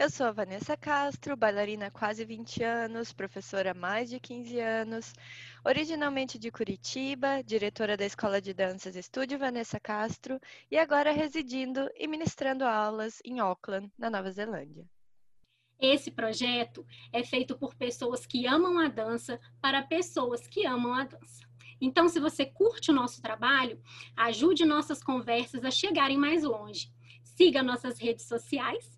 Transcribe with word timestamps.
Eu 0.00 0.08
sou 0.08 0.26
a 0.26 0.30
Vanessa 0.30 0.76
Castro, 0.76 1.36
bailarina 1.36 1.86
há 1.86 1.90
quase 1.90 2.24
20 2.24 2.62
anos, 2.62 3.12
professora 3.12 3.72
há 3.72 3.74
mais 3.74 4.08
de 4.08 4.20
15 4.20 4.60
anos, 4.60 5.12
originalmente 5.66 6.38
de 6.38 6.52
Curitiba, 6.52 7.42
diretora 7.42 7.96
da 7.96 8.06
Escola 8.06 8.40
de 8.40 8.54
Danças 8.54 8.94
Estúdio 8.94 9.40
Vanessa 9.40 9.80
Castro 9.80 10.38
e 10.70 10.78
agora 10.78 11.10
residindo 11.10 11.90
e 11.96 12.06
ministrando 12.06 12.64
aulas 12.64 13.20
em 13.24 13.40
Auckland, 13.40 13.90
na 13.98 14.08
Nova 14.08 14.30
Zelândia. 14.30 14.88
Esse 15.80 16.12
projeto 16.12 16.86
é 17.12 17.24
feito 17.24 17.58
por 17.58 17.74
pessoas 17.74 18.24
que 18.24 18.46
amam 18.46 18.78
a 18.78 18.86
dança 18.86 19.40
para 19.60 19.82
pessoas 19.82 20.46
que 20.46 20.64
amam 20.64 20.94
a 20.94 21.06
dança. 21.06 21.42
Então, 21.80 22.08
se 22.08 22.20
você 22.20 22.46
curte 22.46 22.92
o 22.92 22.94
nosso 22.94 23.20
trabalho, 23.20 23.82
ajude 24.16 24.64
nossas 24.64 25.02
conversas 25.02 25.64
a 25.64 25.72
chegarem 25.72 26.16
mais 26.16 26.44
longe. 26.44 26.88
Siga 27.24 27.64
nossas 27.64 27.98
redes 27.98 28.28
sociais 28.28 28.97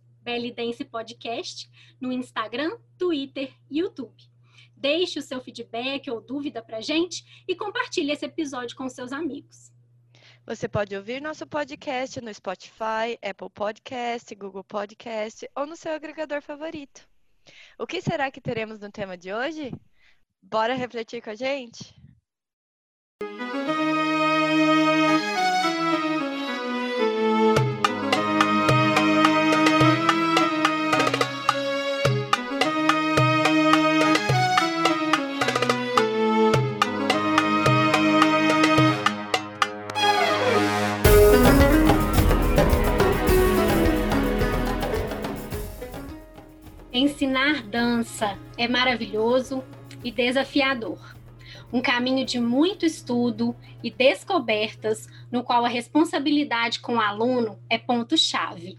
Dance 0.53 0.85
Podcast 0.85 1.69
no 2.01 2.13
Instagram, 2.13 2.79
Twitter 2.97 3.53
e 3.69 3.81
YouTube. 3.81 4.15
Deixe 4.77 5.19
o 5.19 5.23
seu 5.23 5.41
feedback 5.41 6.11
ou 6.11 6.21
dúvida 6.21 6.63
para 6.63 6.81
gente 6.81 7.45
e 7.47 7.55
compartilhe 7.55 8.13
esse 8.13 8.25
episódio 8.25 8.77
com 8.77 8.89
seus 8.89 9.13
amigos. 9.13 9.73
Você 10.47 10.69
pode 10.69 10.97
ouvir 10.97 11.21
nosso 11.21 11.47
podcast 11.47 12.21
no 12.21 12.33
Spotify, 12.33 13.19
Apple 13.23 13.51
Podcast, 13.51 14.35
Google 14.35 14.65
Podcast 14.65 15.49
ou 15.55 15.67
no 15.67 15.77
seu 15.77 15.93
agregador 15.93 16.41
favorito. 16.41 17.09
O 17.79 17.87
que 17.87 18.01
será 18.01 18.31
que 18.31 18.41
teremos 18.41 18.79
no 18.79 18.91
tema 18.91 19.17
de 19.19 19.33
hoje? 19.33 19.73
Bora 20.41 20.75
refletir 20.75 21.23
com 21.23 21.31
a 21.31 21.35
gente? 21.35 21.95
Ensinar 47.31 47.63
dança 47.63 48.37
é 48.59 48.67
maravilhoso 48.67 49.63
e 50.03 50.11
desafiador. 50.11 51.15
Um 51.73 51.81
caminho 51.81 52.27
de 52.27 52.41
muito 52.41 52.85
estudo 52.85 53.55
e 53.85 53.89
descobertas, 53.89 55.07
no 55.31 55.45
qual 55.45 55.65
a 55.65 55.69
responsabilidade 55.69 56.81
com 56.81 56.97
o 56.97 57.01
aluno 57.01 57.57
é 57.71 57.79
ponto-chave. 57.79 58.77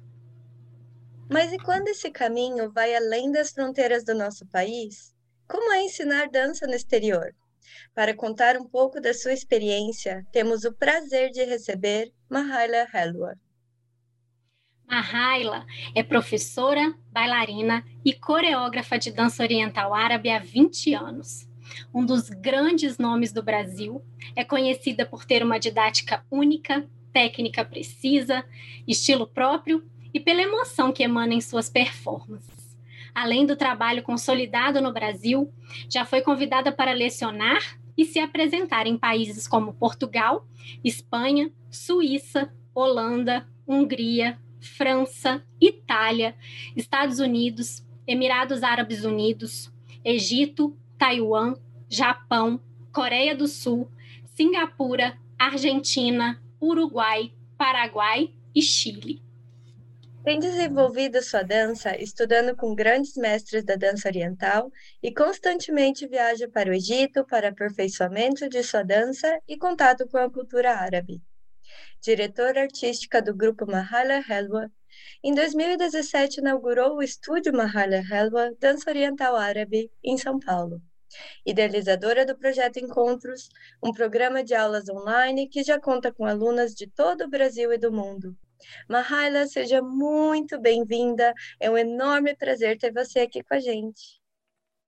Mas 1.29 1.53
e 1.53 1.57
quando 1.59 1.87
esse 1.87 2.11
caminho 2.11 2.69
vai 2.69 2.93
além 2.93 3.31
das 3.31 3.53
fronteiras 3.53 4.03
do 4.03 4.13
nosso 4.13 4.45
país? 4.47 5.15
Como 5.47 5.71
é 5.71 5.83
ensinar 5.85 6.27
dança 6.29 6.67
no 6.67 6.75
exterior? 6.75 7.33
Para 7.95 8.13
contar 8.13 8.57
um 8.57 8.67
pouco 8.67 8.99
da 8.99 9.13
sua 9.13 9.31
experiência, 9.31 10.27
temos 10.29 10.65
o 10.65 10.73
prazer 10.73 11.29
de 11.29 11.45
receber 11.45 12.11
Mahaila 12.29 12.85
Helwa. 12.93 13.33
A 14.91 14.99
Raila 14.99 15.65
é 15.95 16.03
professora, 16.03 16.93
bailarina 17.13 17.81
e 18.03 18.11
coreógrafa 18.11 18.99
de 18.99 19.09
dança 19.09 19.41
oriental 19.41 19.93
árabe 19.93 20.29
há 20.29 20.37
20 20.37 20.93
anos. 20.93 21.49
Um 21.93 22.05
dos 22.05 22.29
grandes 22.29 22.97
nomes 22.97 23.31
do 23.31 23.41
Brasil, 23.41 24.03
é 24.35 24.43
conhecida 24.43 25.05
por 25.05 25.23
ter 25.23 25.43
uma 25.43 25.57
didática 25.57 26.25
única, 26.29 26.85
técnica 27.13 27.63
precisa, 27.63 28.43
estilo 28.85 29.25
próprio 29.25 29.81
e 30.13 30.19
pela 30.19 30.41
emoção 30.41 30.91
que 30.91 31.03
emana 31.03 31.33
em 31.33 31.39
suas 31.39 31.69
performances. 31.69 32.77
Além 33.15 33.45
do 33.45 33.55
trabalho 33.55 34.03
consolidado 34.03 34.81
no 34.81 34.91
Brasil, 34.91 35.53
já 35.89 36.03
foi 36.03 36.19
convidada 36.19 36.69
para 36.69 36.91
lecionar 36.91 37.79
e 37.97 38.03
se 38.03 38.19
apresentar 38.19 38.85
em 38.87 38.97
países 38.97 39.47
como 39.47 39.71
Portugal, 39.71 40.45
Espanha, 40.83 41.49
Suíça, 41.69 42.53
Holanda, 42.75 43.47
Hungria, 43.65 44.37
França, 44.61 45.43
Itália, 45.59 46.35
Estados 46.75 47.19
Unidos, 47.19 47.83
Emirados 48.05 48.63
Árabes 48.63 49.03
Unidos, 49.03 49.71
Egito, 50.05 50.77
Taiwan, 50.97 51.55
Japão, 51.89 52.61
Coreia 52.93 53.35
do 53.35 53.47
Sul, 53.47 53.89
Singapura, 54.35 55.17
Argentina, 55.37 56.41
Uruguai, 56.61 57.33
Paraguai 57.57 58.33
e 58.53 58.61
Chile. 58.61 59.21
Tem 60.23 60.39
desenvolvido 60.39 61.21
sua 61.23 61.41
dança 61.41 61.99
estudando 61.99 62.55
com 62.55 62.75
grandes 62.75 63.15
mestres 63.15 63.63
da 63.63 63.75
dança 63.75 64.07
oriental 64.07 64.71
e 65.01 65.11
constantemente 65.11 66.07
viaja 66.07 66.47
para 66.47 66.69
o 66.69 66.73
Egito 66.73 67.25
para 67.25 67.49
aperfeiçoamento 67.49 68.47
de 68.47 68.61
sua 68.61 68.83
dança 68.83 69.39
e 69.47 69.57
contato 69.57 70.07
com 70.07 70.17
a 70.17 70.29
cultura 70.29 70.75
árabe 70.75 71.19
diretora 72.01 72.61
artística 72.61 73.21
do 73.21 73.33
grupo 73.33 73.65
Mahala 73.69 74.23
Helwa, 74.27 74.71
em 75.23 75.33
2017 75.33 76.41
inaugurou 76.41 76.95
o 76.95 77.03
estúdio 77.03 77.53
Mahala 77.53 77.97
Helwa 77.97 78.51
Dança 78.59 78.89
Oriental 78.89 79.35
Árabe, 79.35 79.91
em 80.03 80.17
São 80.17 80.39
Paulo. 80.39 80.81
Idealizadora 81.45 82.25
do 82.25 82.37
projeto 82.37 82.77
Encontros, 82.77 83.49
um 83.83 83.91
programa 83.91 84.43
de 84.43 84.55
aulas 84.55 84.89
online 84.89 85.47
que 85.47 85.63
já 85.63 85.79
conta 85.79 86.11
com 86.11 86.25
alunas 86.25 86.73
de 86.73 86.87
todo 86.87 87.25
o 87.25 87.29
Brasil 87.29 87.71
e 87.71 87.77
do 87.77 87.91
mundo. 87.91 88.35
Mahala, 88.89 89.45
seja 89.47 89.81
muito 89.81 90.59
bem-vinda. 90.59 91.33
É 91.59 91.69
um 91.69 91.77
enorme 91.77 92.35
prazer 92.35 92.77
ter 92.77 92.91
você 92.91 93.19
aqui 93.19 93.43
com 93.43 93.53
a 93.53 93.59
gente. 93.59 94.20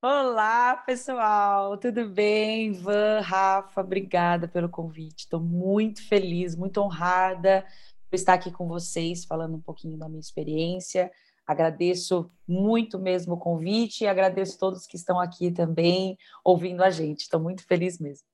Olá, 0.06 0.76
pessoal, 0.86 1.78
tudo 1.78 2.10
bem? 2.10 2.74
Van, 2.74 3.22
Rafa, 3.22 3.80
obrigada 3.80 4.50
pelo 4.50 4.68
convite. 4.68 5.20
Estou 5.20 5.40
muito 5.40 6.06
feliz, 6.06 6.58
muito 6.58 6.82
honrada 6.82 7.66
por 8.10 8.16
estar 8.18 8.34
aqui 8.34 8.52
com 8.52 8.68
vocês, 8.68 9.24
falando 9.24 9.56
um 9.56 9.62
pouquinho 9.62 9.98
da 9.98 10.10
minha 10.10 10.20
experiência. 10.20 11.10
Agradeço 11.48 12.30
muito 12.46 13.00
mesmo 13.00 13.36
o 13.36 13.40
convite 13.40 14.04
e 14.04 14.08
agradeço 14.08 14.60
todos 14.60 14.86
que 14.86 14.98
estão 14.98 15.18
aqui 15.18 15.52
também 15.52 16.18
ouvindo 16.44 16.84
a 16.84 16.90
gente. 16.90 17.22
Estou 17.22 17.40
muito 17.40 17.66
feliz 17.66 17.98
mesmo. 17.98 18.28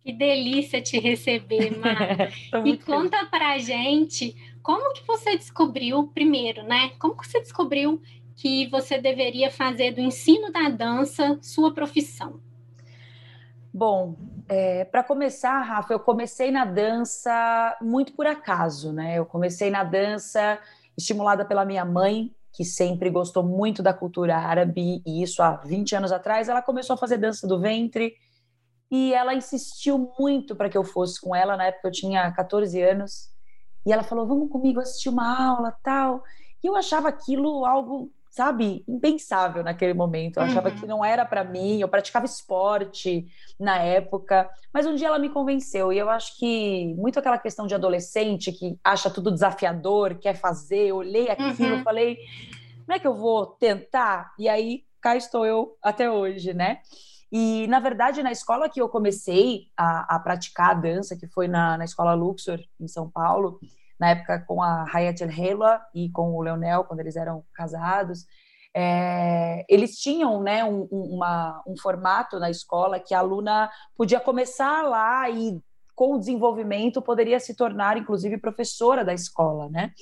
Que 0.00 0.12
delícia 0.12 0.82
te 0.82 0.98
receber, 0.98 1.78
Mar. 1.78 2.28
e 2.66 2.76
conta 2.76 3.18
feliz. 3.18 3.30
pra 3.30 3.58
gente 3.58 4.34
como 4.64 4.92
que 4.94 5.06
você 5.06 5.36
descobriu 5.36 6.08
primeiro, 6.08 6.64
né? 6.64 6.88
Como 6.98 7.16
que 7.16 7.24
você 7.24 7.40
descobriu 7.40 8.02
que 8.36 8.68
você 8.68 8.98
deveria 8.98 9.50
fazer 9.50 9.92
do 9.92 10.00
ensino 10.00 10.52
da 10.52 10.68
dança 10.68 11.38
sua 11.42 11.72
profissão? 11.72 12.38
Bom, 13.72 14.16
é, 14.48 14.84
para 14.84 15.02
começar, 15.02 15.60
Rafa, 15.62 15.92
eu 15.92 16.00
comecei 16.00 16.50
na 16.50 16.64
dança 16.64 17.76
muito 17.80 18.12
por 18.12 18.26
acaso, 18.26 18.92
né? 18.92 19.18
Eu 19.18 19.26
comecei 19.26 19.70
na 19.70 19.82
dança 19.82 20.58
estimulada 20.96 21.44
pela 21.44 21.64
minha 21.64 21.84
mãe, 21.84 22.30
que 22.52 22.64
sempre 22.64 23.10
gostou 23.10 23.42
muito 23.42 23.82
da 23.82 23.92
cultura 23.92 24.36
árabe, 24.36 25.02
e 25.04 25.22
isso 25.22 25.42
há 25.42 25.56
20 25.56 25.96
anos 25.96 26.12
atrás. 26.12 26.48
Ela 26.48 26.62
começou 26.62 26.94
a 26.94 26.96
fazer 26.96 27.18
dança 27.18 27.46
do 27.46 27.60
ventre 27.60 28.14
e 28.90 29.12
ela 29.12 29.34
insistiu 29.34 30.12
muito 30.18 30.54
para 30.54 30.68
que 30.70 30.78
eu 30.78 30.84
fosse 30.84 31.20
com 31.20 31.34
ela. 31.34 31.56
Na 31.56 31.64
época 31.66 31.88
eu 31.88 31.92
tinha 31.92 32.30
14 32.32 32.80
anos, 32.82 33.30
e 33.84 33.92
ela 33.92 34.02
falou: 34.02 34.26
Vamos 34.26 34.50
comigo 34.50 34.80
assistir 34.80 35.08
uma 35.08 35.48
aula 35.48 35.76
tal. 35.82 36.22
E 36.62 36.66
eu 36.66 36.74
achava 36.74 37.08
aquilo 37.08 37.64
algo 37.64 38.10
sabe, 38.36 38.84
impensável 38.86 39.64
naquele 39.64 39.94
momento. 39.94 40.36
Eu 40.36 40.42
uhum. 40.42 40.50
achava 40.50 40.70
que 40.70 40.86
não 40.86 41.02
era 41.02 41.24
para 41.24 41.42
mim, 41.42 41.80
eu 41.80 41.88
praticava 41.88 42.26
esporte 42.26 43.26
na 43.58 43.78
época, 43.78 44.46
mas 44.70 44.84
um 44.84 44.94
dia 44.94 45.06
ela 45.06 45.18
me 45.18 45.30
convenceu 45.30 45.90
e 45.90 45.96
eu 45.96 46.10
acho 46.10 46.36
que 46.38 46.94
muito 46.98 47.18
aquela 47.18 47.38
questão 47.38 47.66
de 47.66 47.74
adolescente 47.74 48.52
que 48.52 48.78
acha 48.84 49.08
tudo 49.08 49.32
desafiador, 49.32 50.16
quer 50.16 50.34
fazer, 50.34 50.88
eu 50.88 50.96
olhei 50.96 51.30
aquilo, 51.30 51.76
uhum. 51.76 51.82
falei, 51.82 52.18
como 52.84 52.92
é 52.92 52.98
que 52.98 53.06
eu 53.06 53.14
vou 53.14 53.46
tentar? 53.46 54.34
E 54.38 54.50
aí 54.50 54.84
cá 55.00 55.16
estou 55.16 55.46
eu 55.46 55.74
até 55.82 56.10
hoje, 56.10 56.52
né? 56.52 56.80
E, 57.32 57.66
na 57.68 57.80
verdade, 57.80 58.22
na 58.22 58.30
escola 58.30 58.68
que 58.68 58.80
eu 58.80 58.88
comecei 58.88 59.68
a, 59.74 60.16
a 60.16 60.18
praticar 60.20 60.72
a 60.72 60.74
dança, 60.74 61.16
que 61.16 61.26
foi 61.26 61.48
na, 61.48 61.78
na 61.78 61.86
escola 61.86 62.12
Luxor, 62.12 62.60
em 62.78 62.86
São 62.86 63.10
Paulo, 63.10 63.58
na 63.98 64.10
época 64.10 64.44
com 64.46 64.62
a 64.62 64.84
Hayat 64.92 65.22
El 65.22 65.30
Hela 65.30 65.80
e 65.94 66.10
com 66.10 66.34
o 66.34 66.42
Leonel, 66.42 66.84
quando 66.84 67.00
eles 67.00 67.16
eram 67.16 67.44
casados, 67.54 68.26
é, 68.74 69.64
eles 69.68 69.96
tinham 69.96 70.42
né, 70.42 70.62
um, 70.62 70.82
uma, 70.90 71.62
um 71.66 71.74
formato 71.78 72.38
na 72.38 72.50
escola 72.50 73.00
que 73.00 73.14
a 73.14 73.20
aluna 73.20 73.70
podia 73.96 74.20
começar 74.20 74.82
lá 74.82 75.30
e, 75.30 75.58
com 75.94 76.14
o 76.14 76.18
desenvolvimento, 76.18 77.00
poderia 77.00 77.40
se 77.40 77.54
tornar, 77.54 77.96
inclusive, 77.96 78.36
professora 78.36 79.02
da 79.02 79.14
escola, 79.14 79.70
né? 79.70 79.92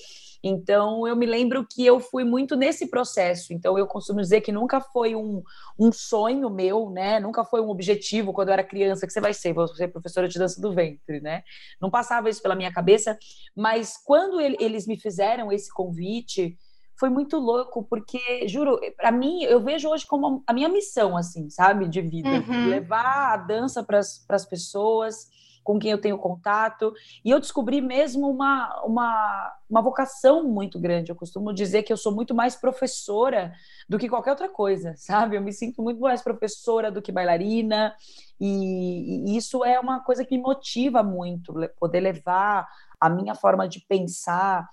Então, 0.47 1.09
eu 1.09 1.17
me 1.17 1.25
lembro 1.25 1.67
que 1.67 1.87
eu 1.87 1.99
fui 1.99 2.23
muito 2.23 2.55
nesse 2.55 2.87
processo. 2.89 3.55
Então, 3.55 3.79
eu 3.79 3.87
costumo 3.87 4.21
dizer 4.21 4.43
que 4.43 4.53
nunca 4.53 4.79
foi 4.79 5.17
um, 5.17 5.43
um 5.79 5.91
sonho 5.91 6.51
meu, 6.51 6.91
né? 6.91 7.19
Nunca 7.19 7.47
foi 7.47 7.63
um 7.63 7.71
objetivo 7.71 8.31
quando 8.31 8.49
eu 8.49 8.53
era 8.53 8.63
criança 8.63 9.07
que 9.07 9.13
você 9.15 9.23
vai 9.23 9.33
ser, 9.33 9.55
vou 9.55 9.67
ser 9.69 9.89
professora 9.89 10.29
de 10.29 10.39
dança 10.39 10.61
do 10.61 10.75
ventre, 10.75 11.19
né? 11.23 11.43
Não 11.81 11.91
passava 11.91 12.29
isso 12.29 12.43
pela 12.43 12.55
minha 12.55 12.71
cabeça. 12.71 13.19
Mas 13.57 13.97
quando 14.05 14.39
ele, 14.39 14.59
eles 14.61 14.87
me 14.87 15.01
fizeram 15.01 15.51
esse 15.51 15.73
convite, 15.73 16.59
foi 17.01 17.09
muito 17.09 17.39
louco, 17.39 17.83
porque, 17.83 18.47
juro, 18.47 18.79
para 18.99 19.11
mim, 19.11 19.45
eu 19.45 19.65
vejo 19.65 19.89
hoje 19.89 20.07
como 20.07 20.45
a 20.47 20.53
minha 20.53 20.69
missão, 20.69 21.17
assim, 21.17 21.49
sabe, 21.49 21.89
de 21.89 22.03
vida. 22.03 22.29
Uhum. 22.29 22.69
Levar 22.69 23.33
a 23.33 23.37
dança 23.39 23.83
para 23.83 23.99
as 23.99 24.47
pessoas 24.47 25.27
com 25.65 25.79
quem 25.79 25.91
eu 25.91 26.01
tenho 26.01 26.19
contato. 26.19 26.93
E 27.25 27.31
eu 27.31 27.41
descobri 27.41 27.81
mesmo 27.81 28.31
uma, 28.31 28.85
uma, 28.85 29.53
uma 29.69 29.83
vocação 29.83 30.45
muito 30.45 30.79
grande. 30.79 31.11
Eu 31.11 31.17
costumo 31.17 31.53
dizer 31.53 31.83
que 31.83 31.93
eu 31.93 31.97
sou 31.97 32.15
muito 32.15 32.35
mais 32.35 32.55
professora 32.55 33.53
do 33.89 33.99
que 33.99 34.09
qualquer 34.09 34.31
outra 34.31 34.49
coisa, 34.49 34.95
sabe? 34.97 35.37
Eu 35.37 35.43
me 35.43 35.53
sinto 35.53 35.83
muito 35.83 36.01
mais 36.01 36.23
professora 36.23 36.93
do 36.93 37.01
que 37.01 37.11
bailarina. 37.11 37.95
E, 38.39 39.33
e 39.33 39.37
isso 39.37 39.65
é 39.65 39.81
uma 39.81 40.01
coisa 40.01 40.25
que 40.25 40.37
me 40.37 40.43
motiva 40.43 41.03
muito, 41.03 41.55
poder 41.81 42.01
levar 42.01 42.69
a 43.01 43.09
minha 43.09 43.35
forma 43.35 43.67
de 43.67 43.81
pensar 43.81 44.69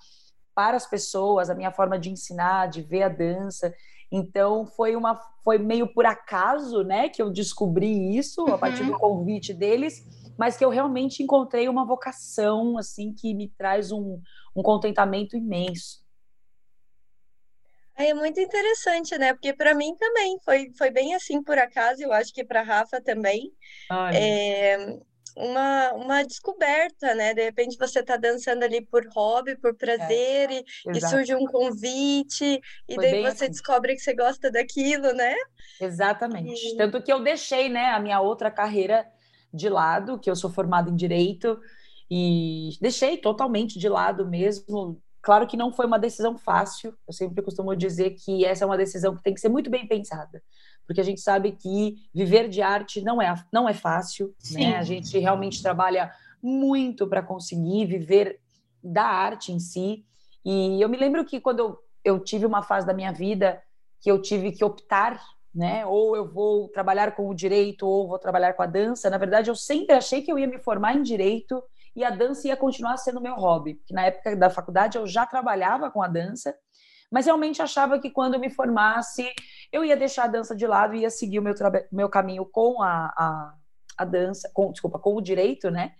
para 0.54 0.76
as 0.76 0.86
pessoas, 0.86 1.48
a 1.48 1.54
minha 1.54 1.72
forma 1.72 1.98
de 1.98 2.10
ensinar, 2.10 2.68
de 2.68 2.82
ver 2.82 3.04
a 3.04 3.08
dança. 3.08 3.74
Então 4.10 4.66
foi 4.66 4.94
uma 4.94 5.18
foi 5.42 5.58
meio 5.58 5.92
por 5.92 6.06
acaso, 6.06 6.82
né, 6.82 7.08
que 7.08 7.20
eu 7.20 7.30
descobri 7.30 8.16
isso 8.16 8.46
a 8.46 8.58
partir 8.58 8.84
do 8.84 8.92
uhum. 8.92 8.98
convite 8.98 9.52
deles 9.52 10.04
mas 10.38 10.56
que 10.56 10.64
eu 10.64 10.70
realmente 10.70 11.22
encontrei 11.22 11.68
uma 11.68 11.86
vocação 11.86 12.78
assim 12.78 13.12
que 13.12 13.34
me 13.34 13.48
traz 13.48 13.92
um, 13.92 14.20
um 14.54 14.62
contentamento 14.62 15.36
imenso. 15.36 16.02
É 17.94 18.14
muito 18.14 18.40
interessante, 18.40 19.16
né? 19.18 19.34
Porque 19.34 19.52
para 19.52 19.74
mim 19.74 19.94
também 19.96 20.38
foi, 20.44 20.72
foi 20.76 20.90
bem 20.90 21.14
assim 21.14 21.42
por 21.42 21.58
acaso, 21.58 22.02
eu 22.02 22.12
acho 22.12 22.32
que 22.32 22.44
para 22.44 22.62
Rafa 22.62 23.00
também. 23.00 23.52
É 24.14 24.98
uma, 25.36 25.92
uma 25.92 26.24
descoberta, 26.24 27.14
né? 27.14 27.34
De 27.34 27.42
repente 27.42 27.76
você 27.78 28.00
está 28.00 28.16
dançando 28.16 28.64
ali 28.64 28.84
por 28.84 29.06
hobby, 29.14 29.56
por 29.56 29.74
prazer, 29.74 30.50
é, 30.50 30.62
e, 30.86 30.98
e, 30.98 31.00
surge 31.00 31.34
um 31.34 31.46
convite, 31.46 32.60
e 32.88 32.94
foi 32.94 33.04
daí 33.04 33.22
você 33.22 33.44
assim. 33.44 33.50
descobre 33.50 33.94
que 33.94 34.00
você 34.00 34.14
gosta 34.14 34.50
daquilo, 34.50 35.12
né? 35.12 35.34
Exatamente. 35.80 36.74
E... 36.74 36.76
Tanto 36.76 37.02
que 37.02 37.12
eu 37.12 37.22
deixei, 37.22 37.68
né, 37.68 37.86
a 37.90 38.00
minha 38.00 38.20
outra 38.20 38.50
carreira 38.50 39.06
de 39.52 39.68
lado, 39.68 40.18
que 40.18 40.30
eu 40.30 40.36
sou 40.36 40.50
formada 40.50 40.90
em 40.90 40.96
direito, 40.96 41.58
e 42.10 42.70
deixei 42.80 43.16
totalmente 43.16 43.78
de 43.78 43.88
lado 43.88 44.26
mesmo. 44.26 45.00
Claro 45.20 45.46
que 45.46 45.56
não 45.56 45.72
foi 45.72 45.86
uma 45.86 45.98
decisão 45.98 46.36
fácil, 46.36 46.94
eu 47.06 47.12
sempre 47.12 47.42
costumo 47.42 47.74
dizer 47.76 48.10
que 48.10 48.44
essa 48.44 48.64
é 48.64 48.66
uma 48.66 48.76
decisão 48.76 49.16
que 49.16 49.22
tem 49.22 49.34
que 49.34 49.40
ser 49.40 49.48
muito 49.48 49.70
bem 49.70 49.86
pensada, 49.86 50.42
porque 50.86 51.00
a 51.00 51.04
gente 51.04 51.20
sabe 51.20 51.52
que 51.52 51.96
viver 52.12 52.48
de 52.48 52.60
arte 52.60 53.00
não 53.02 53.22
é, 53.22 53.32
não 53.52 53.68
é 53.68 53.72
fácil, 53.72 54.34
né? 54.50 54.76
A 54.76 54.82
gente 54.82 55.16
realmente 55.18 55.62
trabalha 55.62 56.12
muito 56.42 57.06
para 57.06 57.22
conseguir 57.22 57.86
viver 57.86 58.40
da 58.82 59.04
arte 59.04 59.52
em 59.52 59.60
si. 59.60 60.04
E 60.44 60.82
eu 60.82 60.88
me 60.88 60.96
lembro 60.96 61.24
que 61.24 61.40
quando 61.40 61.60
eu, 61.60 61.78
eu 62.04 62.18
tive 62.18 62.44
uma 62.44 62.62
fase 62.62 62.84
da 62.84 62.92
minha 62.92 63.12
vida 63.12 63.62
que 64.00 64.10
eu 64.10 64.20
tive 64.20 64.50
que 64.50 64.64
optar 64.64 65.22
né? 65.54 65.84
Ou 65.86 66.16
eu 66.16 66.26
vou 66.26 66.68
trabalhar 66.68 67.14
com 67.14 67.28
o 67.28 67.34
direito, 67.34 67.86
ou 67.86 68.08
vou 68.08 68.18
trabalhar 68.18 68.54
com 68.54 68.62
a 68.62 68.66
dança. 68.66 69.10
Na 69.10 69.18
verdade, 69.18 69.50
eu 69.50 69.54
sempre 69.54 69.94
achei 69.94 70.22
que 70.22 70.32
eu 70.32 70.38
ia 70.38 70.46
me 70.46 70.58
formar 70.58 70.94
em 70.94 71.02
direito 71.02 71.62
e 71.94 72.04
a 72.04 72.10
dança 72.10 72.48
ia 72.48 72.56
continuar 72.56 72.96
sendo 72.96 73.20
meu 73.20 73.34
hobby. 73.34 73.80
Que 73.86 73.92
na 73.92 74.06
época 74.06 74.34
da 74.34 74.48
faculdade 74.48 74.96
eu 74.96 75.06
já 75.06 75.26
trabalhava 75.26 75.90
com 75.90 76.02
a 76.02 76.08
dança, 76.08 76.56
mas 77.10 77.26
realmente 77.26 77.60
achava 77.60 77.98
que 77.98 78.10
quando 78.10 78.34
eu 78.34 78.40
me 78.40 78.48
formasse 78.48 79.30
eu 79.70 79.84
ia 79.84 79.96
deixar 79.96 80.24
a 80.24 80.28
dança 80.28 80.56
de 80.56 80.66
lado 80.66 80.94
e 80.94 81.00
ia 81.00 81.10
seguir 81.10 81.38
o 81.38 81.42
meu, 81.42 81.54
meu 81.90 82.08
caminho 82.08 82.46
com 82.46 82.82
a, 82.82 83.12
a, 83.16 83.54
a 83.98 84.04
dança, 84.04 84.50
com, 84.54 84.72
desculpa, 84.72 84.98
com 84.98 85.14
o 85.14 85.20
direito, 85.20 85.70
né? 85.70 85.92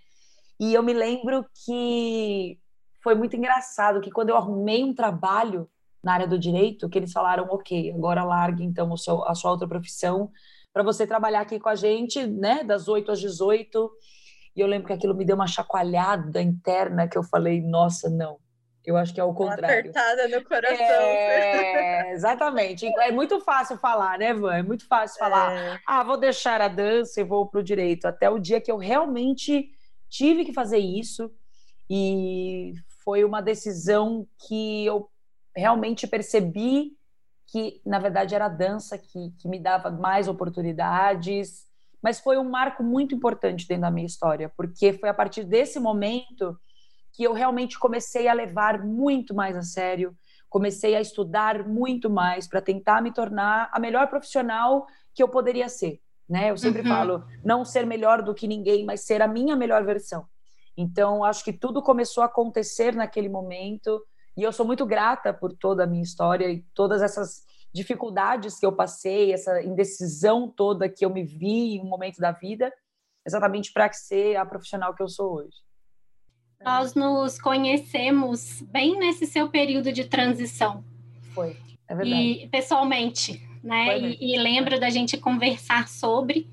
E 0.59 0.73
eu 0.73 0.81
me 0.81 0.93
lembro 0.93 1.45
que 1.65 2.59
foi 3.03 3.15
muito 3.15 3.35
engraçado 3.35 4.01
que 4.01 4.11
quando 4.11 4.29
eu 4.29 4.37
arrumei 4.37 4.83
um 4.83 4.93
trabalho 4.93 5.69
na 6.03 6.13
área 6.13 6.27
do 6.27 6.37
direito, 6.37 6.89
que 6.89 6.99
eles 6.99 7.11
falaram, 7.11 7.45
ok, 7.49 7.91
agora 7.91 8.23
largue 8.23 8.63
então 8.63 8.91
o 8.91 8.97
seu, 8.97 9.23
a 9.25 9.33
sua 9.33 9.51
outra 9.51 9.67
profissão 9.67 10.29
para 10.73 10.83
você 10.83 11.05
trabalhar 11.05 11.41
aqui 11.41 11.59
com 11.59 11.69
a 11.69 11.75
gente, 11.75 12.25
né, 12.25 12.63
das 12.63 12.87
8 12.87 13.11
às 13.11 13.19
18. 13.19 13.91
E 14.55 14.59
eu 14.59 14.67
lembro 14.67 14.87
que 14.87 14.93
aquilo 14.93 15.15
me 15.15 15.23
deu 15.23 15.35
uma 15.35 15.47
chacoalhada 15.47 16.41
interna 16.41 17.07
que 17.07 17.17
eu 17.17 17.23
falei, 17.23 17.61
nossa, 17.61 18.09
não. 18.09 18.39
Eu 18.85 18.97
acho 18.97 19.13
que 19.13 19.21
é 19.21 19.23
o 19.23 19.33
contrário. 19.33 19.63
Uma 19.63 19.79
apertada 19.79 20.27
no 20.27 20.43
coração. 20.43 20.75
É, 20.75 22.11
exatamente. 22.11 22.85
É 22.99 23.11
muito 23.11 23.39
fácil 23.39 23.77
falar, 23.77 24.19
né, 24.19 24.33
Van? 24.33 24.55
É 24.55 24.63
muito 24.63 24.85
fácil 24.87 25.19
falar. 25.19 25.53
É. 25.53 25.79
Ah, 25.87 26.03
vou 26.03 26.17
deixar 26.17 26.59
a 26.59 26.67
dança 26.67 27.21
e 27.21 27.23
vou 27.23 27.47
para 27.47 27.61
o 27.61 27.63
direito. 27.63 28.05
Até 28.05 28.29
o 28.29 28.37
dia 28.37 28.59
que 28.59 28.69
eu 28.69 28.75
realmente 28.75 29.69
tive 30.09 30.43
que 30.43 30.51
fazer 30.51 30.79
isso. 30.79 31.31
E 31.89 32.73
foi 33.05 33.23
uma 33.23 33.41
decisão 33.41 34.27
que 34.47 34.85
eu 34.85 35.09
realmente 35.55 36.07
percebi 36.07 36.93
que, 37.47 37.81
na 37.85 37.99
verdade, 37.99 38.33
era 38.33 38.45
a 38.45 38.49
dança 38.49 38.97
que, 38.97 39.31
que 39.39 39.47
me 39.47 39.59
dava 39.59 39.91
mais 39.91 40.27
oportunidades. 40.27 41.65
Mas 42.01 42.19
foi 42.19 42.37
um 42.37 42.49
marco 42.49 42.83
muito 42.83 43.15
importante 43.15 43.67
dentro 43.67 43.83
da 43.83 43.91
minha 43.91 44.05
história, 44.05 44.51
porque 44.57 44.93
foi 44.93 45.09
a 45.09 45.13
partir 45.13 45.43
desse 45.43 45.79
momento 45.79 46.57
que 47.13 47.23
eu 47.23 47.33
realmente 47.33 47.77
comecei 47.77 48.27
a 48.27 48.33
levar 48.33 48.83
muito 48.83 49.35
mais 49.35 49.55
a 49.55 49.61
sério, 49.61 50.15
comecei 50.49 50.95
a 50.95 51.01
estudar 51.01 51.67
muito 51.67 52.09
mais 52.09 52.47
para 52.47 52.61
tentar 52.61 53.01
me 53.01 53.11
tornar 53.11 53.69
a 53.71 53.79
melhor 53.79 54.07
profissional 54.07 54.85
que 55.13 55.21
eu 55.21 55.29
poderia 55.29 55.69
ser. 55.69 56.01
Né? 56.27 56.49
Eu 56.49 56.57
sempre 56.57 56.81
uhum. 56.81 56.87
falo, 56.87 57.23
não 57.43 57.63
ser 57.63 57.85
melhor 57.85 58.21
do 58.23 58.33
que 58.33 58.47
ninguém, 58.47 58.83
mas 58.85 59.01
ser 59.01 59.21
a 59.21 59.27
minha 59.27 59.55
melhor 59.55 59.85
versão. 59.85 60.25
Então, 60.75 61.23
acho 61.23 61.43
que 61.43 61.53
tudo 61.53 61.83
começou 61.83 62.23
a 62.23 62.25
acontecer 62.25 62.95
naquele 62.95 63.29
momento 63.29 64.03
e 64.35 64.43
eu 64.43 64.51
sou 64.51 64.65
muito 64.65 64.85
grata 64.85 65.33
por 65.33 65.53
toda 65.53 65.83
a 65.83 65.87
minha 65.87 66.03
história 66.03 66.49
e 66.49 66.63
todas 66.73 67.01
essas 67.01 67.43
dificuldades 67.73 68.59
que 68.59 68.65
eu 68.65 68.71
passei, 68.71 69.33
essa 69.33 69.61
indecisão 69.63 70.47
toda 70.47 70.89
que 70.89 71.05
eu 71.05 71.09
me 71.09 71.23
vi 71.23 71.75
em 71.75 71.81
um 71.81 71.85
momento 71.85 72.17
da 72.19 72.31
vida, 72.31 72.71
exatamente 73.25 73.71
para 73.71 73.91
ser 73.91 74.35
a 74.35 74.45
profissional 74.45 74.93
que 74.93 75.01
eu 75.01 75.07
sou 75.07 75.37
hoje. 75.37 75.57
Nós 76.63 76.93
nos 76.93 77.39
conhecemos 77.39 78.61
bem 78.61 78.97
nesse 78.97 79.25
seu 79.25 79.49
período 79.49 79.91
de 79.91 80.05
transição. 80.05 80.83
Foi, 81.33 81.57
é 81.87 81.95
verdade. 81.95 82.21
E 82.21 82.47
pessoalmente, 82.47 83.41
né? 83.63 83.99
E, 83.99 84.33
e, 84.33 84.37
lembro 84.37 84.79
da 84.79 84.89
gente 84.89 85.17
conversar 85.17 85.89
sobre, 85.89 86.47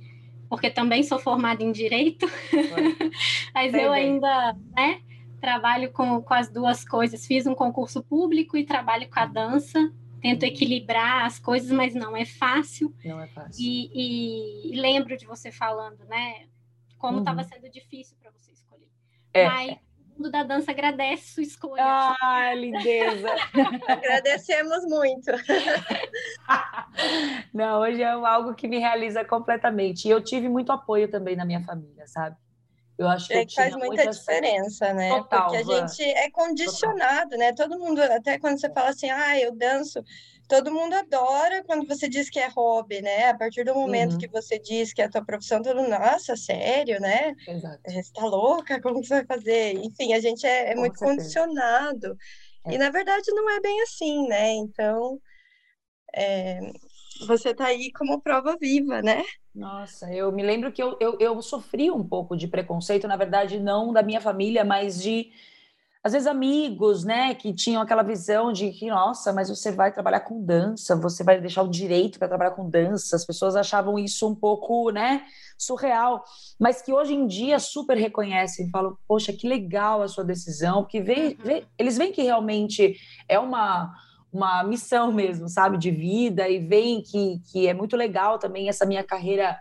porque 0.49 0.69
também 0.69 1.03
sou 1.03 1.19
formada 1.19 1.63
em 1.63 1.71
direito, 1.71 2.27
mas 3.55 3.73
eu 3.73 3.93
ainda, 3.93 4.57
né? 4.75 5.01
Trabalho 5.41 5.91
com, 5.93 6.23
com 6.23 6.35
as 6.35 6.51
duas 6.51 6.85
coisas. 6.85 7.27
Fiz 7.27 7.47
um 7.47 7.55
concurso 7.55 8.03
público 8.03 8.57
e 8.57 8.65
trabalho 8.65 9.09
com 9.11 9.19
a 9.19 9.27
dança. 9.27 9.93
Tento 10.21 10.45
equilibrar 10.45 11.25
as 11.25 11.39
coisas, 11.39 11.71
mas 11.71 11.95
não 11.95 12.17
é 12.17 12.27
fácil. 12.27 12.95
Não 13.05 13.21
é 13.21 13.27
fácil. 13.27 13.55
E, 13.59 14.71
e 14.71 14.79
lembro 14.79 15.17
de 15.17 15.27
você 15.27 15.51
falando, 15.51 16.05
né? 16.05 16.47
Como 16.99 17.21
estava 17.21 17.41
uhum. 17.41 17.49
sendo 17.49 17.71
difícil 17.71 18.17
para 18.21 18.31
você 18.31 18.53
escolher. 18.53 18.87
É. 19.33 19.49
Mas 19.49 19.73
o 19.73 19.79
mundo 20.17 20.31
da 20.31 20.43
dança 20.43 20.71
agradece 20.71 21.33
sua 21.33 21.43
escolha. 21.43 21.83
Ah, 21.83 22.53
lindeza! 22.55 23.29
Agradecemos 23.89 24.85
muito. 24.85 25.33
Não, 27.55 27.81
hoje 27.81 28.03
é 28.03 28.11
algo 28.11 28.55
que 28.55 28.69
me 28.69 28.79
realiza 28.79 29.25
completamente. 29.25 30.07
E 30.07 30.11
eu 30.11 30.23
tive 30.23 30.51
muito 30.51 30.71
apoio 30.71 31.11
também 31.11 31.35
na 31.35 31.47
minha 31.47 31.63
família, 31.63 32.07
sabe? 32.07 32.37
Eu 33.01 33.09
acho 33.09 33.29
que, 33.29 33.33
é 33.33 33.47
que 33.47 33.55
faz 33.55 33.75
muita 33.75 34.11
diferença, 34.11 34.93
né? 34.93 35.09
Total, 35.09 35.45
Porque 35.45 35.57
a 35.57 35.63
Van. 35.63 35.89
gente 35.89 36.03
é 36.03 36.31
condicionado, 36.31 37.31
Total. 37.31 37.39
né? 37.39 37.53
Todo 37.55 37.79
mundo, 37.79 38.03
até 38.03 38.39
quando 38.39 38.61
você 38.61 38.71
fala 38.71 38.91
assim, 38.91 39.09
ah, 39.09 39.41
eu 39.41 39.57
danço, 39.57 40.05
todo 40.47 40.71
mundo 40.71 40.93
adora 40.93 41.65
quando 41.65 41.87
você 41.89 42.07
diz 42.11 42.29
que 42.29 42.39
é 42.39 42.49
hobby, 42.49 43.01
né? 43.01 43.31
A 43.31 43.39
partir 43.39 43.65
do 43.65 43.75
momento 43.75 44.13
uhum. 44.13 44.19
que 44.19 44.29
você 44.29 44.59
diz 44.59 44.93
que 44.93 45.01
é 45.01 45.07
a 45.07 45.09
tua 45.09 45.25
profissão, 45.25 45.63
todo 45.63 45.81
mundo, 45.81 45.89
nossa, 45.89 46.37
sério, 46.37 47.01
né? 47.01 47.35
Exato. 47.49 47.81
Você 47.89 48.13
tá 48.13 48.27
louca? 48.27 48.83
Como 48.83 49.03
você 49.03 49.15
vai 49.15 49.25
fazer? 49.25 49.77
Enfim, 49.77 50.13
a 50.13 50.21
gente 50.21 50.47
é, 50.47 50.73
é 50.73 50.75
muito 50.75 50.99
certeza. 50.99 51.17
condicionado. 51.17 52.19
É. 52.67 52.75
E 52.75 52.77
na 52.77 52.91
verdade 52.91 53.33
não 53.33 53.49
é 53.49 53.61
bem 53.61 53.81
assim, 53.81 54.29
né? 54.29 54.53
Então, 54.53 55.19
é, 56.15 56.61
você 57.27 57.55
tá 57.55 57.67
aí 57.67 57.91
como 57.93 58.21
prova 58.21 58.57
viva, 58.61 59.03
né? 59.03 59.23
Nossa, 59.55 60.13
eu 60.13 60.31
me 60.31 60.43
lembro 60.43 60.73
que 60.73 60.83
eu, 60.83 60.97
eu, 61.01 61.17
eu 61.19 61.43
sofri 61.43 61.91
um 61.91 62.05
pouco 62.05 62.37
de 62.37 62.47
preconceito, 62.47 63.09
na 63.09 63.17
verdade, 63.17 63.59
não 63.59 63.93
da 63.93 64.03
minha 64.03 64.21
família, 64.21 64.65
mas 64.65 65.03
de 65.03 65.31
às 66.03 66.13
vezes 66.13 66.27
amigos, 66.27 67.05
né, 67.05 67.35
que 67.35 67.53
tinham 67.53 67.83
aquela 67.83 68.03
visão 68.03 68.53
de 68.53 68.71
que, 68.71 68.89
nossa, 68.89 69.35
mas 69.35 69.51
você 69.51 69.71
vai 69.71 69.93
trabalhar 69.93 70.21
com 70.21 70.43
dança, 70.43 70.97
você 70.97 71.23
vai 71.23 71.39
deixar 71.39 71.63
o 71.63 71.69
direito 71.69 72.19
para 72.19 72.29
trabalhar 72.29 72.53
com 72.53 72.71
dança. 72.71 73.17
As 73.17 73.27
pessoas 73.27 73.55
achavam 73.55 73.99
isso 73.99 74.27
um 74.27 74.35
pouco, 74.35 74.91
né, 74.91 75.27
surreal, 75.59 76.25
mas 76.59 76.81
que 76.81 76.91
hoje 76.91 77.13
em 77.13 77.27
dia 77.27 77.59
super 77.59 77.99
reconhecem, 77.99 78.71
falam, 78.71 78.97
poxa, 79.07 79.31
que 79.31 79.47
legal 79.47 80.01
a 80.01 80.09
sua 80.09 80.25
decisão, 80.25 80.83
porque 80.83 81.03
vê, 81.03 81.37
uhum. 81.39 81.45
vê, 81.45 81.67
eles 81.79 81.99
veem 81.99 82.13
que 82.13 82.23
realmente 82.23 82.97
é 83.29 83.39
uma 83.39 83.93
uma 84.33 84.63
missão 84.63 85.13
mesmo, 85.13 85.49
sabe, 85.49 85.77
de 85.79 85.91
vida 85.91 86.49
e 86.49 86.59
veem 86.59 87.03
que, 87.03 87.41
que 87.51 87.67
é 87.67 87.75
muito 87.75 87.97
legal 87.97 88.39
também 88.39 88.69
essa 88.69 88.87
minha 88.87 89.03
carreira 89.03 89.59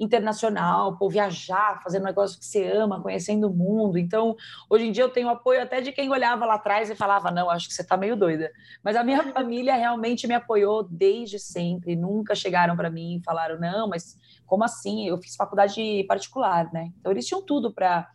internacional, 0.00 0.96
por 0.96 1.10
viajar, 1.10 1.82
fazer 1.82 2.00
um 2.00 2.04
negócio 2.04 2.38
que 2.38 2.44
você 2.44 2.70
ama, 2.70 3.02
conhecendo 3.02 3.48
o 3.48 3.52
mundo. 3.52 3.98
Então, 3.98 4.36
hoje 4.70 4.86
em 4.86 4.92
dia 4.92 5.02
eu 5.02 5.08
tenho 5.08 5.28
apoio 5.28 5.60
até 5.60 5.80
de 5.80 5.90
quem 5.90 6.08
olhava 6.10 6.46
lá 6.46 6.54
atrás 6.54 6.88
e 6.88 6.94
falava: 6.94 7.30
"Não, 7.30 7.50
acho 7.50 7.68
que 7.68 7.74
você 7.74 7.82
está 7.82 7.96
meio 7.96 8.16
doida". 8.16 8.50
Mas 8.82 8.96
a 8.96 9.02
minha 9.02 9.22
família 9.32 9.74
realmente 9.74 10.26
me 10.26 10.34
apoiou 10.34 10.84
desde 10.84 11.38
sempre, 11.38 11.96
nunca 11.96 12.34
chegaram 12.34 12.76
para 12.76 12.90
mim 12.90 13.16
e 13.16 13.24
falaram: 13.24 13.58
"Não, 13.58 13.88
mas 13.88 14.16
como 14.46 14.64
assim? 14.64 15.08
Eu 15.08 15.18
fiz 15.18 15.34
faculdade 15.34 16.04
particular, 16.06 16.72
né?". 16.72 16.92
Então 17.00 17.10
eles 17.10 17.26
tinham 17.26 17.44
tudo 17.44 17.72
para 17.72 18.08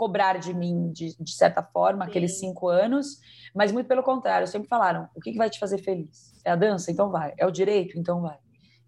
cobrar 0.00 0.38
de 0.38 0.54
mim, 0.54 0.90
de, 0.92 1.14
de 1.22 1.34
certa 1.34 1.62
forma, 1.62 2.06
Sim. 2.06 2.10
aqueles 2.10 2.38
cinco 2.38 2.68
anos, 2.68 3.18
mas 3.54 3.70
muito 3.70 3.86
pelo 3.86 4.02
contrário, 4.02 4.46
sempre 4.46 4.66
falaram: 4.66 5.06
o 5.14 5.20
que, 5.20 5.30
que 5.30 5.36
vai 5.36 5.50
te 5.50 5.58
fazer 5.58 5.76
feliz? 5.76 6.40
É 6.42 6.50
a 6.50 6.56
dança? 6.56 6.90
Então 6.90 7.10
vai. 7.10 7.34
É 7.36 7.44
o 7.44 7.50
direito? 7.50 7.98
Então 7.98 8.22
vai. 8.22 8.38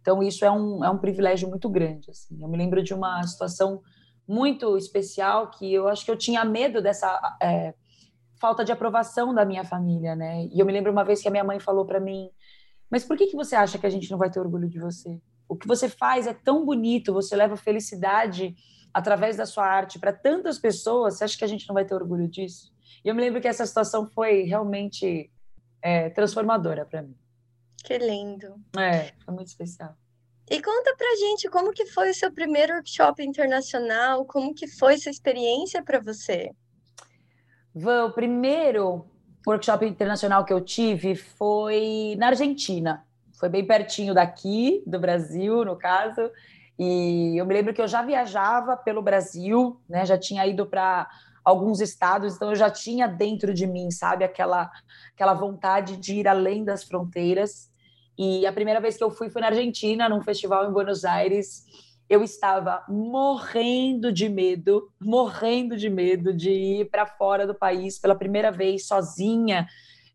Então, 0.00 0.22
isso 0.22 0.42
é 0.42 0.50
um, 0.50 0.82
é 0.82 0.88
um 0.88 0.96
privilégio 0.96 1.50
muito 1.50 1.68
grande. 1.68 2.10
Assim. 2.10 2.42
Eu 2.42 2.48
me 2.48 2.56
lembro 2.56 2.82
de 2.82 2.94
uma 2.94 3.22
situação 3.24 3.82
muito 4.26 4.74
especial 4.78 5.50
que 5.50 5.70
eu 5.70 5.86
acho 5.86 6.02
que 6.02 6.10
eu 6.10 6.16
tinha 6.16 6.44
medo 6.46 6.80
dessa 6.80 7.36
é, 7.42 7.74
falta 8.40 8.64
de 8.64 8.72
aprovação 8.72 9.34
da 9.34 9.44
minha 9.44 9.64
família, 9.64 10.16
né? 10.16 10.46
E 10.46 10.58
eu 10.58 10.64
me 10.64 10.72
lembro 10.72 10.90
uma 10.90 11.04
vez 11.04 11.20
que 11.20 11.28
a 11.28 11.30
minha 11.30 11.44
mãe 11.44 11.60
falou 11.60 11.84
para 11.84 12.00
mim: 12.00 12.30
Mas 12.90 13.04
por 13.04 13.18
que, 13.18 13.26
que 13.26 13.36
você 13.36 13.54
acha 13.54 13.78
que 13.78 13.86
a 13.86 13.90
gente 13.90 14.10
não 14.10 14.16
vai 14.16 14.30
ter 14.30 14.40
orgulho 14.40 14.68
de 14.68 14.80
você? 14.80 15.20
O 15.46 15.56
que 15.56 15.68
você 15.68 15.90
faz 15.90 16.26
é 16.26 16.32
tão 16.32 16.64
bonito, 16.64 17.12
você 17.12 17.36
leva 17.36 17.54
felicidade 17.54 18.56
através 18.92 19.36
da 19.36 19.46
sua 19.46 19.66
arte 19.66 19.98
para 19.98 20.12
tantas 20.12 20.58
pessoas, 20.58 21.16
você 21.18 21.24
acha 21.24 21.38
que 21.38 21.44
a 21.44 21.48
gente 21.48 21.66
não 21.68 21.74
vai 21.74 21.84
ter 21.84 21.94
orgulho 21.94 22.28
disso? 22.28 22.72
E 23.04 23.08
eu 23.08 23.14
me 23.14 23.20
lembro 23.20 23.40
que 23.40 23.48
essa 23.48 23.66
situação 23.66 24.06
foi 24.06 24.42
realmente 24.42 25.30
é, 25.80 26.10
transformadora 26.10 26.84
para 26.84 27.02
mim. 27.02 27.16
Que 27.84 27.98
lindo. 27.98 28.54
É, 28.78 29.12
foi 29.24 29.34
muito 29.34 29.48
especial. 29.48 29.96
E 30.50 30.60
conta 30.60 30.94
pra 30.96 31.16
gente 31.16 31.48
como 31.48 31.72
que 31.72 31.86
foi 31.86 32.10
o 32.10 32.14
seu 32.14 32.30
primeiro 32.30 32.74
workshop 32.74 33.22
internacional, 33.24 34.24
como 34.24 34.54
que 34.54 34.66
foi 34.66 34.94
essa 34.94 35.10
experiência 35.10 35.82
para 35.82 36.00
você? 36.00 36.50
o 37.74 38.10
primeiro 38.10 39.06
workshop 39.46 39.86
internacional 39.86 40.44
que 40.44 40.52
eu 40.52 40.60
tive 40.60 41.16
foi 41.16 42.14
na 42.18 42.28
Argentina. 42.28 43.02
Foi 43.40 43.48
bem 43.48 43.66
pertinho 43.66 44.12
daqui, 44.12 44.82
do 44.86 45.00
Brasil, 45.00 45.64
no 45.64 45.74
caso. 45.74 46.30
E 46.84 47.38
eu 47.38 47.46
me 47.46 47.54
lembro 47.54 47.72
que 47.72 47.80
eu 47.80 47.86
já 47.86 48.02
viajava 48.02 48.76
pelo 48.76 49.00
Brasil, 49.00 49.80
né? 49.88 50.04
Já 50.04 50.18
tinha 50.18 50.44
ido 50.44 50.66
para 50.66 51.08
alguns 51.44 51.80
estados, 51.80 52.34
então 52.34 52.50
eu 52.50 52.56
já 52.56 52.68
tinha 52.70 53.06
dentro 53.06 53.54
de 53.54 53.68
mim, 53.68 53.88
sabe, 53.92 54.24
aquela 54.24 54.68
aquela 55.14 55.32
vontade 55.32 55.96
de 55.96 56.16
ir 56.16 56.26
além 56.26 56.64
das 56.64 56.82
fronteiras. 56.82 57.70
E 58.18 58.44
a 58.44 58.52
primeira 58.52 58.80
vez 58.80 58.96
que 58.96 59.04
eu 59.04 59.12
fui 59.12 59.30
foi 59.30 59.40
na 59.40 59.46
Argentina, 59.46 60.08
num 60.08 60.20
festival 60.22 60.68
em 60.68 60.72
Buenos 60.72 61.04
Aires. 61.04 61.64
Eu 62.10 62.20
estava 62.24 62.84
morrendo 62.88 64.12
de 64.12 64.28
medo, 64.28 64.90
morrendo 65.00 65.76
de 65.76 65.88
medo 65.88 66.34
de 66.34 66.50
ir 66.50 66.90
para 66.90 67.06
fora 67.06 67.46
do 67.46 67.54
país 67.54 67.96
pela 67.96 68.16
primeira 68.16 68.50
vez 68.50 68.88
sozinha, 68.88 69.68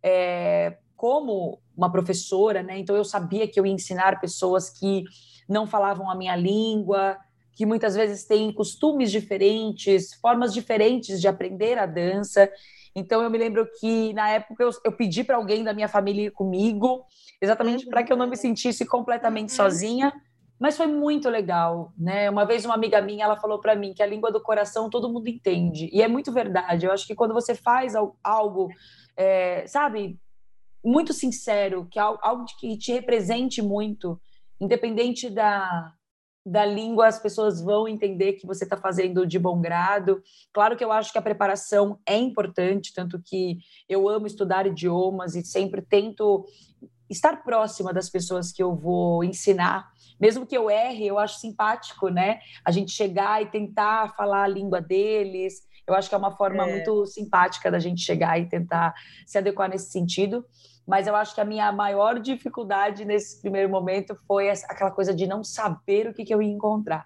é, 0.03 0.77
como 0.97 1.61
uma 1.77 1.89
professora, 1.89 2.61
né? 2.61 2.77
Então 2.77 2.93
eu 2.93 3.05
sabia 3.05 3.47
que 3.47 3.57
eu 3.57 3.65
ia 3.65 3.71
ensinar 3.71 4.19
pessoas 4.19 4.69
que 4.69 5.05
não 5.47 5.65
falavam 5.65 6.09
a 6.09 6.15
minha 6.15 6.35
língua, 6.35 7.17
que 7.53 7.65
muitas 7.65 7.95
vezes 7.95 8.23
têm 8.25 8.53
costumes 8.53 9.11
diferentes, 9.11 10.13
formas 10.21 10.53
diferentes 10.53 11.19
de 11.19 11.27
aprender 11.27 11.77
a 11.79 11.85
dança. 11.85 12.49
Então 12.95 13.21
eu 13.21 13.29
me 13.29 13.37
lembro 13.37 13.67
que 13.79 14.13
na 14.13 14.29
época 14.29 14.63
eu, 14.63 14.69
eu 14.85 14.91
pedi 14.91 15.23
para 15.23 15.37
alguém 15.37 15.63
da 15.63 15.73
minha 15.73 15.87
família 15.87 16.27
ir 16.27 16.31
comigo, 16.31 17.03
exatamente 17.41 17.85
para 17.87 18.03
que 18.03 18.13
eu 18.13 18.17
não 18.17 18.27
me 18.27 18.37
sentisse 18.37 18.85
completamente 18.85 19.49
uhum. 19.49 19.55
sozinha. 19.55 20.13
Mas 20.59 20.75
foi 20.75 20.87
muito 20.87 21.29
legal, 21.29 21.93
né? 21.97 22.29
Uma 22.29 22.43
vez 22.45 22.65
uma 22.65 22.73
amiga 22.73 22.99
minha, 22.99 23.25
ela 23.25 23.35
falou 23.35 23.59
para 23.59 23.75
mim 23.75 23.93
que 23.93 24.01
a 24.01 24.07
língua 24.07 24.31
do 24.31 24.41
coração 24.41 24.89
todo 24.89 25.11
mundo 25.11 25.27
entende. 25.27 25.89
E 25.93 26.01
é 26.01 26.07
muito 26.07 26.31
verdade. 26.31 26.85
Eu 26.85 26.91
acho 26.91 27.05
que 27.05 27.13
quando 27.13 27.33
você 27.33 27.53
faz 27.53 27.93
algo, 28.23 28.69
é, 29.15 29.65
sabe, 29.67 30.19
muito 30.83 31.13
sincero, 31.13 31.87
que 31.89 31.99
algo 31.99 32.45
que 32.59 32.77
te 32.77 32.91
represente 32.91 33.61
muito, 33.61 34.19
independente 34.59 35.29
da, 35.29 35.93
da 36.45 36.65
língua, 36.65 37.07
as 37.07 37.19
pessoas 37.19 37.61
vão 37.61 37.87
entender 37.87 38.33
que 38.33 38.47
você 38.47 38.63
está 38.63 38.77
fazendo 38.77 39.27
de 39.27 39.37
bom 39.37 39.59
grado. 39.59 40.23
Claro 40.53 40.77
que 40.77 40.83
eu 40.83 40.91
acho 40.93 41.11
que 41.11 41.17
a 41.17 41.21
preparação 41.21 41.99
é 42.07 42.15
importante, 42.17 42.93
tanto 42.93 43.21
que 43.23 43.57
eu 43.89 44.07
amo 44.07 44.27
estudar 44.27 44.65
idiomas 44.65 45.35
e 45.35 45.43
sempre 45.43 45.81
tento 45.81 46.45
estar 47.09 47.43
próxima 47.43 47.93
das 47.93 48.09
pessoas 48.09 48.51
que 48.51 48.63
eu 48.63 48.73
vou 48.73 49.23
ensinar. 49.23 49.89
Mesmo 50.19 50.45
que 50.45 50.57
eu 50.57 50.69
erre, 50.69 51.05
eu 51.05 51.19
acho 51.19 51.39
simpático, 51.39 52.07
né? 52.09 52.39
A 52.63 52.71
gente 52.71 52.91
chegar 52.91 53.41
e 53.41 53.47
tentar 53.47 54.15
falar 54.15 54.43
a 54.43 54.47
língua 54.47 54.81
deles. 54.81 55.67
Eu 55.85 55.93
acho 55.93 56.09
que 56.09 56.15
é 56.15 56.17
uma 56.17 56.35
forma 56.35 56.67
é. 56.67 56.71
muito 56.71 57.05
simpática 57.05 57.69
da 57.69 57.79
gente 57.79 58.01
chegar 58.01 58.39
e 58.39 58.47
tentar 58.47 58.93
se 59.25 59.37
adequar 59.37 59.69
nesse 59.69 59.91
sentido 59.91 60.45
mas 60.87 61.05
eu 61.05 61.15
acho 61.17 61.35
que 61.35 61.41
a 61.41 61.45
minha 61.45 61.69
maior 61.69 62.17
dificuldade 62.17 63.03
nesse 63.03 63.41
primeiro 63.41 63.69
momento 63.69 64.15
foi 64.25 64.49
aquela 64.49 64.89
coisa 64.89 65.13
de 65.13 65.27
não 65.27 65.43
saber 65.43 66.07
o 66.07 66.13
que, 66.13 66.23
que 66.23 66.33
eu 66.33 66.41
ia 66.41 66.49
encontrar. 66.49 67.05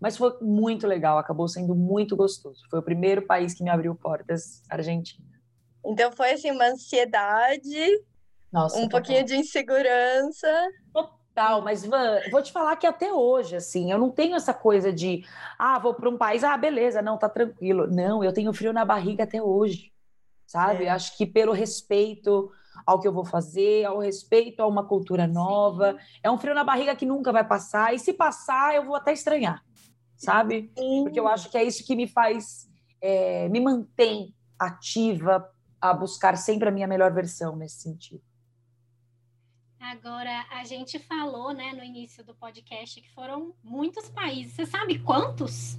Mas 0.00 0.16
foi 0.16 0.36
muito 0.40 0.84
legal, 0.86 1.16
acabou 1.16 1.46
sendo 1.46 1.74
muito 1.74 2.16
gostoso. 2.16 2.66
Foi 2.68 2.80
o 2.80 2.82
primeiro 2.82 3.22
país 3.22 3.54
que 3.54 3.62
me 3.62 3.70
abriu 3.70 3.94
portas, 3.94 4.62
Argentina. 4.68 5.24
Então 5.86 6.10
foi 6.10 6.32
assim 6.32 6.50
uma 6.50 6.64
ansiedade, 6.64 8.02
Nossa, 8.52 8.76
um 8.78 8.88
pouquinho 8.88 9.24
de 9.24 9.36
insegurança. 9.36 10.48
Total, 10.92 11.62
mas 11.62 11.86
Van, 11.86 12.18
vou 12.32 12.42
te 12.42 12.50
falar 12.50 12.74
que 12.76 12.86
até 12.86 13.12
hoje, 13.12 13.54
assim, 13.54 13.92
eu 13.92 13.98
não 13.98 14.10
tenho 14.10 14.34
essa 14.34 14.52
coisa 14.52 14.92
de, 14.92 15.24
ah, 15.56 15.78
vou 15.78 15.94
para 15.94 16.08
um 16.08 16.18
país, 16.18 16.42
ah, 16.42 16.56
beleza, 16.56 17.00
não, 17.00 17.16
tá 17.16 17.28
tranquilo. 17.28 17.86
Não, 17.86 18.24
eu 18.24 18.32
tenho 18.32 18.52
frio 18.52 18.72
na 18.72 18.84
barriga 18.84 19.22
até 19.22 19.40
hoje, 19.40 19.92
sabe? 20.46 20.84
É. 20.84 20.90
Acho 20.90 21.16
que 21.16 21.24
pelo 21.24 21.52
respeito 21.52 22.50
ao 22.86 23.00
que 23.00 23.06
eu 23.06 23.12
vou 23.12 23.24
fazer, 23.24 23.84
ao 23.84 23.98
respeito 23.98 24.60
a 24.60 24.66
uma 24.66 24.84
cultura 24.84 25.26
nova. 25.26 25.92
Sim. 25.92 25.98
É 26.22 26.30
um 26.30 26.38
frio 26.38 26.54
na 26.54 26.64
barriga 26.64 26.96
que 26.96 27.06
nunca 27.06 27.32
vai 27.32 27.46
passar, 27.46 27.94
e 27.94 27.98
se 27.98 28.12
passar, 28.12 28.74
eu 28.74 28.84
vou 28.84 28.94
até 28.94 29.12
estranhar, 29.12 29.62
sabe? 30.16 30.70
Sim. 30.76 31.04
Porque 31.04 31.20
eu 31.20 31.28
acho 31.28 31.50
que 31.50 31.58
é 31.58 31.64
isso 31.64 31.84
que 31.84 31.96
me 31.96 32.06
faz, 32.06 32.68
é, 33.00 33.48
me 33.48 33.60
mantém 33.60 34.34
ativa 34.58 35.48
a 35.80 35.94
buscar 35.94 36.36
sempre 36.36 36.68
a 36.68 36.72
minha 36.72 36.86
melhor 36.86 37.12
versão 37.12 37.56
nesse 37.56 37.80
sentido. 37.80 38.22
Agora, 39.80 40.44
a 40.50 40.62
gente 40.64 40.98
falou, 40.98 41.52
né, 41.52 41.72
no 41.72 41.82
início 41.82 42.22
do 42.22 42.34
podcast 42.34 43.00
que 43.00 43.10
foram 43.12 43.54
muitos 43.64 44.10
países. 44.10 44.52
Você 44.52 44.66
sabe 44.66 44.98
quantos 44.98 45.78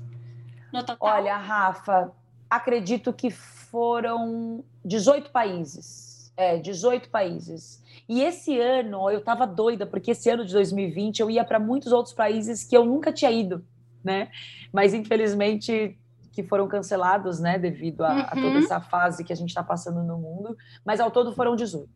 no 0.74 0.84
total? 0.84 1.18
Olha, 1.18 1.38
Rafa, 1.38 2.12
acredito 2.50 3.14
que 3.14 3.30
foram 3.30 4.66
18 4.84 5.32
países. 5.32 6.11
É, 6.42 6.58
18 6.58 7.10
países. 7.10 7.84
E 8.10 8.24
esse 8.24 8.60
ano 8.60 9.10
eu 9.12 9.20
estava 9.20 9.46
doida, 9.46 9.86
porque 9.86 10.10
esse 10.10 10.28
ano 10.28 10.44
de 10.44 10.52
2020 10.54 11.20
eu 11.20 11.30
ia 11.30 11.44
para 11.44 11.60
muitos 11.60 11.92
outros 11.92 12.16
países 12.16 12.64
que 12.64 12.76
eu 12.76 12.84
nunca 12.84 13.14
tinha 13.14 13.30
ido, 13.30 13.64
né? 14.04 14.32
Mas 14.74 14.94
infelizmente 14.94 15.98
que 16.32 16.42
foram 16.42 16.68
cancelados, 16.68 17.40
né, 17.40 17.60
devido 17.60 18.04
a, 18.04 18.14
uhum. 18.14 18.22
a 18.22 18.30
toda 18.30 18.58
essa 18.60 18.80
fase 18.80 19.24
que 19.24 19.34
a 19.34 19.36
gente 19.36 19.50
está 19.50 19.62
passando 19.62 20.02
no 20.02 20.18
mundo. 20.18 20.58
Mas 20.84 21.00
ao 21.00 21.12
todo 21.12 21.36
foram 21.36 21.56
18. 21.56 21.88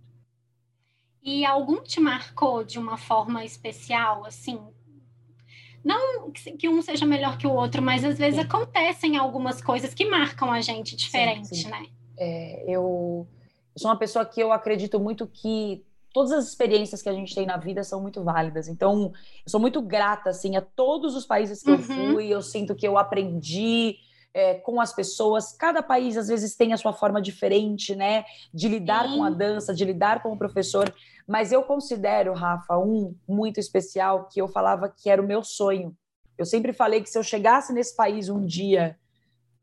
E 1.23 1.43
algum 1.43 1.81
te 1.81 1.99
marcou 1.99 2.63
de 2.63 2.77
uma 2.77 2.97
forma 2.97 3.43
especial, 3.43 4.25
assim? 4.25 4.59
Não 5.83 6.31
que 6.31 6.69
um 6.69 6.83
seja 6.83 7.05
melhor 7.05 7.37
que 7.37 7.47
o 7.47 7.51
outro, 7.51 7.81
mas 7.81 8.03
às 8.03 8.19
vezes 8.19 8.39
sim. 8.39 8.45
acontecem 8.45 9.17
algumas 9.17 9.59
coisas 9.59 9.93
que 9.93 10.05
marcam 10.05 10.51
a 10.51 10.61
gente 10.61 10.95
diferente, 10.95 11.47
sim, 11.47 11.55
sim. 11.55 11.69
né? 11.69 11.87
É, 12.17 12.65
eu 12.67 13.27
eu 13.75 13.81
sou 13.81 13.91
uma 13.91 13.97
pessoa 13.99 14.25
que 14.25 14.39
eu 14.39 14.53
acredito 14.53 14.99
muito 14.99 15.27
que 15.27 15.83
todas 16.13 16.31
as 16.31 16.47
experiências 16.47 17.01
que 17.01 17.09
a 17.09 17.13
gente 17.13 17.35
tem 17.35 17.45
na 17.45 17.57
vida 17.57 17.83
são 17.83 18.01
muito 18.01 18.23
válidas. 18.23 18.69
Então, 18.69 19.11
eu 19.45 19.49
sou 19.49 19.59
muito 19.59 19.81
grata 19.81 20.29
assim 20.29 20.55
a 20.55 20.61
todos 20.61 21.13
os 21.13 21.25
países 21.25 21.61
que 21.61 21.69
uhum. 21.69 21.75
eu 21.75 22.13
fui. 22.13 22.27
Eu 22.27 22.41
sinto 22.41 22.73
que 22.73 22.87
eu 22.87 22.97
aprendi 22.97 23.97
é, 24.33 24.53
com 24.53 24.79
as 24.79 24.93
pessoas. 24.93 25.51
Cada 25.51 25.83
país 25.83 26.15
às 26.15 26.29
vezes 26.29 26.55
tem 26.55 26.71
a 26.71 26.77
sua 26.77 26.93
forma 26.93 27.21
diferente, 27.21 27.93
né, 27.93 28.23
de 28.53 28.69
lidar 28.69 29.09
Sim. 29.09 29.17
com 29.17 29.23
a 29.25 29.29
dança, 29.29 29.73
de 29.73 29.83
lidar 29.83 30.23
com 30.23 30.31
o 30.31 30.37
professor. 30.37 30.93
Mas 31.27 31.51
eu 31.51 31.61
considero, 31.63 32.33
Rafa, 32.33 32.77
um 32.77 33.13
muito 33.27 33.59
especial 33.59 34.29
que 34.31 34.41
eu 34.41 34.47
falava 34.47 34.87
que 34.87 35.09
era 35.09 35.21
o 35.21 35.25
meu 35.25 35.43
sonho. 35.43 35.93
Eu 36.37 36.45
sempre 36.45 36.71
falei 36.71 37.01
que 37.01 37.09
se 37.09 37.17
eu 37.17 37.23
chegasse 37.23 37.73
nesse 37.73 37.93
país 37.93 38.29
um 38.29 38.45
dia 38.45 38.97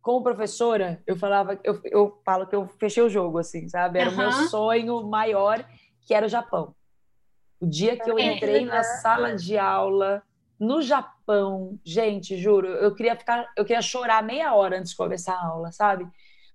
como 0.02 0.23
professora, 0.23 1.00
eu 1.06 1.16
falava, 1.16 1.59
eu, 1.62 1.80
eu 1.85 2.21
falo 2.25 2.47
que 2.47 2.56
eu 2.56 2.68
fechei 2.78 3.02
o 3.02 3.09
jogo, 3.09 3.38
assim, 3.38 3.68
sabe? 3.68 4.00
Era 4.00 4.11
uhum. 4.11 4.16
o 4.16 4.18
meu 4.18 4.32
sonho 4.49 5.02
maior, 5.04 5.64
que 6.00 6.12
era 6.12 6.26
o 6.26 6.28
Japão. 6.28 6.75
O 7.61 7.66
dia 7.66 7.97
que 7.97 8.11
eu 8.11 8.18
é, 8.18 8.35
entrei 8.35 8.64
na 8.64 8.82
sala 8.82 9.37
de 9.37 9.56
aula 9.56 10.21
no 10.59 10.82
Japão, 10.82 11.78
gente, 11.85 12.37
juro, 12.37 12.66
eu 12.66 12.94
queria 12.94 13.16
ficar, 13.16 13.49
eu 13.56 13.64
queria 13.64 13.80
chorar 13.80 14.23
meia 14.23 14.54
hora 14.54 14.78
antes 14.78 14.90
de 14.90 14.97
começar 14.97 15.35
a 15.35 15.47
aula, 15.47 15.71
sabe? 15.71 16.06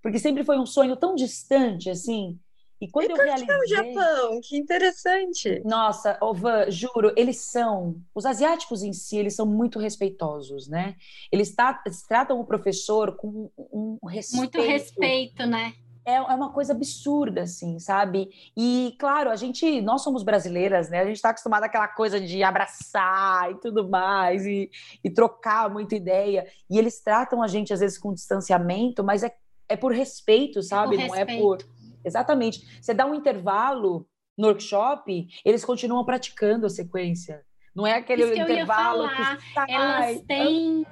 Porque 0.01 0.19
sempre 0.19 0.43
foi 0.43 0.59
um 0.59 0.65
sonho 0.65 0.97
tão 0.97 1.15
distante, 1.15 1.89
assim. 1.89 2.37
E 2.79 2.87
quando 2.87 3.09
e 3.09 3.11
eu 3.11 3.17
realizei... 3.17 3.47
que 3.47 3.53
o 3.53 3.67
Japão? 3.67 4.39
Que 4.41 4.57
interessante. 4.57 5.61
Nossa, 5.65 6.17
Ovan, 6.21 6.69
juro, 6.69 7.11
eles 7.15 7.37
são... 7.37 7.95
Os 8.13 8.25
asiáticos 8.25 8.83
em 8.83 8.93
si, 8.93 9.17
eles 9.17 9.35
são 9.35 9.45
muito 9.45 9.79
respeitosos, 9.79 10.67
né? 10.67 10.95
Eles, 11.31 11.55
tá, 11.55 11.81
eles 11.85 12.03
tratam 12.03 12.39
o 12.39 12.45
professor 12.45 13.15
com 13.15 13.49
um 13.57 13.97
respeito... 14.05 14.37
Muito 14.37 14.61
respeito, 14.61 15.45
né? 15.45 15.73
É, 16.05 16.15
é 16.15 16.21
uma 16.21 16.53
coisa 16.53 16.71
absurda, 16.71 17.41
assim, 17.41 17.79
sabe? 17.79 18.29
E, 18.55 18.95
claro, 18.99 19.29
a 19.29 19.35
gente... 19.35 19.81
Nós 19.81 20.03
somos 20.03 20.23
brasileiras, 20.23 20.89
né? 20.89 21.01
A 21.01 21.05
gente 21.05 21.17
está 21.17 21.31
acostumada 21.31 21.65
àquela 21.65 21.87
coisa 21.87 22.21
de 22.21 22.43
abraçar 22.43 23.51
e 23.51 23.55
tudo 23.55 23.89
mais, 23.89 24.45
e, 24.45 24.69
e 25.03 25.09
trocar 25.09 25.69
muita 25.69 25.95
ideia. 25.95 26.47
E 26.69 26.77
eles 26.77 27.01
tratam 27.01 27.41
a 27.41 27.47
gente, 27.47 27.73
às 27.73 27.79
vezes, 27.79 27.97
com 27.97 28.13
distanciamento, 28.13 29.03
mas 29.03 29.23
é, 29.23 29.35
é 29.67 29.75
por 29.75 29.91
respeito, 29.91 30.61
sabe? 30.61 30.95
É 30.95 30.99
por 30.99 31.07
Não 31.07 31.15
respeito. 31.15 31.39
é 31.39 31.41
por 31.41 31.76
Exatamente. 32.07 32.81
Você 32.81 32.93
dá 32.93 33.05
um 33.05 33.13
intervalo 33.13 34.07
no 34.37 34.47
workshop, 34.47 35.27
eles 35.43 35.65
continuam 35.65 36.05
praticando 36.05 36.65
a 36.65 36.69
sequência. 36.69 37.43
Não 37.75 37.85
é 37.85 37.93
aquele 37.93 38.23
Isso 38.23 38.33
que 38.33 38.39
intervalo 38.39 39.07
que 39.07 39.53
tá, 39.53 39.65
elas 39.69 40.21
têm 40.21 40.83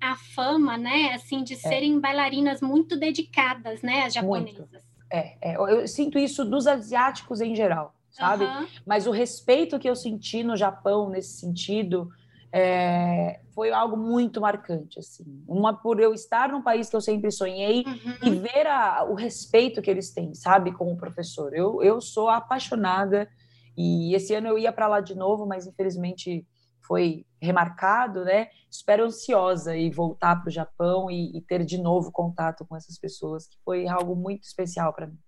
a 0.00 0.16
fama, 0.16 0.76
né, 0.76 1.12
assim, 1.14 1.44
de 1.44 1.54
é. 1.54 1.56
serem 1.56 1.96
é. 1.96 2.00
bailarinas 2.00 2.60
muito 2.60 2.96
dedicadas, 2.96 3.82
né, 3.82 4.04
as 4.04 4.14
japonesas. 4.14 4.68
É, 5.12 5.36
é, 5.40 5.56
eu 5.56 5.86
sinto 5.86 6.18
isso 6.18 6.44
dos 6.44 6.66
asiáticos 6.66 7.40
em 7.40 7.54
geral, 7.54 7.94
sabe? 8.10 8.46
Uhum. 8.46 8.66
Mas 8.84 9.06
o 9.06 9.12
respeito 9.12 9.78
que 9.78 9.88
eu 9.88 9.94
senti 9.94 10.42
no 10.42 10.56
Japão 10.56 11.08
nesse 11.08 11.38
sentido 11.38 12.10
é, 12.56 13.40
foi 13.52 13.72
algo 13.72 13.96
muito 13.96 14.40
marcante, 14.40 15.00
assim. 15.00 15.24
Uma 15.48 15.74
por 15.74 15.98
eu 15.98 16.14
estar 16.14 16.50
num 16.50 16.62
país 16.62 16.88
que 16.88 16.94
eu 16.94 17.00
sempre 17.00 17.32
sonhei 17.32 17.82
uhum. 17.84 18.28
e 18.28 18.30
ver 18.30 18.68
a, 18.68 19.02
o 19.02 19.14
respeito 19.14 19.82
que 19.82 19.90
eles 19.90 20.14
têm, 20.14 20.32
sabe, 20.34 20.70
como 20.70 20.96
professor. 20.96 21.52
Eu, 21.52 21.82
eu 21.82 22.00
sou 22.00 22.28
apaixonada 22.28 23.28
e 23.76 24.14
esse 24.14 24.32
ano 24.34 24.46
eu 24.46 24.56
ia 24.56 24.72
para 24.72 24.86
lá 24.86 25.00
de 25.00 25.16
novo, 25.16 25.44
mas 25.44 25.66
infelizmente 25.66 26.46
foi 26.86 27.26
remarcado, 27.42 28.24
né? 28.24 28.46
Espero 28.70 29.06
ansiosa 29.06 29.76
e 29.76 29.90
voltar 29.90 30.36
para 30.36 30.48
o 30.48 30.52
Japão 30.52 31.10
e, 31.10 31.36
e, 31.36 31.40
ter 31.40 31.64
de 31.64 31.76
novo 31.76 32.12
contato 32.12 32.64
com 32.64 32.76
essas 32.76 32.96
pessoas, 33.00 33.48
que 33.48 33.58
foi 33.64 33.88
algo 33.88 34.14
muito 34.14 34.44
especial 34.44 34.92
para 34.92 35.08
mim. 35.08 35.18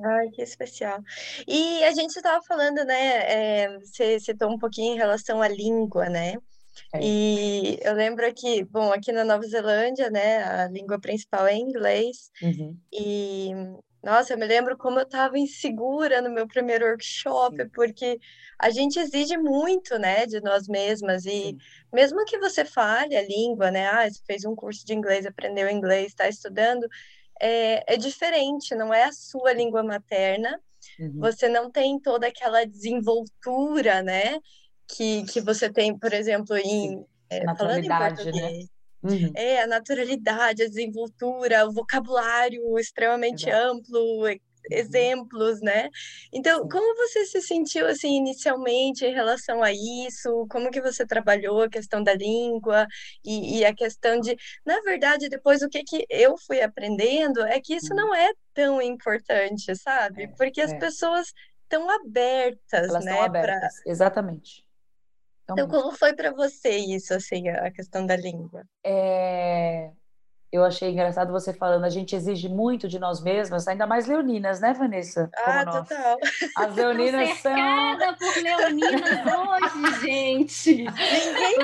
Ai, 0.00 0.30
que 0.30 0.42
especial. 0.42 1.00
E 1.46 1.84
a 1.84 1.92
gente 1.92 2.16
estava 2.16 2.42
falando, 2.42 2.84
né? 2.84 3.64
É, 3.64 3.78
você 3.78 4.18
citou 4.18 4.50
um 4.50 4.58
pouquinho 4.58 4.94
em 4.94 4.98
relação 4.98 5.42
à 5.42 5.48
língua, 5.48 6.08
né? 6.08 6.34
É. 6.94 6.98
E 7.02 7.78
eu 7.82 7.94
lembro 7.94 8.32
que, 8.34 8.64
bom, 8.64 8.92
aqui 8.92 9.12
na 9.12 9.24
Nova 9.24 9.42
Zelândia, 9.46 10.10
né, 10.10 10.42
a 10.42 10.68
língua 10.68 10.98
principal 11.00 11.46
é 11.46 11.54
inglês. 11.54 12.30
Uhum. 12.40 12.78
E, 12.92 13.50
nossa, 14.02 14.32
eu 14.32 14.38
me 14.38 14.46
lembro 14.46 14.76
como 14.76 14.98
eu 14.98 15.04
estava 15.04 15.38
insegura 15.38 16.22
no 16.22 16.30
meu 16.30 16.46
primeiro 16.46 16.86
workshop, 16.86 17.56
Sim. 17.56 17.68
porque 17.74 18.18
a 18.58 18.70
gente 18.70 18.98
exige 18.98 19.36
muito, 19.36 19.98
né, 19.98 20.26
de 20.26 20.40
nós 20.40 20.66
mesmas. 20.66 21.26
E 21.26 21.30
Sim. 21.30 21.58
mesmo 21.92 22.24
que 22.24 22.38
você 22.38 22.64
fale 22.64 23.16
a 23.16 23.22
língua, 23.22 23.70
né, 23.70 23.86
ah, 23.88 24.08
você 24.08 24.20
fez 24.26 24.44
um 24.44 24.54
curso 24.54 24.84
de 24.86 24.94
inglês, 24.94 25.26
aprendeu 25.26 25.68
inglês, 25.68 26.08
está 26.08 26.28
estudando, 26.28 26.86
é, 27.42 27.94
é 27.94 27.96
diferente, 27.96 28.72
não 28.76 28.94
é 28.94 29.04
a 29.04 29.12
sua 29.12 29.52
língua 29.52 29.82
materna. 29.82 30.60
Uhum. 30.98 31.18
Você 31.18 31.48
não 31.48 31.70
tem 31.70 31.98
toda 31.98 32.28
aquela 32.28 32.64
desenvoltura, 32.64 34.00
né? 34.00 34.38
Que, 34.88 35.24
que 35.24 35.40
você 35.40 35.70
tem, 35.70 35.98
por 35.98 36.12
exemplo, 36.12 36.56
em. 36.56 37.04
É, 37.28 37.42
naturalidade, 37.42 38.30
né? 38.30 38.64
Uhum. 39.02 39.32
É, 39.34 39.62
a 39.62 39.66
naturalidade, 39.66 40.62
a 40.62 40.68
desenvoltura, 40.68 41.66
o 41.66 41.72
vocabulário 41.72 42.78
extremamente 42.78 43.48
Exato. 43.48 43.72
amplo. 43.72 44.28
Exemplos, 44.70 45.60
né? 45.60 45.88
Então, 46.32 46.68
como 46.68 46.94
você 46.96 47.24
se 47.26 47.40
sentiu 47.42 47.86
assim 47.86 48.16
inicialmente 48.16 49.04
em 49.04 49.12
relação 49.12 49.62
a 49.62 49.72
isso? 49.72 50.46
Como 50.50 50.70
que 50.70 50.80
você 50.80 51.06
trabalhou 51.06 51.62
a 51.62 51.68
questão 51.68 52.02
da 52.02 52.14
língua 52.14 52.86
e, 53.24 53.58
e 53.58 53.64
a 53.64 53.74
questão 53.74 54.20
de, 54.20 54.36
na 54.64 54.80
verdade, 54.80 55.28
depois 55.28 55.62
o 55.62 55.68
que 55.68 55.82
que 55.82 56.06
eu 56.08 56.36
fui 56.38 56.60
aprendendo 56.60 57.42
é 57.42 57.60
que 57.60 57.74
isso 57.74 57.92
uhum. 57.92 57.96
não 57.96 58.14
é 58.14 58.32
tão 58.54 58.80
importante, 58.80 59.74
sabe? 59.76 60.24
É, 60.24 60.28
Porque 60.28 60.60
as 60.60 60.72
é. 60.72 60.78
pessoas 60.78 61.32
estão 61.62 61.88
abertas, 61.90 62.88
Elas 62.88 63.04
né? 63.04 63.18
Abertas, 63.20 63.80
pra... 63.82 63.92
exatamente. 63.92 64.64
Então, 65.44 65.56
então 65.56 65.68
como 65.68 65.96
foi 65.96 66.14
para 66.14 66.32
você 66.32 66.76
isso, 66.76 67.12
assim, 67.14 67.48
a 67.48 67.70
questão 67.70 68.06
da 68.06 68.16
língua? 68.16 68.64
É 68.84 69.90
eu 70.52 70.62
achei 70.64 70.90
engraçado 70.90 71.32
você 71.32 71.50
falando, 71.50 71.84
a 71.84 71.88
gente 71.88 72.14
exige 72.14 72.46
muito 72.46 72.86
de 72.86 72.98
nós 72.98 73.22
mesmas, 73.22 73.66
ainda 73.66 73.86
mais 73.86 74.06
leoninas, 74.06 74.60
né, 74.60 74.74
Vanessa? 74.74 75.30
ah, 75.46 75.64
total. 75.64 76.18
As 76.58 76.76
leoninas 76.76 77.38
são. 77.38 77.54
por 78.18 78.42
leoninas 78.42 79.02
hoje, 79.02 80.00
gente. 80.02 80.74
Ninguém 80.74 80.92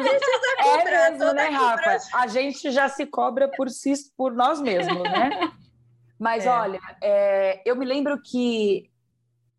precisa 0.01 0.47
é 0.59 0.63
cobrar. 0.63 0.91
É 0.91 1.11
mesmo, 1.11 1.33
né, 1.35 1.49
Rafa? 1.49 1.99
A 2.15 2.27
gente 2.29 2.71
já 2.71 2.89
se 2.89 3.05
cobra 3.05 3.47
por 3.47 3.69
si, 3.69 3.93
por 4.17 4.33
nós 4.33 4.59
mesmos, 4.59 5.03
né? 5.03 5.53
Mas 6.19 6.47
é. 6.47 6.49
olha, 6.49 6.81
é, 7.03 7.63
eu 7.67 7.77
me 7.77 7.85
lembro 7.85 8.19
que 8.23 8.91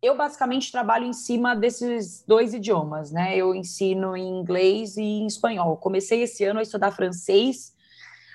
eu 0.02 0.16
basicamente 0.16 0.72
trabalho 0.72 1.04
em 1.06 1.12
cima 1.12 1.54
desses 1.54 2.24
dois 2.26 2.52
idiomas, 2.52 3.12
né? 3.12 3.36
Eu 3.36 3.54
ensino 3.54 4.16
em 4.16 4.40
inglês 4.40 4.96
e 4.96 5.02
em 5.02 5.26
espanhol. 5.26 5.76
Comecei 5.76 6.22
esse 6.22 6.44
ano 6.44 6.58
a 6.58 6.62
estudar 6.62 6.90
francês 6.90 7.78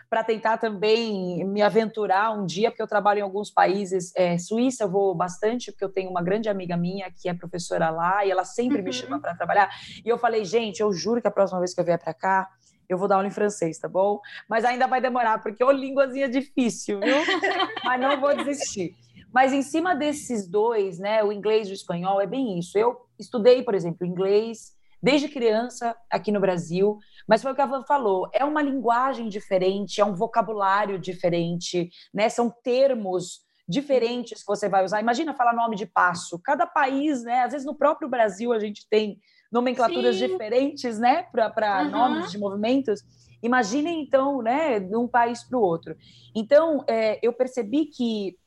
para 0.09 0.23
tentar 0.23 0.57
também 0.57 1.43
me 1.45 1.61
aventurar 1.61 2.31
um 2.31 2.45
dia, 2.45 2.69
porque 2.69 2.81
eu 2.81 2.87
trabalho 2.87 3.19
em 3.19 3.23
alguns 3.23 3.49
países. 3.49 4.11
É, 4.15 4.37
Suíça 4.37 4.83
eu 4.83 4.89
vou 4.89 5.15
bastante, 5.15 5.71
porque 5.71 5.83
eu 5.83 5.89
tenho 5.89 6.09
uma 6.09 6.21
grande 6.21 6.47
amiga 6.47 6.77
minha 6.77 7.11
que 7.11 7.27
é 7.27 7.33
professora 7.33 7.89
lá 7.89 8.25
e 8.25 8.31
ela 8.31 8.45
sempre 8.45 8.79
uhum. 8.79 8.83
me 8.83 8.93
chama 8.93 9.19
para 9.19 9.35
trabalhar. 9.35 9.69
E 10.03 10.07
eu 10.07 10.17
falei, 10.17 10.45
gente, 10.45 10.79
eu 10.79 10.91
juro 10.91 11.21
que 11.21 11.27
a 11.27 11.31
próxima 11.31 11.59
vez 11.59 11.73
que 11.73 11.79
eu 11.79 11.85
vier 11.85 11.99
para 11.99 12.13
cá, 12.13 12.49
eu 12.87 12.97
vou 12.97 13.07
dar 13.07 13.15
aula 13.15 13.27
em 13.27 13.31
francês, 13.31 13.79
tá 13.79 13.87
bom? 13.87 14.19
Mas 14.47 14.63
ainda 14.63 14.87
vai 14.87 15.01
demorar, 15.01 15.41
porque 15.41 15.63
ô 15.63 15.71
línguazinha 15.71 16.29
difícil, 16.29 16.99
viu? 16.99 17.15
Mas 17.83 17.99
não 17.99 18.19
vou 18.21 18.35
desistir. 18.35 18.95
Mas 19.33 19.51
em 19.51 19.61
cima 19.61 19.95
desses 19.95 20.47
dois, 20.47 20.97
né, 20.99 21.23
o 21.23 21.31
inglês 21.31 21.67
e 21.67 21.71
o 21.71 21.73
espanhol, 21.73 22.21
é 22.21 22.27
bem 22.27 22.57
isso. 22.57 22.77
Eu 22.77 22.95
estudei, 23.19 23.63
por 23.63 23.75
exemplo, 23.75 24.05
inglês 24.05 24.73
desde 25.01 25.27
criança 25.27 25.95
aqui 26.09 26.31
no 26.31 26.39
Brasil, 26.39 26.97
mas 27.27 27.41
foi 27.41 27.51
o 27.51 27.55
que 27.55 27.61
a 27.61 27.65
Van 27.65 27.83
falou, 27.83 28.29
é 28.33 28.43
uma 28.43 28.61
linguagem 28.61 29.29
diferente, 29.29 30.01
é 30.01 30.05
um 30.05 30.15
vocabulário 30.15 30.99
diferente, 30.99 31.89
né? 32.13 32.29
São 32.29 32.53
termos 32.63 33.45
diferentes 33.67 34.41
que 34.41 34.47
você 34.47 34.69
vai 34.69 34.83
usar. 34.83 35.01
Imagina 35.01 35.33
falar 35.33 35.53
nome 35.53 35.75
de 35.75 35.85
passo. 35.85 36.39
Cada 36.43 36.67
país, 36.67 37.23
né? 37.23 37.41
Às 37.41 37.51
vezes 37.51 37.65
no 37.65 37.75
próprio 37.75 38.07
Brasil 38.07 38.53
a 38.53 38.59
gente 38.59 38.87
tem 38.89 39.19
nomenclaturas 39.51 40.15
Sim. 40.15 40.27
diferentes, 40.27 40.99
né? 40.99 41.23
Para 41.23 41.83
uhum. 41.83 41.91
nomes 41.91 42.31
de 42.31 42.37
movimentos. 42.37 43.01
Imaginem 43.41 44.01
então, 44.01 44.41
né? 44.41 44.79
De 44.79 44.95
um 44.95 45.07
país 45.07 45.43
para 45.43 45.57
o 45.57 45.61
outro. 45.61 45.95
Então, 46.35 46.83
é, 46.87 47.19
eu 47.21 47.33
percebi 47.33 47.85
que 47.85 48.37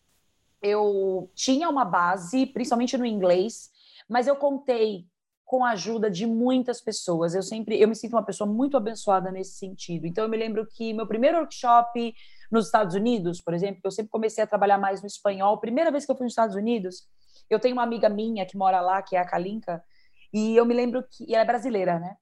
eu 0.62 1.30
tinha 1.34 1.68
uma 1.68 1.84
base, 1.84 2.46
principalmente 2.46 2.96
no 2.96 3.06
inglês, 3.06 3.70
mas 4.08 4.26
eu 4.26 4.37
contei 4.37 5.06
com 5.48 5.64
a 5.64 5.70
ajuda 5.70 6.11
de 6.11 6.26
muitas 6.26 6.78
pessoas. 6.78 7.34
Eu 7.34 7.42
sempre, 7.42 7.80
eu 7.80 7.88
me 7.88 7.96
sinto 7.96 8.12
uma 8.12 8.22
pessoa 8.22 8.46
muito 8.46 8.76
abençoada 8.76 9.32
nesse 9.32 9.56
sentido. 9.56 10.06
Então 10.06 10.24
eu 10.24 10.28
me 10.30 10.37
lembro 10.37 10.66
que 10.66 10.92
meu 10.92 11.06
primeiro 11.06 11.38
workshop 11.38 12.14
nos 12.52 12.66
Estados 12.66 12.94
Unidos, 12.94 13.40
por 13.40 13.54
exemplo, 13.54 13.80
eu 13.82 13.90
sempre 13.90 14.11
comecei 14.11 14.44
a 14.44 14.46
trabalhar 14.46 14.76
mais 14.76 15.00
no 15.00 15.06
espanhol. 15.06 15.56
Primeira 15.56 15.90
vez 15.90 16.04
que 16.04 16.12
eu 16.12 16.16
fui 16.16 16.24
nos 16.24 16.32
Estados 16.32 16.54
Unidos, 16.54 17.08
eu 17.48 17.58
tenho 17.58 17.74
uma 17.74 17.82
amiga 17.82 18.11
minha 18.11 18.44
que 18.44 18.58
mora 18.58 18.82
lá, 18.82 19.00
que 19.00 19.16
é 19.16 19.20
a 19.20 19.24
Kalinka, 19.24 19.82
e 20.34 20.54
eu 20.54 20.66
me 20.66 20.74
lembro 20.74 21.02
que 21.02 21.24
e 21.24 21.34
ela 21.34 21.44
é 21.44 21.46
brasileira, 21.46 21.98
né? 21.98 22.14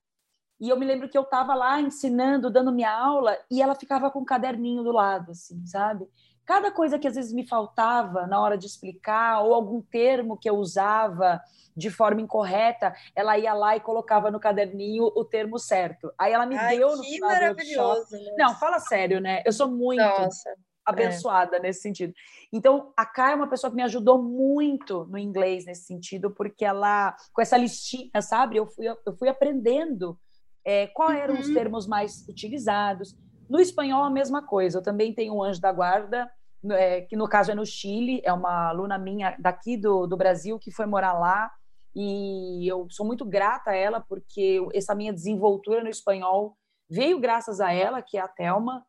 E 0.61 0.69
eu 0.69 0.79
me 0.79 0.87
lembro 0.87 1.09
que 1.09 1.19
eu 1.19 1.23
estava 1.23 1.53
lá 1.53 1.81
ensinando, 1.81 2.49
dando 2.49 2.71
minha 2.71 2.97
aula, 2.97 3.37
e 3.51 3.61
ela 3.61 3.75
ficava 3.75 4.09
com 4.09 4.21
um 4.21 4.25
caderninho 4.25 4.85
do 4.85 4.93
lado, 4.93 5.33
assim, 5.33 5.67
sabe? 5.67 6.07
Cada 6.47 6.71
coisa 6.71 6.99
que 6.99 7.09
às 7.09 7.17
vezes 7.17 7.33
me 7.33 7.47
faltava 7.47 8.27
na 8.27 8.41
hora 8.41 8.57
de 8.57 8.67
explicar, 8.67 9.41
ou 9.43 9.53
algum 9.53 9.83
termo 9.83 10.39
que 10.39 10.49
eu 10.49 10.55
usava, 10.55 11.41
de 11.77 11.91
forma 11.91 12.21
incorreta, 12.21 12.95
ela 13.15 13.37
ia 13.37 13.53
lá 13.53 13.77
e 13.77 13.81
colocava 13.81 14.31
no 14.31 14.41
caderninho 14.41 15.05
o 15.05 15.25
termo 15.25 15.59
certo. 15.59 16.11
Aí 16.17 16.33
ela 16.33 16.47
me 16.47 16.57
Ai, 16.57 16.79
deu 16.79 16.97
no 16.97 17.03
final 17.03 17.37
do 17.37 17.45
workshop. 17.45 18.13
Né? 18.13 18.35
Não, 18.39 18.55
fala 18.55 18.79
sério, 18.79 19.21
né? 19.21 19.43
Eu 19.45 19.53
sou 19.53 19.69
muito 19.69 20.01
Nossa, 20.01 20.55
abençoada 20.85 21.57
é. 21.57 21.61
nesse 21.61 21.83
sentido. 21.83 22.15
Então, 22.53 22.93
a 22.97 23.05
Kai 23.05 23.33
é 23.33 23.37
uma 23.37 23.49
pessoa 23.49 23.71
que 23.71 23.77
me 23.77 23.83
ajudou 23.83 24.23
muito 24.23 25.05
no 25.07 25.19
inglês 25.19 25.67
nesse 25.67 25.85
sentido, 25.85 26.31
porque 26.31 26.65
ela, 26.65 27.15
com 27.33 27.43
essa 27.43 27.57
listinha, 27.57 28.23
sabe? 28.23 28.57
Eu 28.57 28.67
fui, 28.67 28.87
eu 28.87 29.17
fui 29.19 29.29
aprendendo 29.29 30.19
é, 30.65 30.87
quais 30.87 31.21
eram 31.21 31.35
uhum. 31.35 31.41
os 31.41 31.49
termos 31.53 31.87
mais 31.87 32.27
utilizados. 32.29 33.15
No 33.49 33.61
espanhol, 33.61 34.05
a 34.05 34.11
mesma 34.11 34.43
coisa. 34.43 34.79
Eu 34.79 34.83
também 34.83 35.13
tenho 35.13 35.35
um 35.35 35.43
anjo 35.43 35.61
da 35.61 35.73
guarda, 35.73 36.31
é, 36.71 37.03
que 37.03 37.17
no 37.17 37.29
caso 37.29 37.53
é 37.53 37.55
no 37.55 37.65
Chile, 37.65 38.21
é 38.25 38.33
uma 38.33 38.69
aluna 38.69 38.99
minha 38.99 39.37
daqui 39.39 39.77
do, 39.77 40.07
do 40.07 40.17
Brasil 40.17 40.59
que 40.59 40.71
foi 40.71 40.87
morar 40.87 41.13
lá. 41.13 41.51
E 41.95 42.67
eu 42.69 42.87
sou 42.91 43.07
muito 43.07 43.25
grata 43.25 43.71
a 43.71 43.75
ela, 43.75 44.01
porque 44.01 44.61
essa 44.75 44.95
minha 44.95 45.13
desenvoltura 45.13 45.83
no 45.83 45.89
espanhol 45.89 46.57
veio 46.91 47.19
graças 47.19 47.61
a 47.61 47.73
ela, 47.73 48.03
que 48.03 48.19
é 48.19 48.21
a 48.21 48.29
Thelma. 48.29 48.85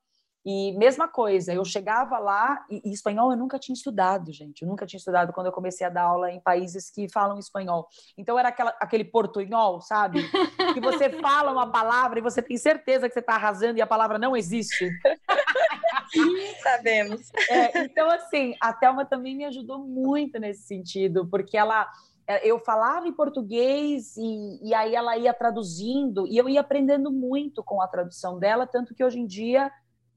E 0.50 0.72
mesma 0.78 1.10
coisa, 1.10 1.54
eu 1.54 1.66
chegava 1.66 2.18
lá, 2.20 2.66
e, 2.70 2.82
e, 2.86 2.94
espanhol 2.94 3.32
eu 3.32 3.38
nunca 3.38 3.60
tinha 3.60 3.74
estudado, 3.74 4.32
gente. 4.32 4.62
Eu 4.62 4.70
nunca 4.70 4.86
tinha 4.86 4.98
estudado 4.98 5.34
quando 5.34 5.48
eu 5.48 5.52
comecei 5.52 5.86
a 5.86 5.90
dar 5.90 6.04
aula 6.04 6.32
em 6.32 6.40
países 6.40 6.90
que 6.90 7.12
falam 7.12 7.38
espanhol. 7.38 7.86
Então 8.18 8.40
era 8.40 8.48
aquela, 8.48 8.74
aquele 8.80 9.04
portunhol, 9.04 9.82
sabe? 9.82 10.22
Que 10.74 10.80
você 10.80 11.10
fala 11.20 11.52
uma 11.52 11.70
palavra 11.70 12.20
e 12.20 12.22
você 12.22 12.42
tem 12.42 12.56
certeza 12.56 13.10
que 13.10 13.14
você 13.14 13.20
está 13.20 13.36
arrasando 13.36 13.78
e 13.78 13.82
a 13.82 13.86
palavra 13.86 14.18
não 14.18 14.38
existe. 14.38 14.90
Sabemos. 16.64 17.30
É, 17.50 17.84
então, 17.84 18.10
assim, 18.10 18.56
a 18.62 18.72
Thelma 18.72 19.04
também 19.04 19.36
me 19.36 19.44
ajudou 19.44 19.80
muito 19.80 20.40
nesse 20.40 20.62
sentido, 20.64 21.28
porque 21.28 21.58
ela 21.58 21.92
é, 22.26 22.48
eu 22.50 22.58
falava 22.58 23.06
em 23.06 23.12
português 23.12 24.16
e, 24.16 24.70
e, 24.70 24.74
aí 24.74 24.96
ela 24.96 25.18
ia 25.18 25.34
traduzindo 25.34 26.26
e 26.26 26.38
eu 26.38 26.48
ia 26.48 26.62
aprendendo 26.62 27.12
muito 27.12 27.62
com 27.62 27.82
a 27.82 27.88
tradução 27.88 28.40
dela, 28.40 28.66
tanto 28.66 28.96
que 28.96 29.04
hoje 29.04 29.20
em 29.20 29.28
dia 29.28 29.70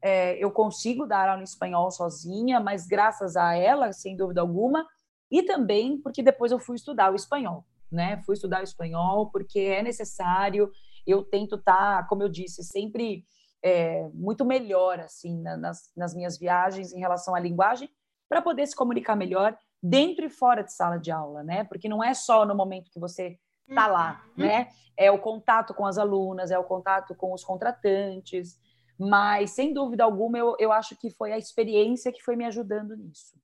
é, 0.03 0.37
eu 0.43 0.51
consigo 0.51 1.07
dar 1.07 1.29
aula 1.29 1.41
em 1.41 1.45
espanhol 1.45 1.91
sozinha, 1.91 2.59
mas 2.61 2.87
graças 2.87 3.37
a 3.37 3.55
ela, 3.55 3.93
sem 3.93 4.17
dúvida 4.17 4.41
alguma, 4.41 4.87
e 5.31 5.43
também 5.43 6.01
porque 6.01 6.23
depois 6.23 6.51
eu 6.51 6.59
fui 6.59 6.77
estudar 6.77 7.13
o 7.13 7.17
espanhol, 7.17 7.65
né? 7.91 8.21
Fui 8.25 8.35
estudar 8.35 8.61
o 8.61 8.65
espanhol 8.65 9.31
porque 9.31 9.61
é 9.61 9.83
necessário. 9.83 10.71
Eu 11.07 11.23
tento 11.23 11.57
estar, 11.57 12.03
tá, 12.03 12.09
como 12.09 12.23
eu 12.23 12.29
disse, 12.29 12.65
sempre 12.65 13.25
é, 13.63 14.09
muito 14.15 14.45
melhor 14.45 15.01
assim 15.01 15.41
nas, 15.43 15.91
nas 15.97 16.15
minhas 16.15 16.39
viagens 16.39 16.93
em 16.93 16.99
relação 16.99 17.35
à 17.35 17.41
linguagem 17.41 17.91
para 18.29 18.41
poder 18.41 18.67
se 18.67 18.75
comunicar 18.77 19.17
melhor 19.17 19.57
dentro 19.83 20.25
e 20.25 20.31
fora 20.31 20.63
de 20.63 20.73
sala 20.73 20.99
de 20.99 21.11
aula, 21.11 21.43
né? 21.43 21.65
Porque 21.65 21.89
não 21.89 22.03
é 22.03 22.15
só 22.15 22.45
no 22.45 22.55
momento 22.55 22.91
que 22.91 23.01
você 23.01 23.39
está 23.69 23.87
lá, 23.87 24.25
uhum. 24.37 24.45
né? 24.45 24.69
É 24.97 25.11
o 25.11 25.19
contato 25.19 25.73
com 25.75 25.87
as 25.87 25.99
alunas, 25.99 26.51
é 26.51 26.59
o 26.59 26.65
contato 26.65 27.15
com 27.15 27.33
os 27.33 27.45
contratantes, 27.45 28.59
mas, 29.01 29.53
sem 29.53 29.73
dúvida 29.73 30.05
alguma, 30.05 30.37
eu, 30.37 30.55
eu 30.59 30.71
acho 30.71 30.95
que 30.95 31.09
foi 31.09 31.33
a 31.33 31.39
experiência 31.39 32.13
que 32.13 32.23
foi 32.23 32.37
me 32.37 32.45
ajudando 32.45 32.95
nisso. 32.95 33.35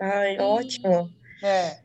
Ai, 0.00 0.36
e... 0.36 0.40
ótimo. 0.40 1.12
É. 1.42 1.82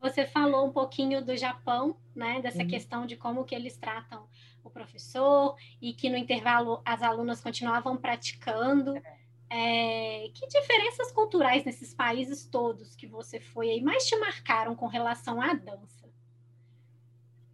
Você 0.00 0.24
falou 0.24 0.64
um 0.64 0.72
pouquinho 0.72 1.24
do 1.24 1.36
Japão, 1.36 1.96
né? 2.14 2.40
Dessa 2.40 2.62
uhum. 2.62 2.68
questão 2.68 3.04
de 3.04 3.16
como 3.16 3.44
que 3.44 3.52
eles 3.52 3.76
tratam 3.76 4.28
o 4.62 4.70
professor 4.70 5.56
e 5.80 5.92
que 5.92 6.08
no 6.08 6.16
intervalo 6.16 6.80
as 6.84 7.02
alunas 7.02 7.40
continuavam 7.40 7.96
praticando. 7.96 8.96
É. 8.96 9.22
É, 9.54 10.30
que 10.34 10.46
diferenças 10.46 11.12
culturais 11.12 11.64
nesses 11.64 11.92
países 11.92 12.46
todos 12.46 12.94
que 12.94 13.06
você 13.06 13.38
foi 13.38 13.70
aí 13.70 13.82
mais 13.82 14.06
te 14.06 14.16
marcaram 14.16 14.74
com 14.74 14.86
relação 14.86 15.42
à 15.42 15.52
dança? 15.52 16.08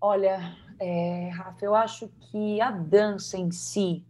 Olha, 0.01 0.57
é, 0.79 1.29
Rafa, 1.31 1.65
eu 1.65 1.75
acho 1.75 2.09
que 2.21 2.61
a 2.61 2.71
dança 2.71 3.37
em 3.37 3.51
si, 3.51 4.07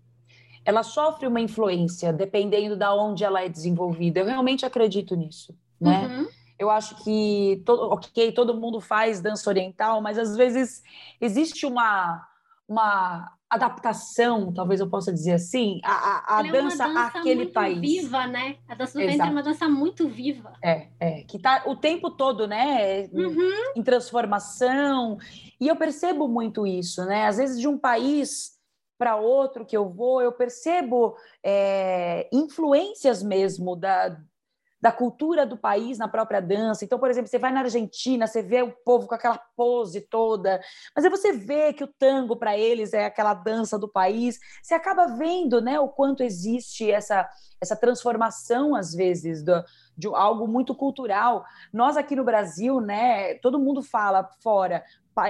ela 0.68 0.82
sofre 0.82 1.26
uma 1.26 1.40
influência 1.40 2.12
dependendo 2.12 2.76
da 2.76 2.94
onde 2.94 3.24
ela 3.24 3.42
é 3.42 3.48
desenvolvida. 3.48 4.20
Eu 4.20 4.26
realmente 4.26 4.66
acredito 4.66 5.16
nisso, 5.16 5.58
né? 5.80 6.06
Uhum. 6.06 6.28
Eu 6.58 6.68
acho 6.68 7.02
que, 7.02 7.62
todo, 7.64 7.90
ok, 7.90 8.32
todo 8.32 8.52
mundo 8.52 8.78
faz 8.78 9.18
dança 9.18 9.48
oriental, 9.48 10.02
mas 10.02 10.18
às 10.18 10.36
vezes 10.36 10.82
existe 11.18 11.64
uma, 11.64 12.22
uma 12.68 13.32
adaptação, 13.48 14.52
talvez 14.52 14.78
eu 14.78 14.90
possa 14.90 15.10
dizer 15.10 15.32
assim, 15.32 15.80
a, 15.82 15.90
a, 15.90 16.38
a 16.38 16.42
dança, 16.42 16.84
é 16.84 16.86
dança 16.86 17.18
àquele 17.18 17.36
muito 17.36 17.52
país. 17.54 17.80
viva, 17.80 18.26
né? 18.26 18.56
A 18.68 18.74
dança 18.74 18.98
do 18.98 19.06
ventre 19.06 19.26
é 19.26 19.30
uma 19.30 19.42
dança 19.42 19.66
muito 19.70 20.06
viva. 20.06 20.52
É, 20.62 20.88
é, 21.00 21.22
que 21.22 21.38
tá 21.38 21.62
o 21.64 21.76
tempo 21.76 22.10
todo, 22.10 22.46
né, 22.46 23.08
uhum. 23.10 23.72
em 23.74 23.82
transformação. 23.82 25.16
E 25.58 25.66
eu 25.66 25.76
percebo 25.76 26.28
muito 26.28 26.66
isso, 26.66 27.06
né? 27.06 27.26
Às 27.26 27.38
vezes 27.38 27.58
de 27.58 27.66
um 27.66 27.78
país 27.78 28.57
para 28.98 29.16
outro 29.16 29.64
que 29.64 29.76
eu 29.76 29.88
vou, 29.88 30.20
eu 30.20 30.32
percebo 30.32 31.16
é, 31.42 32.28
influências 32.32 33.22
mesmo 33.22 33.76
da, 33.76 34.18
da 34.80 34.92
cultura 34.92 35.46
do 35.46 35.56
país 35.56 35.98
na 35.98 36.08
própria 36.08 36.40
dança. 36.40 36.84
Então, 36.84 36.98
por 36.98 37.08
exemplo, 37.10 37.28
você 37.28 37.38
vai 37.38 37.52
na 37.52 37.60
Argentina, 37.60 38.26
você 38.26 38.42
vê 38.42 38.62
o 38.62 38.72
povo 38.72 39.06
com 39.06 39.14
aquela 39.14 39.38
pose 39.56 40.00
toda, 40.02 40.60
mas 40.94 41.04
aí 41.04 41.10
você 41.10 41.32
vê 41.32 41.72
que 41.72 41.84
o 41.84 41.92
tango 41.98 42.36
para 42.36 42.56
eles 42.58 42.92
é 42.92 43.06
aquela 43.06 43.34
dança 43.34 43.78
do 43.78 43.88
país. 43.88 44.38
Você 44.62 44.74
acaba 44.74 45.06
vendo, 45.06 45.60
né, 45.60 45.78
o 45.78 45.88
quanto 45.88 46.22
existe 46.22 46.90
essa 46.90 47.28
essa 47.60 47.74
transformação 47.74 48.72
às 48.76 48.94
vezes 48.94 49.42
do, 49.42 49.64
de 49.96 50.06
algo 50.06 50.46
muito 50.46 50.76
cultural. 50.76 51.44
Nós 51.72 51.96
aqui 51.96 52.14
no 52.14 52.22
Brasil, 52.22 52.80
né, 52.80 53.34
todo 53.34 53.58
mundo 53.58 53.82
fala 53.82 54.30
fora, 54.40 54.84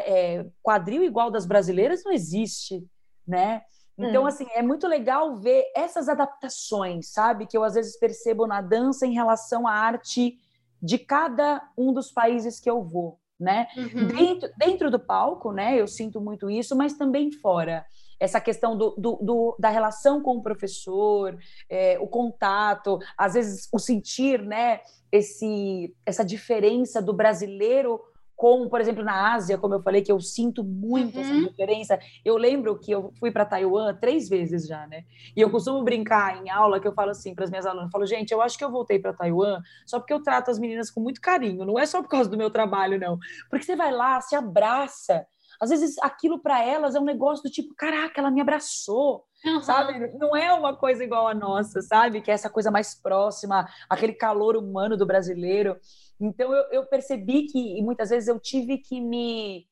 é, 0.04 0.44
quadril 0.62 1.02
igual 1.02 1.30
das 1.30 1.46
brasileiras 1.46 2.04
não 2.04 2.12
existe 2.12 2.86
né? 3.28 3.62
Então, 3.98 4.22
hum. 4.22 4.26
assim, 4.26 4.46
é 4.54 4.62
muito 4.62 4.86
legal 4.86 5.36
ver 5.36 5.64
essas 5.74 6.08
adaptações, 6.08 7.12
sabe? 7.12 7.46
Que 7.46 7.56
eu 7.56 7.64
às 7.64 7.74
vezes 7.74 7.98
percebo 7.98 8.46
na 8.46 8.60
dança 8.60 9.06
em 9.06 9.12
relação 9.12 9.66
à 9.66 9.72
arte 9.72 10.38
de 10.80 10.98
cada 10.98 11.60
um 11.76 11.92
dos 11.92 12.12
países 12.12 12.60
que 12.60 12.70
eu 12.70 12.82
vou, 12.82 13.18
né? 13.38 13.66
Uhum. 13.76 14.06
Dentro, 14.06 14.50
dentro 14.56 14.90
do 14.90 15.00
palco, 15.00 15.52
né? 15.52 15.76
Eu 15.76 15.88
sinto 15.88 16.20
muito 16.20 16.48
isso, 16.48 16.76
mas 16.76 16.94
também 16.94 17.32
fora. 17.32 17.84
Essa 18.20 18.40
questão 18.40 18.76
do, 18.76 18.90
do, 18.96 19.18
do 19.20 19.56
da 19.58 19.68
relação 19.68 20.22
com 20.22 20.36
o 20.36 20.42
professor, 20.42 21.36
é, 21.68 21.98
o 22.00 22.06
contato, 22.06 23.00
às 23.16 23.34
vezes 23.34 23.68
o 23.72 23.80
sentir, 23.80 24.40
né? 24.42 24.80
Esse, 25.10 25.92
essa 26.06 26.24
diferença 26.24 27.02
do 27.02 27.12
brasileiro 27.12 28.00
como, 28.38 28.70
por 28.70 28.80
exemplo, 28.80 29.02
na 29.02 29.34
Ásia, 29.34 29.58
como 29.58 29.74
eu 29.74 29.82
falei, 29.82 30.00
que 30.00 30.12
eu 30.12 30.20
sinto 30.20 30.62
muito 30.62 31.16
uhum. 31.16 31.22
essa 31.22 31.48
diferença. 31.50 31.98
Eu 32.24 32.36
lembro 32.36 32.78
que 32.78 32.92
eu 32.92 33.12
fui 33.18 33.32
para 33.32 33.44
Taiwan 33.44 33.92
três 33.96 34.28
vezes 34.28 34.68
já, 34.68 34.86
né? 34.86 35.02
E 35.36 35.40
eu 35.40 35.50
costumo 35.50 35.82
brincar 35.82 36.40
em 36.40 36.48
aula 36.48 36.78
que 36.78 36.86
eu 36.86 36.92
falo 36.92 37.10
assim 37.10 37.34
para 37.34 37.42
as 37.42 37.50
minhas 37.50 37.66
alunas, 37.66 37.86
eu 37.86 37.90
falo, 37.90 38.06
gente, 38.06 38.30
eu 38.30 38.40
acho 38.40 38.56
que 38.56 38.62
eu 38.62 38.70
voltei 38.70 39.00
para 39.00 39.12
Taiwan 39.12 39.60
só 39.84 39.98
porque 39.98 40.12
eu 40.12 40.22
trato 40.22 40.52
as 40.52 40.58
meninas 40.60 40.88
com 40.88 41.00
muito 41.00 41.20
carinho, 41.20 41.64
não 41.64 41.76
é 41.76 41.84
só 41.84 42.00
por 42.00 42.08
causa 42.08 42.30
do 42.30 42.38
meu 42.38 42.48
trabalho, 42.48 42.96
não. 43.00 43.18
Porque 43.50 43.64
você 43.64 43.74
vai 43.74 43.90
lá, 43.90 44.20
se 44.20 44.36
abraça. 44.36 45.26
Às 45.60 45.70
vezes 45.70 45.98
aquilo 45.98 46.38
para 46.40 46.64
elas 46.64 46.94
é 46.94 47.00
um 47.00 47.04
negócio 47.04 47.42
do 47.42 47.50
tipo, 47.50 47.74
caraca, 47.74 48.20
ela 48.20 48.30
me 48.30 48.40
abraçou. 48.40 49.24
Uhum. 49.44 49.62
Sabe? 49.62 50.12
Não 50.18 50.36
é 50.36 50.52
uma 50.52 50.76
coisa 50.76 51.04
igual 51.04 51.28
a 51.28 51.34
nossa, 51.34 51.80
sabe? 51.80 52.20
Que 52.20 52.30
é 52.30 52.34
essa 52.34 52.50
coisa 52.50 52.70
mais 52.70 52.94
próxima, 52.94 53.68
aquele 53.88 54.12
calor 54.12 54.56
humano 54.56 54.96
do 54.96 55.06
brasileiro. 55.06 55.76
Então 56.20 56.52
eu, 56.52 56.64
eu 56.72 56.86
percebi 56.86 57.44
que 57.46 57.78
e 57.78 57.82
muitas 57.82 58.10
vezes 58.10 58.28
eu 58.28 58.40
tive 58.40 58.78
que 58.78 59.00
me 59.00 59.66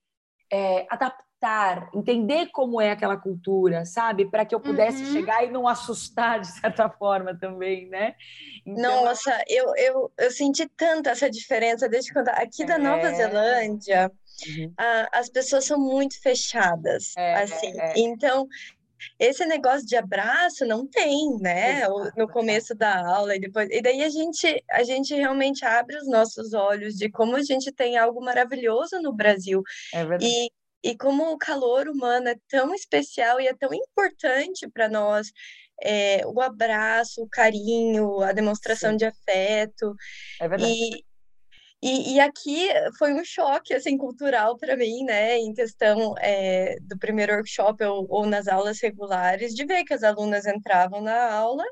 é, 0.51 0.87
adaptar, 0.89 1.91
entender 1.93 2.47
como 2.53 2.81
é 2.81 2.93
aquela 2.93 3.17
cultura, 3.17 3.85
sabe, 3.85 4.31
para 4.31 4.45
que 4.45 4.55
eu 4.55 4.61
pudesse 4.61 5.03
uhum. 5.03 5.13
chegar 5.13 5.45
e 5.45 5.51
não 5.51 5.67
assustar 5.67 6.41
de 6.41 6.47
certa 6.47 6.89
forma 6.97 7.37
também, 7.37 7.89
né? 7.89 8.15
Então... 8.65 9.05
Nossa, 9.05 9.45
eu, 9.49 9.75
eu, 9.77 10.13
eu 10.17 10.31
senti 10.31 10.69
tanto 10.77 11.09
essa 11.09 11.29
diferença 11.29 11.89
desde 11.89 12.13
quando 12.13 12.29
aqui 12.29 12.65
da 12.65 12.79
Nova 12.79 13.09
é... 13.09 13.15
Zelândia. 13.15 14.11
Uhum. 14.47 14.71
as 15.13 15.31
pessoas 15.31 15.65
são 15.65 15.79
muito 15.79 16.21
fechadas, 16.21 17.15
é, 17.17 17.43
assim. 17.43 17.73
É. 17.81 17.95
Então, 17.97 18.47
esse 19.19 19.45
negócio 19.47 19.87
de 19.87 19.97
abraço 19.97 20.65
não 20.65 20.87
tem, 20.87 21.37
né? 21.41 21.79
Exato. 21.79 22.13
No 22.17 22.29
começo 22.29 22.75
da 22.75 23.07
aula 23.07 23.37
e 23.37 23.41
depois. 23.41 23.69
E 23.71 23.81
daí 23.81 24.03
a 24.03 24.09
gente, 24.09 24.65
a 24.71 24.83
gente 24.83 25.15
realmente 25.15 25.65
abre 25.65 25.97
os 25.97 26.09
nossos 26.09 26.53
olhos 26.53 26.95
de 26.95 27.11
como 27.11 27.37
a 27.37 27.43
gente 27.43 27.73
tem 27.73 27.97
algo 27.97 28.21
maravilhoso 28.23 29.01
no 29.01 29.13
Brasil. 29.13 29.63
É 29.93 30.05
verdade. 30.05 30.27
E, 30.27 30.91
e 30.91 30.97
como 30.97 31.31
o 31.33 31.39
calor 31.39 31.89
humano 31.89 32.29
é 32.29 32.37
tão 32.49 32.75
especial 32.75 33.41
e 33.41 33.47
é 33.47 33.55
tão 33.55 33.73
importante 33.73 34.69
para 34.69 34.89
nós. 34.89 35.33
É, 35.83 36.27
o 36.27 36.41
abraço, 36.41 37.23
o 37.23 37.29
carinho, 37.29 38.21
a 38.21 38.33
demonstração 38.33 38.93
Sim. 38.93 38.97
de 38.97 39.05
afeto. 39.05 39.95
É 40.41 40.49
verdade. 40.49 40.73
E, 40.73 41.05
e, 41.83 42.15
e, 42.15 42.21
aqui 42.21 42.69
foi 42.99 43.13
um 43.13 43.25
choque 43.25 43.75
assim 43.75 43.99
cultural 43.99 44.57
para 44.57 44.77
mim, 44.77 45.05
né, 45.05 45.37
em 45.37 45.53
questão 45.53 46.15
é, 46.19 46.77
do 46.81 46.99
primeiro 46.99 47.35
workshop 47.35 47.85
ou, 47.85 48.07
ou, 48.09 48.27
nas 48.27 48.49
aulas 48.49 48.81
regulares, 48.81 49.55
de 49.55 49.65
ver 49.65 49.85
que 49.85 49.93
as 49.93 50.03
alunas 50.03 50.47
entravam 50.47 51.03
na 51.03 51.33
aula, 51.33 51.65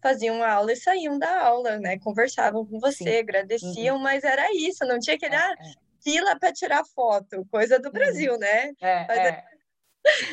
faziam 0.00 0.42
a 0.42 0.52
aula 0.52 0.72
e 0.72 0.76
saíam 0.76 1.18
da 1.18 1.42
aula, 1.42 1.78
né, 1.78 1.98
conversavam 1.98 2.64
com 2.64 2.78
você, 2.78 3.04
Sim. 3.04 3.18
agradeciam, 3.18 3.96
uhum. 3.96 4.02
mas 4.02 4.22
era 4.22 4.54
isso, 4.54 4.84
não 4.84 4.98
tinha 4.98 5.16
aquele 5.16 5.34
é, 5.34 5.38
ah, 5.38 5.54
é. 5.58 5.72
fila 6.02 6.38
para 6.38 6.52
tirar 6.52 6.84
foto, 6.84 7.44
coisa 7.50 7.78
do 7.78 7.86
uhum. 7.86 7.92
Brasil, 7.92 8.38
né? 8.38 8.72
É, 8.80 9.06
mas, 9.08 9.18
é. 9.18 9.44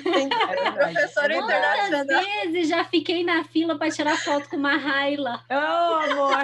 Tem 0.03 0.29
é 0.31 0.71
professor 0.71 1.31
internacional. 1.31 2.05
Quantas 2.05 2.51
vezes 2.51 2.69
já 2.69 2.85
fiquei 2.85 3.23
na 3.23 3.43
fila 3.45 3.77
para 3.77 3.91
tirar 3.91 4.17
foto 4.17 4.49
com 4.49 4.57
uma 4.57 4.77
Raila? 4.77 5.43
Oh, 5.51 6.11
amor! 6.11 6.37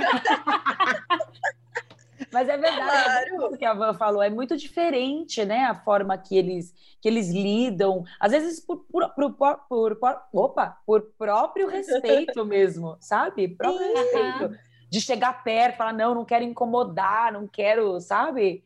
Mas 2.33 2.49
é 2.49 2.57
verdade, 2.57 3.29
claro. 3.29 3.53
é 3.53 3.57
que 3.57 3.63
a 3.63 3.73
Van 3.75 3.93
falou, 3.93 4.23
é 4.23 4.29
muito 4.29 4.57
diferente, 4.57 5.45
né? 5.45 5.65
A 5.65 5.75
forma 5.75 6.17
que 6.17 6.35
eles, 6.35 6.73
que 6.99 7.07
eles 7.07 7.29
lidam, 7.29 8.03
às 8.19 8.31
vezes 8.31 8.59
por, 8.59 8.77
por, 8.91 9.07
por, 9.13 9.33
por, 9.69 9.95
por 9.95 10.21
opa, 10.33 10.77
por 10.83 11.01
próprio 11.15 11.67
respeito 11.67 12.43
mesmo, 12.45 12.97
sabe? 12.99 13.47
Próprio 13.47 13.87
uhum. 13.87 13.93
respeito. 13.93 14.59
De 14.89 14.99
chegar 14.99 15.43
perto, 15.43 15.77
falar, 15.77 15.93
não, 15.93 16.13
não 16.13 16.25
quero 16.25 16.43
incomodar, 16.43 17.31
não 17.31 17.47
quero, 17.47 17.99
sabe? 17.99 18.63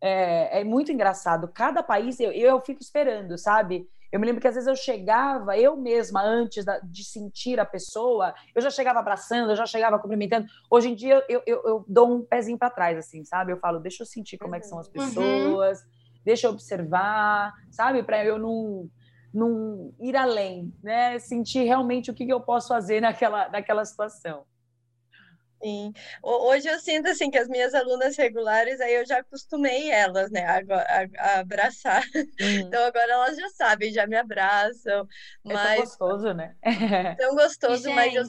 É, 0.00 0.60
é 0.60 0.64
muito 0.64 0.92
engraçado. 0.92 1.48
Cada 1.48 1.82
país, 1.82 2.20
eu, 2.20 2.30
eu 2.32 2.60
fico 2.60 2.80
esperando, 2.80 3.36
sabe? 3.36 3.88
Eu 4.10 4.18
me 4.18 4.26
lembro 4.26 4.40
que 4.40 4.48
às 4.48 4.54
vezes 4.54 4.66
eu 4.66 4.76
chegava, 4.76 5.58
eu 5.58 5.76
mesma, 5.76 6.22
antes 6.22 6.64
de 6.84 7.04
sentir 7.04 7.60
a 7.60 7.64
pessoa, 7.64 8.34
eu 8.54 8.62
já 8.62 8.70
chegava 8.70 9.00
abraçando, 9.00 9.50
eu 9.50 9.56
já 9.56 9.66
chegava 9.66 9.98
cumprimentando. 9.98 10.46
Hoje 10.70 10.88
em 10.88 10.94
dia 10.94 11.22
eu, 11.28 11.42
eu, 11.46 11.62
eu 11.64 11.84
dou 11.86 12.16
um 12.16 12.22
pezinho 12.24 12.56
para 12.56 12.70
trás, 12.70 12.96
assim, 12.96 13.22
sabe? 13.24 13.52
Eu 13.52 13.58
falo, 13.58 13.78
deixa 13.78 14.02
eu 14.02 14.06
sentir 14.06 14.38
como 14.38 14.54
é 14.56 14.60
que 14.60 14.66
são 14.66 14.78
as 14.78 14.86
uhum. 14.86 14.92
pessoas, 14.92 15.80
uhum. 15.80 15.86
deixa 16.24 16.46
eu 16.46 16.52
observar, 16.52 17.52
sabe? 17.70 18.02
Para 18.02 18.24
eu 18.24 18.38
não, 18.38 18.88
não 19.32 19.92
ir 20.00 20.16
além, 20.16 20.72
né? 20.82 21.18
Sentir 21.18 21.64
realmente 21.64 22.10
o 22.10 22.14
que 22.14 22.26
eu 22.26 22.40
posso 22.40 22.68
fazer 22.68 23.02
naquela, 23.02 23.50
naquela 23.50 23.84
situação. 23.84 24.44
Sim. 25.62 25.92
Hoje 26.22 26.68
eu 26.68 26.78
sinto 26.78 27.08
assim 27.08 27.30
que 27.30 27.38
as 27.38 27.48
minhas 27.48 27.74
alunas 27.74 28.16
regulares, 28.16 28.80
aí 28.80 28.94
eu 28.94 29.06
já 29.06 29.18
acostumei 29.18 29.90
elas, 29.90 30.30
né, 30.30 30.44
a, 30.44 30.58
a, 30.58 31.36
a 31.36 31.40
abraçar. 31.40 32.02
Uhum. 32.40 32.60
Então 32.60 32.84
agora 32.84 33.12
elas 33.12 33.36
já 33.36 33.48
sabem, 33.50 33.92
já 33.92 34.06
me 34.06 34.16
abraçam. 34.16 35.06
Mas... 35.44 35.56
É 35.56 35.74
tão 35.74 35.80
gostoso, 35.80 36.32
né? 36.32 36.54
tão 37.18 37.34
gostoso, 37.34 37.82
Gente, 37.82 37.94
mas 37.94 38.14
eu 38.14 38.24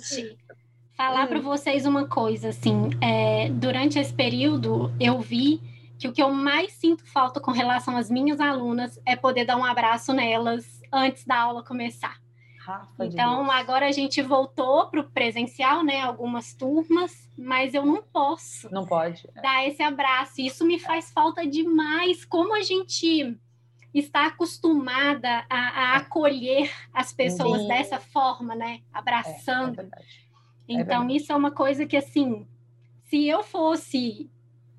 falar 0.96 1.26
hum. 1.26 1.28
para 1.28 1.39
vocês 1.42 1.86
uma 1.86 2.08
coisa, 2.08 2.50
assim, 2.50 2.89
é, 3.02 3.50
durante 3.50 4.00
esse 4.00 4.13
período 4.13 4.92
eu 5.00 5.20
vi 5.20 5.62
que 6.00 6.08
o 6.08 6.13
que 6.13 6.22
eu 6.22 6.32
mais 6.32 6.74
sinto 6.74 7.06
falta 7.06 7.39
com 7.39 7.52
relação 7.52 7.98
às 7.98 8.10
minhas 8.10 8.39
alunas 8.39 9.00
é 9.06 9.15
poder 9.15 9.46
dar 9.46 9.58
um 9.58 9.65
abraço 9.65 10.13
nelas 10.13 10.82
antes 10.92 11.26
da 11.26 11.38
aula 11.38 11.63
começar. 11.63 12.18
Então, 13.00 13.50
agora 13.50 13.88
a 13.88 13.92
gente 13.92 14.22
voltou 14.22 14.88
para 14.88 15.00
o 15.00 15.10
presencial, 15.10 15.84
né? 15.84 16.02
Algumas 16.02 16.54
turmas, 16.54 17.30
mas 17.38 17.74
eu 17.74 17.86
não 17.86 18.02
posso. 18.02 18.72
Não 18.72 18.86
pode. 18.86 19.28
É. 19.36 19.42
Dar 19.42 19.68
esse 19.68 19.82
abraço. 19.82 20.42
Isso 20.42 20.66
me 20.66 20.80
faz 20.80 21.12
falta 21.12 21.46
demais. 21.48 22.26
Como 22.26 22.56
a 22.56 22.62
gente 22.62 23.38
está 23.94 24.28
acostumada 24.28 25.46
a, 25.50 25.94
a 25.94 25.94
é. 25.94 25.98
acolher 25.98 26.72
as 26.94 27.12
pessoas 27.14 27.62
Sim. 27.62 27.68
dessa 27.68 28.00
forma, 28.00 28.56
né? 28.56 28.82
Abraçando. 28.94 29.82
É, 29.82 29.84
é 29.84 29.90
então, 30.68 31.10
isso 31.10 31.32
é 31.32 31.36
uma 31.36 31.52
coisa 31.52 31.86
que, 31.86 31.98
assim, 31.98 32.48
se 33.06 33.28
eu 33.28 33.44
fosse 33.44 34.30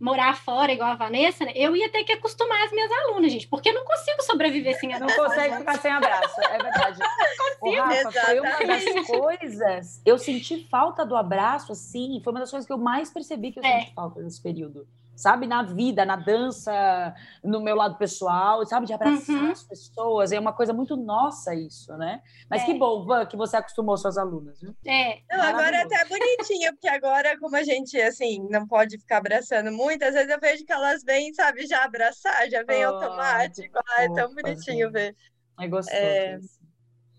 morar 0.00 0.36
fora 0.36 0.72
igual 0.72 0.90
a 0.90 0.94
Vanessa, 0.94 1.44
né, 1.44 1.52
eu 1.54 1.76
ia 1.76 1.90
ter 1.90 2.04
que 2.04 2.12
acostumar 2.12 2.64
as 2.64 2.72
minhas 2.72 2.90
alunas, 2.90 3.30
gente, 3.30 3.46
porque 3.46 3.68
eu 3.68 3.74
não 3.74 3.84
consigo 3.84 4.22
sobreviver 4.22 4.78
sem 4.80 4.94
abraço. 4.94 5.16
Não 5.16 5.26
consegue 5.26 5.56
ficar 5.56 5.78
sem 5.78 5.92
abraço, 5.92 6.40
é 6.40 6.58
verdade. 6.58 6.98
Não 7.40 7.58
consigo. 7.60 7.82
Rafa, 7.82 8.12
foi 8.12 8.40
uma 8.40 8.66
das 8.66 9.06
coisas, 9.06 10.02
eu 10.04 10.18
senti 10.18 10.66
falta 10.68 11.04
do 11.04 11.14
abraço, 11.14 11.72
assim, 11.72 12.20
foi 12.24 12.32
uma 12.32 12.40
das 12.40 12.50
coisas 12.50 12.66
que 12.66 12.72
eu 12.72 12.78
mais 12.78 13.10
percebi 13.10 13.52
que 13.52 13.58
eu 13.58 13.64
é. 13.64 13.80
senti 13.80 13.94
falta 13.94 14.20
nesse 14.22 14.42
período 14.42 14.86
sabe, 15.20 15.46
na 15.46 15.62
vida, 15.62 16.04
na 16.04 16.16
dança, 16.16 17.14
no 17.44 17.60
meu 17.60 17.76
lado 17.76 17.98
pessoal, 17.98 18.64
sabe, 18.64 18.86
de 18.86 18.94
abraçar 18.94 19.36
uhum. 19.36 19.50
as 19.50 19.62
pessoas. 19.62 20.32
É 20.32 20.40
uma 20.40 20.52
coisa 20.52 20.72
muito 20.72 20.96
nossa 20.96 21.54
isso, 21.54 21.94
né? 21.98 22.22
Mas 22.48 22.62
é. 22.62 22.66
que 22.66 22.74
bom, 22.74 23.04
Van, 23.04 23.26
que 23.26 23.36
você 23.36 23.56
acostumou 23.56 23.96
suas 23.98 24.16
alunas, 24.16 24.60
viu? 24.60 24.74
É. 24.86 25.20
Não, 25.30 25.42
agora 25.42 25.76
é 25.76 25.82
até 25.82 26.04
bonitinho, 26.06 26.72
porque 26.72 26.88
agora, 26.88 27.38
como 27.38 27.54
a 27.54 27.62
gente, 27.62 28.00
assim, 28.00 28.46
não 28.50 28.66
pode 28.66 28.98
ficar 28.98 29.18
abraçando 29.18 29.70
muito, 29.70 30.02
às 30.04 30.14
vezes 30.14 30.30
eu 30.30 30.40
vejo 30.40 30.64
que 30.64 30.72
elas 30.72 31.04
vêm, 31.04 31.34
sabe, 31.34 31.66
já 31.66 31.84
abraçar, 31.84 32.48
já 32.48 32.62
vem 32.62 32.86
oh, 32.86 32.94
automático. 32.94 33.78
Ah, 33.96 34.04
é 34.04 34.08
tão 34.14 34.34
bonitinho 34.34 34.90
ver. 34.90 35.14
É 35.58 35.68
gostoso 35.68 35.96
é... 35.96 36.38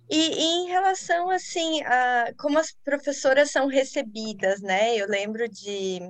E, 0.09 0.17
e, 0.17 0.43
em 0.43 0.67
relação, 0.67 1.29
assim, 1.29 1.81
a 1.83 2.33
como 2.37 2.59
as 2.59 2.73
professoras 2.83 3.49
são 3.49 3.67
recebidas, 3.67 4.61
né? 4.61 4.97
Eu 4.97 5.07
lembro 5.07 5.47
de 5.47 6.01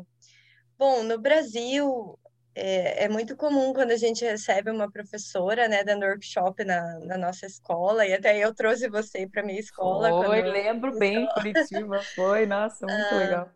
Bom, 0.81 1.03
no 1.03 1.19
Brasil 1.19 2.17
é, 2.55 3.03
é, 3.03 3.07
muito 3.07 3.37
comum 3.37 3.71
quando 3.71 3.91
a 3.91 3.97
gente 3.97 4.25
recebe 4.25 4.71
uma 4.71 4.91
professora, 4.91 5.67
né, 5.67 5.83
dando 5.83 6.07
workshop 6.07 6.65
na, 6.65 6.97
na 7.01 7.19
nossa 7.19 7.45
escola, 7.45 8.03
e 8.03 8.15
até 8.15 8.35
eu 8.39 8.51
trouxe 8.51 8.89
você 8.89 9.27
para 9.27 9.43
minha 9.43 9.59
escola. 9.59 10.09
Foi, 10.09 10.41
lembro 10.41 10.97
bem, 10.97 11.27
Curitiba, 11.37 12.01
foi, 12.15 12.47
nossa, 12.47 12.87
muito 12.87 13.13
ah, 13.13 13.15
legal. 13.15 13.49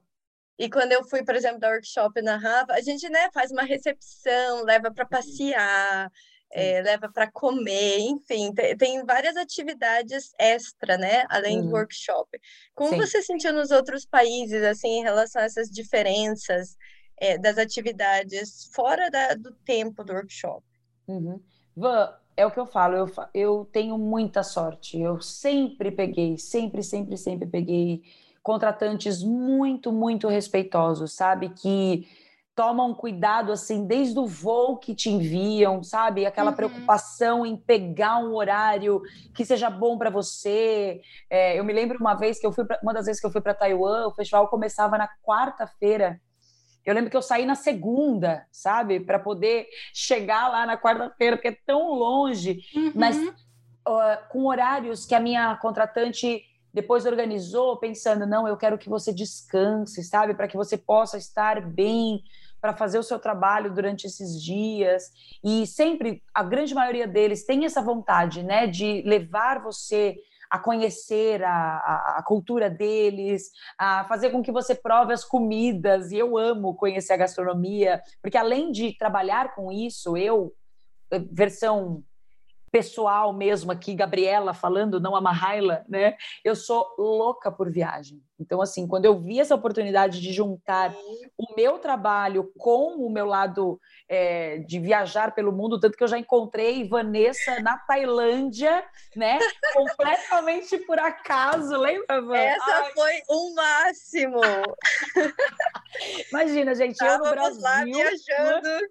E 0.59 0.69
quando 0.69 0.91
eu 0.91 1.03
fui, 1.03 1.25
por 1.25 1.33
exemplo, 1.33 1.59
dar 1.59 1.71
workshop 1.71 2.21
na 2.21 2.37
Rafa, 2.37 2.73
a 2.73 2.81
gente, 2.81 3.09
né, 3.09 3.27
faz 3.33 3.49
uma 3.49 3.63
recepção, 3.63 4.63
leva 4.63 4.93
para 4.93 5.07
passear, 5.07 6.11
é, 6.51 6.79
leva 6.83 7.11
para 7.11 7.29
comer, 7.31 8.01
enfim, 8.01 8.53
tem, 8.53 8.77
tem, 8.77 9.03
várias 9.03 9.35
atividades 9.35 10.31
extra, 10.39 10.95
né, 10.95 11.25
além 11.27 11.57
uhum. 11.57 11.69
do 11.69 11.71
workshop. 11.71 12.29
Como 12.75 12.91
Sim. 12.91 12.97
você 12.97 13.23
sentiu 13.23 13.51
nos 13.51 13.71
outros 13.71 14.05
países, 14.05 14.61
assim, 14.61 14.99
em 14.99 15.03
relação 15.03 15.41
a 15.41 15.45
essas 15.45 15.71
diferenças? 15.71 16.77
É, 17.17 17.37
das 17.37 17.57
atividades 17.57 18.69
fora 18.73 19.09
da, 19.09 19.33
do 19.33 19.51
tempo 19.65 20.03
do 20.03 20.13
workshop. 20.13 20.63
Uhum. 21.07 21.39
Van, 21.75 22.13
é 22.37 22.45
o 22.45 22.51
que 22.51 22.59
eu 22.59 22.65
falo, 22.65 22.95
eu, 22.95 23.11
eu 23.33 23.69
tenho 23.71 23.97
muita 23.97 24.43
sorte. 24.43 24.99
Eu 24.99 25.21
sempre 25.21 25.91
peguei, 25.91 26.37
sempre, 26.37 26.83
sempre, 26.83 27.17
sempre 27.17 27.47
peguei 27.47 28.03
contratantes 28.43 29.23
muito, 29.23 29.91
muito 29.91 30.27
respeitosos, 30.27 31.13
sabe? 31.13 31.49
Que 31.49 32.07
tomam 32.55 32.93
cuidado 32.93 33.51
assim 33.51 33.85
desde 33.85 34.17
o 34.17 34.25
voo 34.25 34.77
que 34.77 34.95
te 34.95 35.09
enviam, 35.09 35.83
sabe? 35.83 36.25
Aquela 36.25 36.51
uhum. 36.51 36.55
preocupação 36.55 37.45
em 37.45 37.57
pegar 37.57 38.17
um 38.19 38.33
horário 38.33 39.01
que 39.33 39.43
seja 39.43 39.69
bom 39.69 39.97
para 39.97 40.09
você. 40.09 41.01
É, 41.29 41.59
eu 41.59 41.65
me 41.65 41.73
lembro 41.73 41.97
uma 41.99 42.15
vez 42.15 42.39
que 42.39 42.45
eu 42.45 42.53
fui 42.53 42.63
pra, 42.65 42.79
uma 42.81 42.93
das 42.93 43.05
vezes 43.05 43.19
que 43.19 43.27
eu 43.27 43.31
fui 43.31 43.41
para 43.41 43.53
Taiwan, 43.53 44.07
o 44.07 44.13
festival 44.13 44.47
começava 44.47 44.97
na 44.97 45.09
quarta-feira 45.23 46.21
eu 46.85 46.93
lembro 46.93 47.09
que 47.09 47.17
eu 47.17 47.21
saí 47.21 47.45
na 47.45 47.55
segunda, 47.55 48.45
sabe, 48.51 48.99
para 48.99 49.17
poder 49.17 49.67
chegar 49.93 50.49
lá 50.49 50.65
na 50.65 50.77
quarta-feira, 50.77 51.35
porque 51.35 51.47
é 51.47 51.57
tão 51.65 51.93
longe, 51.93 52.59
uhum. 52.75 52.91
mas 52.93 53.17
uh, 53.17 54.29
com 54.29 54.45
horários 54.45 55.05
que 55.05 55.15
a 55.15 55.19
minha 55.19 55.55
contratante 55.57 56.43
depois 56.71 57.05
organizou, 57.05 57.77
pensando, 57.77 58.27
não, 58.27 58.45
eu 58.47 58.57
quero 58.57 58.77
que 58.77 58.89
você 58.89 59.13
descanse, 59.13 60.03
sabe, 60.03 60.33
para 60.33 60.47
que 60.47 60.57
você 60.57 60.77
possa 60.77 61.17
estar 61.17 61.61
bem 61.61 62.21
para 62.59 62.75
fazer 62.75 62.99
o 62.99 63.03
seu 63.03 63.17
trabalho 63.17 63.73
durante 63.73 64.05
esses 64.05 64.41
dias. 64.43 65.11
E 65.43 65.65
sempre, 65.65 66.21
a 66.33 66.43
grande 66.43 66.75
maioria 66.75 67.07
deles 67.07 67.45
tem 67.45 67.63
essa 67.63 67.81
vontade, 67.81 68.43
né, 68.43 68.67
de 68.67 69.01
levar 69.05 69.61
você 69.61 70.17
a 70.49 70.59
conhecer 70.59 71.43
a, 71.43 71.51
a, 71.51 72.15
a, 72.19 72.23
cultura 72.23 72.69
deles, 72.69 73.51
a 73.77 74.05
fazer 74.05 74.29
com 74.29 74.41
que 74.41 74.51
você 74.51 74.75
prove 74.75 75.13
as 75.13 75.23
comidas. 75.23 76.11
E 76.11 76.17
eu 76.17 76.37
amo 76.37 76.75
conhecer 76.75 77.13
a 77.13 77.17
gastronomia, 77.17 78.01
porque 78.21 78.37
além 78.37 78.71
de 78.71 78.97
trabalhar 78.97 79.53
com 79.55 79.71
isso, 79.71 80.15
eu, 80.17 80.53
eh, 81.11 81.19
versão 81.31 82.03
pessoal 82.75 83.31
mesmo 83.31 83.71
aqui, 83.71 83.95
Gabriela 83.95 84.53
falando, 84.53 84.99
não 84.99 85.15
a 85.15 85.21
Mahaila, 85.21 85.85
né? 85.87 86.17
Eu 86.43 86.57
sou 86.57 86.93
louca 86.97 87.49
por 87.49 87.71
viagem. 87.71 88.21
Então, 88.37 88.61
assim, 88.61 88.85
quando 88.85 89.05
eu 89.05 89.17
vi 89.17 89.39
essa 89.39 89.55
oportunidade 89.55 90.19
de 90.19 90.33
juntar 90.33 90.93
o 91.37 91.55
meu 91.55 91.79
trabalho 91.79 92.51
com 92.57 92.97
o 92.97 93.09
meu 93.09 93.25
lado 93.25 93.79
é, 94.09 94.57
de 94.57 94.77
viajar 94.77 95.33
pelo 95.33 95.53
mundo, 95.53 95.79
tanto 95.79 95.97
que 95.97 96.03
eu 96.03 96.07
já 96.09 96.17
encontrei 96.17 96.85
Vanessa 96.85 97.61
na 97.61 97.77
Tailândia, 97.77 98.83
né? 99.15 99.39
Completamente 99.73 100.77
por 100.79 100.99
acaso, 100.99 101.77
lembra, 101.77 102.21
Van? 102.21 102.35
Essa 102.35 102.75
Ai. 102.75 102.91
foi 102.91 103.21
o 103.29 103.51
um 103.51 103.55
máximo! 103.55 104.41
Imagina, 106.29 106.75
gente, 106.75 107.01
eu 107.01 107.19
no 107.19 107.29
Brasil... 107.29 107.61
lá 107.61 107.85
viajando... 107.85 108.67
Né? 108.67 108.81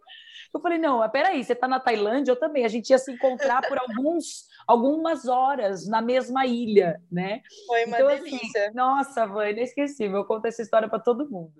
Eu 0.54 0.60
falei, 0.60 0.78
não, 0.78 1.08
peraí, 1.10 1.42
você 1.42 1.52
está 1.52 1.66
na 1.66 1.80
Tailândia, 1.80 2.30
eu 2.30 2.38
também. 2.38 2.64
A 2.64 2.68
gente 2.68 2.90
ia 2.90 2.98
se 2.98 3.10
encontrar 3.10 3.66
por 3.66 3.76
alguns, 3.76 4.46
algumas 4.68 5.26
horas 5.26 5.88
na 5.88 6.00
mesma 6.00 6.46
ilha, 6.46 7.02
né? 7.10 7.42
Foi 7.66 7.84
uma 7.86 7.96
então, 7.96 8.08
assim, 8.08 8.22
delícia. 8.22 8.66
Assim, 8.66 8.76
nossa, 8.76 9.26
Van, 9.26 9.50
inesquecível. 9.50 10.18
Eu 10.18 10.24
conto 10.24 10.46
essa 10.46 10.62
história 10.62 10.88
para 10.88 11.00
todo 11.00 11.28
mundo. 11.28 11.52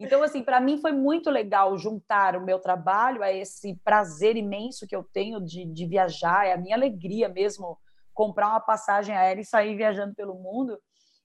Então, 0.00 0.24
assim, 0.24 0.42
para 0.42 0.60
mim 0.60 0.78
foi 0.78 0.90
muito 0.90 1.30
legal 1.30 1.78
juntar 1.78 2.34
o 2.34 2.44
meu 2.44 2.58
trabalho 2.58 3.22
a 3.22 3.32
esse 3.32 3.76
prazer 3.84 4.36
imenso 4.36 4.88
que 4.88 4.96
eu 4.96 5.04
tenho 5.04 5.40
de, 5.40 5.64
de 5.64 5.86
viajar, 5.86 6.44
é 6.44 6.52
a 6.52 6.58
minha 6.58 6.74
alegria 6.74 7.28
mesmo 7.28 7.78
comprar 8.12 8.48
uma 8.48 8.60
passagem 8.60 9.16
aérea 9.16 9.42
e 9.42 9.46
sair 9.46 9.76
viajando 9.76 10.16
pelo 10.16 10.34
mundo. 10.34 10.76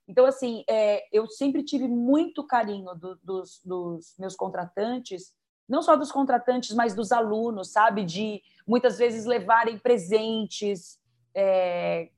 Então, 0.08 0.27
assim, 0.27 0.63
é, 0.69 1.03
eu 1.12 1.27
sempre 1.27 1.63
tive 1.63 1.88
muito 1.88 2.45
carinho 2.45 2.93
do, 2.93 3.15
dos, 3.23 3.60
dos 3.65 4.15
meus 4.19 4.36
contratantes 4.36 5.34
não 5.67 5.82
só 5.82 5.95
dos 5.95 6.12
contratantes, 6.12 6.73
mas 6.75 6.93
dos 6.93 7.12
alunos, 7.12 7.69
sabe? 7.69 8.03
De 8.03 8.41
muitas 8.65 8.97
vezes 8.97 9.25
levarem 9.25 9.77
presentes, 9.77 10.99
é, 11.36 12.10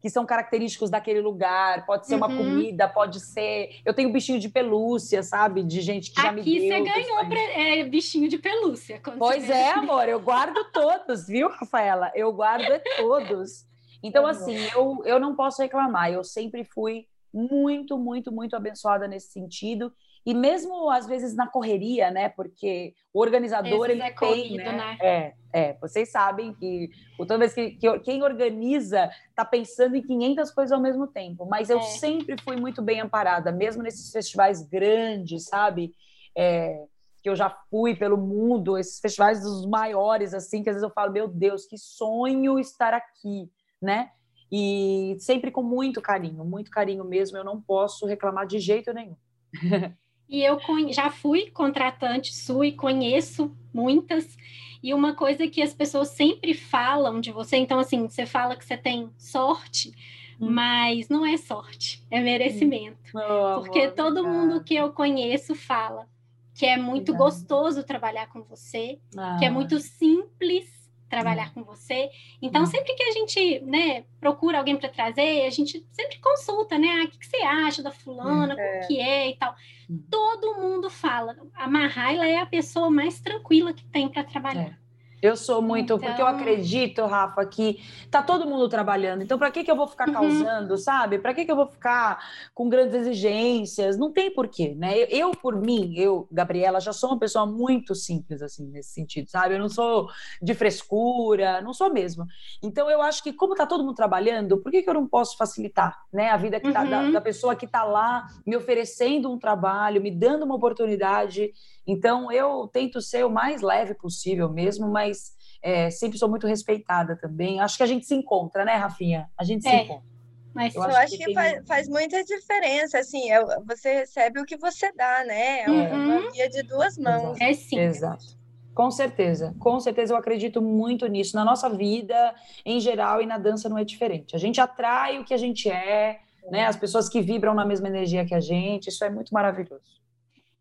que 0.00 0.08
são 0.08 0.24
característicos 0.24 0.90
daquele 0.90 1.20
lugar. 1.20 1.84
Pode 1.86 2.06
ser 2.06 2.14
uhum. 2.14 2.18
uma 2.18 2.28
comida, 2.28 2.88
pode 2.88 3.20
ser. 3.20 3.80
Eu 3.84 3.92
tenho 3.92 4.12
bichinho 4.12 4.38
de 4.38 4.48
pelúcia, 4.48 5.22
sabe? 5.22 5.62
De 5.62 5.80
gente 5.80 6.12
que 6.12 6.20
já 6.20 6.30
me 6.32 6.42
deu. 6.42 6.52
Aqui 6.52 6.68
você 6.68 6.80
ganhou 6.80 7.26
pra... 7.26 7.40
é, 7.40 7.84
bichinho 7.84 8.28
de 8.28 8.38
pelúcia. 8.38 9.00
Pois 9.18 9.48
é, 9.50 9.72
amor, 9.72 10.08
eu 10.08 10.20
guardo 10.20 10.64
todos, 10.72 11.26
viu, 11.26 11.48
Rafaela? 11.48 12.12
Eu 12.14 12.32
guardo 12.32 12.80
todos. 12.96 13.66
Então, 14.02 14.24
tá 14.24 14.30
assim, 14.30 14.56
eu, 14.74 15.02
eu 15.04 15.18
não 15.18 15.34
posso 15.34 15.60
reclamar. 15.60 16.12
Eu 16.12 16.22
sempre 16.22 16.62
fui 16.62 17.06
muito, 17.32 17.98
muito, 17.98 18.30
muito 18.30 18.54
abençoada 18.54 19.08
nesse 19.08 19.32
sentido. 19.32 19.92
E 20.24 20.34
mesmo 20.34 20.90
às 20.90 21.06
vezes 21.06 21.34
na 21.34 21.46
correria, 21.46 22.10
né? 22.10 22.28
Porque 22.28 22.94
o 23.12 23.20
organizador 23.20 23.90
ele 23.90 24.02
é 24.02 24.12
tem, 24.12 24.56
né? 24.56 24.72
né? 24.72 24.98
É, 25.00 25.34
é. 25.52 25.72
Vocês 25.80 26.10
sabem 26.10 26.52
que 26.54 26.90
toda 27.16 27.38
vez 27.38 27.54
que, 27.54 27.70
que 27.72 27.98
quem 28.00 28.22
organiza 28.22 29.10
está 29.30 29.44
pensando 29.44 29.96
em 29.96 30.02
500 30.02 30.50
coisas 30.50 30.72
ao 30.72 30.80
mesmo 30.80 31.06
tempo. 31.06 31.46
Mas 31.46 31.70
eu 31.70 31.78
é. 31.78 31.82
sempre 31.82 32.36
fui 32.42 32.56
muito 32.56 32.82
bem 32.82 33.00
amparada, 33.00 33.50
mesmo 33.50 33.82
nesses 33.82 34.12
festivais 34.12 34.62
grandes, 34.62 35.44
sabe? 35.44 35.92
É, 36.36 36.84
que 37.22 37.28
eu 37.28 37.36
já 37.36 37.50
fui 37.70 37.94
pelo 37.96 38.16
mundo, 38.16 38.78
esses 38.78 39.00
festivais 39.00 39.42
dos 39.42 39.66
maiores, 39.66 40.34
assim, 40.34 40.62
que 40.62 40.70
às 40.70 40.76
vezes 40.76 40.88
eu 40.88 40.94
falo, 40.94 41.12
meu 41.12 41.28
Deus, 41.28 41.66
que 41.66 41.76
sonho 41.76 42.58
estar 42.58 42.94
aqui, 42.94 43.50
né? 43.80 44.10
E 44.50 45.16
sempre 45.20 45.50
com 45.50 45.62
muito 45.62 46.00
carinho, 46.00 46.44
muito 46.44 46.70
carinho 46.70 47.04
mesmo. 47.04 47.36
Eu 47.36 47.44
não 47.44 47.60
posso 47.60 48.06
reclamar 48.06 48.46
de 48.46 48.58
jeito 48.58 48.92
nenhum. 48.92 49.16
E 50.28 50.42
eu 50.42 50.60
já 50.90 51.10
fui 51.10 51.50
contratante 51.50 52.34
sua 52.34 52.66
e 52.66 52.72
conheço 52.72 53.50
muitas. 53.72 54.36
E 54.82 54.92
uma 54.92 55.14
coisa 55.14 55.48
que 55.48 55.62
as 55.62 55.72
pessoas 55.72 56.08
sempre 56.08 56.54
falam 56.54 57.20
de 57.20 57.32
você, 57.32 57.56
então 57.56 57.78
assim, 57.78 58.08
você 58.08 58.26
fala 58.26 58.54
que 58.54 58.64
você 58.64 58.76
tem 58.76 59.10
sorte, 59.16 59.92
hum. 60.40 60.50
mas 60.50 61.08
não 61.08 61.26
é 61.26 61.36
sorte, 61.36 62.04
é 62.10 62.20
merecimento. 62.20 62.98
Hum. 63.14 63.60
Porque 63.60 63.80
amor, 63.80 63.94
todo 63.94 64.28
mundo 64.28 64.62
que 64.62 64.74
eu 64.74 64.92
conheço 64.92 65.54
fala 65.54 66.06
que 66.54 66.66
é 66.66 66.76
muito 66.76 67.14
gostoso 67.14 67.84
trabalhar 67.84 68.28
com 68.28 68.42
você, 68.42 68.98
ah. 69.16 69.36
que 69.38 69.44
é 69.44 69.48
ah. 69.48 69.52
muito 69.52 69.78
simples 69.78 70.77
trabalhar 71.08 71.48
hum. 71.48 71.50
com 71.54 71.64
você. 71.64 72.10
Então, 72.40 72.62
hum. 72.62 72.66
sempre 72.66 72.94
que 72.94 73.02
a 73.02 73.12
gente, 73.12 73.60
né, 73.60 74.04
procura 74.20 74.58
alguém 74.58 74.76
para 74.76 74.88
trazer, 74.88 75.46
a 75.46 75.50
gente 75.50 75.84
sempre 75.90 76.18
consulta, 76.18 76.78
né? 76.78 77.00
Ah, 77.00 77.04
o 77.04 77.08
que, 77.08 77.18
que 77.18 77.26
você 77.26 77.38
acha 77.38 77.82
da 77.82 77.90
fulana, 77.90 78.54
é. 78.58 78.80
o 78.80 78.86
que 78.86 79.00
é 79.00 79.30
e 79.30 79.36
tal. 79.36 79.54
Hum. 79.90 80.02
Todo 80.10 80.56
mundo 80.56 80.90
fala. 80.90 81.36
A 81.54 81.66
Mahaila 81.68 82.26
é 82.26 82.38
a 82.38 82.46
pessoa 82.46 82.90
mais 82.90 83.20
tranquila 83.20 83.72
que 83.72 83.84
tem 83.86 84.08
para 84.08 84.24
trabalhar. 84.24 84.77
Eu 85.20 85.36
sou 85.36 85.60
muito, 85.60 85.94
então... 85.94 85.98
porque 85.98 86.22
eu 86.22 86.26
acredito, 86.26 87.04
Rafa, 87.04 87.44
que 87.44 87.80
tá 88.10 88.22
todo 88.22 88.46
mundo 88.46 88.68
trabalhando. 88.68 89.22
Então, 89.22 89.38
para 89.38 89.50
que, 89.50 89.64
que 89.64 89.70
eu 89.70 89.76
vou 89.76 89.86
ficar 89.86 90.06
uhum. 90.08 90.14
causando, 90.14 90.76
sabe? 90.76 91.18
Para 91.18 91.34
que, 91.34 91.44
que 91.44 91.50
eu 91.50 91.56
vou 91.56 91.66
ficar 91.66 92.24
com 92.54 92.68
grandes 92.68 92.94
exigências? 92.94 93.98
Não 93.98 94.12
tem 94.12 94.32
porquê, 94.32 94.74
né? 94.76 94.96
Eu, 94.96 95.06
eu, 95.06 95.30
por 95.32 95.56
mim, 95.56 95.94
eu, 95.96 96.28
Gabriela, 96.30 96.80
já 96.80 96.92
sou 96.92 97.10
uma 97.10 97.18
pessoa 97.18 97.46
muito 97.46 97.94
simples, 97.94 98.42
assim, 98.42 98.66
nesse 98.68 98.90
sentido, 98.90 99.28
sabe? 99.28 99.54
Eu 99.54 99.58
não 99.58 99.68
sou 99.68 100.08
de 100.40 100.54
frescura, 100.54 101.60
não 101.60 101.72
sou 101.72 101.92
mesmo. 101.92 102.24
Então, 102.62 102.88
eu 102.88 103.02
acho 103.02 103.22
que, 103.22 103.32
como 103.32 103.56
tá 103.56 103.66
todo 103.66 103.82
mundo 103.82 103.96
trabalhando, 103.96 104.58
por 104.58 104.70
que, 104.70 104.82
que 104.82 104.88
eu 104.88 104.94
não 104.94 105.06
posso 105.06 105.36
facilitar, 105.36 106.00
né? 106.12 106.30
A 106.30 106.36
vida 106.36 106.60
que 106.60 106.72
tá, 106.72 106.82
uhum. 106.82 106.90
da, 106.90 107.10
da 107.10 107.20
pessoa 107.20 107.56
que 107.56 107.66
tá 107.66 107.82
lá 107.82 108.28
me 108.46 108.56
oferecendo 108.56 109.32
um 109.32 109.38
trabalho, 109.38 110.00
me 110.00 110.10
dando 110.10 110.44
uma 110.44 110.54
oportunidade 110.54 111.52
então, 111.88 112.30
eu 112.30 112.68
tento 112.68 113.00
ser 113.00 113.24
o 113.24 113.30
mais 113.30 113.62
leve 113.62 113.94
possível 113.94 114.52
mesmo, 114.52 114.86
mas 114.90 115.32
é, 115.62 115.90
sempre 115.90 116.18
sou 116.18 116.28
muito 116.28 116.46
respeitada 116.46 117.16
também. 117.16 117.60
Acho 117.60 117.78
que 117.78 117.82
a 117.82 117.86
gente 117.86 118.04
se 118.04 118.14
encontra, 118.14 118.62
né, 118.62 118.74
Rafinha? 118.74 119.30
A 119.38 119.42
gente 119.42 119.66
é. 119.66 119.70
se 119.70 119.76
encontra. 119.84 120.06
Mas 120.54 120.74
eu, 120.74 120.82
eu 120.82 120.96
acho, 120.96 121.16
que, 121.16 121.24
que 121.24 121.34
faz, 121.34 121.66
faz, 121.66 121.88
muita 121.88 122.22
diferença, 122.24 122.98
assim, 122.98 123.30
é, 123.30 123.42
você 123.64 124.00
recebe 124.00 124.40
o 124.40 124.44
que 124.44 124.58
você 124.58 124.92
dá, 124.92 125.24
né? 125.24 125.62
É 125.62 125.70
uhum. 125.70 126.18
uma 126.18 126.30
via 126.30 126.48
de 126.50 126.62
duas 126.64 126.98
mãos. 126.98 127.36
Exato. 127.36 127.42
É 127.42 127.54
sim. 127.54 127.78
Exato. 127.78 128.38
Com 128.74 128.90
certeza, 128.90 129.54
com 129.58 129.80
certeza 129.80 130.12
eu 130.12 130.16
acredito 130.16 130.60
muito 130.60 131.06
nisso. 131.06 131.34
Na 131.36 131.44
nossa 131.44 131.68
vida, 131.68 132.34
em 132.64 132.78
geral, 132.80 133.22
e 133.22 133.26
na 133.26 133.38
dança 133.38 133.68
não 133.68 133.78
é 133.78 133.84
diferente. 133.84 134.36
A 134.36 134.38
gente 134.38 134.60
atrai 134.60 135.18
o 135.18 135.24
que 135.24 135.34
a 135.34 135.38
gente 135.38 135.70
é, 135.70 136.20
né? 136.50 136.66
As 136.66 136.76
pessoas 136.76 137.08
que 137.08 137.20
vibram 137.20 137.54
na 137.54 137.64
mesma 137.64 137.88
energia 137.88 138.26
que 138.26 138.34
a 138.34 138.40
gente, 138.40 138.88
isso 138.88 139.04
é 139.04 139.10
muito 139.10 139.32
maravilhoso. 139.32 139.98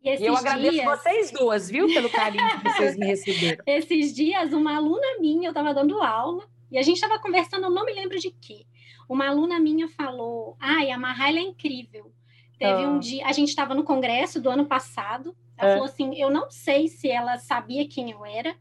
E, 0.08 0.24
e 0.24 0.26
eu 0.26 0.36
agradeço 0.36 0.72
dias... 0.72 0.86
vocês 0.86 1.32
duas, 1.32 1.70
viu, 1.70 1.88
pelo 1.88 2.10
carinho 2.10 2.48
que 2.50 2.70
vocês 2.70 2.98
me 2.98 3.06
receberam. 3.08 3.64
esses 3.66 4.14
dias, 4.14 4.54
uma 4.54 4.76
aluna 4.78 5.20
minha, 5.20 5.48
eu 5.48 5.52
estava 5.52 5.74
dando 5.74 6.02
aula, 6.02 6.48
e 6.72 6.78
a 6.78 6.82
gente 6.82 6.96
estava 6.96 7.20
conversando, 7.20 7.64
eu 7.66 7.70
não 7.70 7.86
me 7.86 7.94
lembro 7.94 8.20
de 8.20 8.32
quê. 8.32 8.66
Uma 9.08 9.30
aluna 9.30 9.60
minha 9.60 9.88
falou: 9.88 10.58
Ai, 10.60 10.92
a 10.92 10.98
Mahaila 10.98 11.40
é 11.40 11.44
incrível. 11.44 12.12
Teve 12.60 12.86
oh. 12.86 12.90
um 12.90 13.00
dia, 13.00 13.26
a 13.26 13.32
gente 13.32 13.50
estava 13.50 13.74
no 13.74 13.84
congresso 13.84 14.42
do 14.42 14.50
ano 14.50 14.66
passado. 14.66 15.36
Ela 15.58 15.72
é. 15.72 15.74
falou 15.74 15.86
assim: 15.86 16.20
Eu 16.20 16.30
não 16.30 16.52
sei 16.52 16.88
se 16.88 17.10
ela 17.10 17.38
sabia 17.38 17.88
quem 17.88 18.12
eu 18.12 18.26
era, 18.26 18.56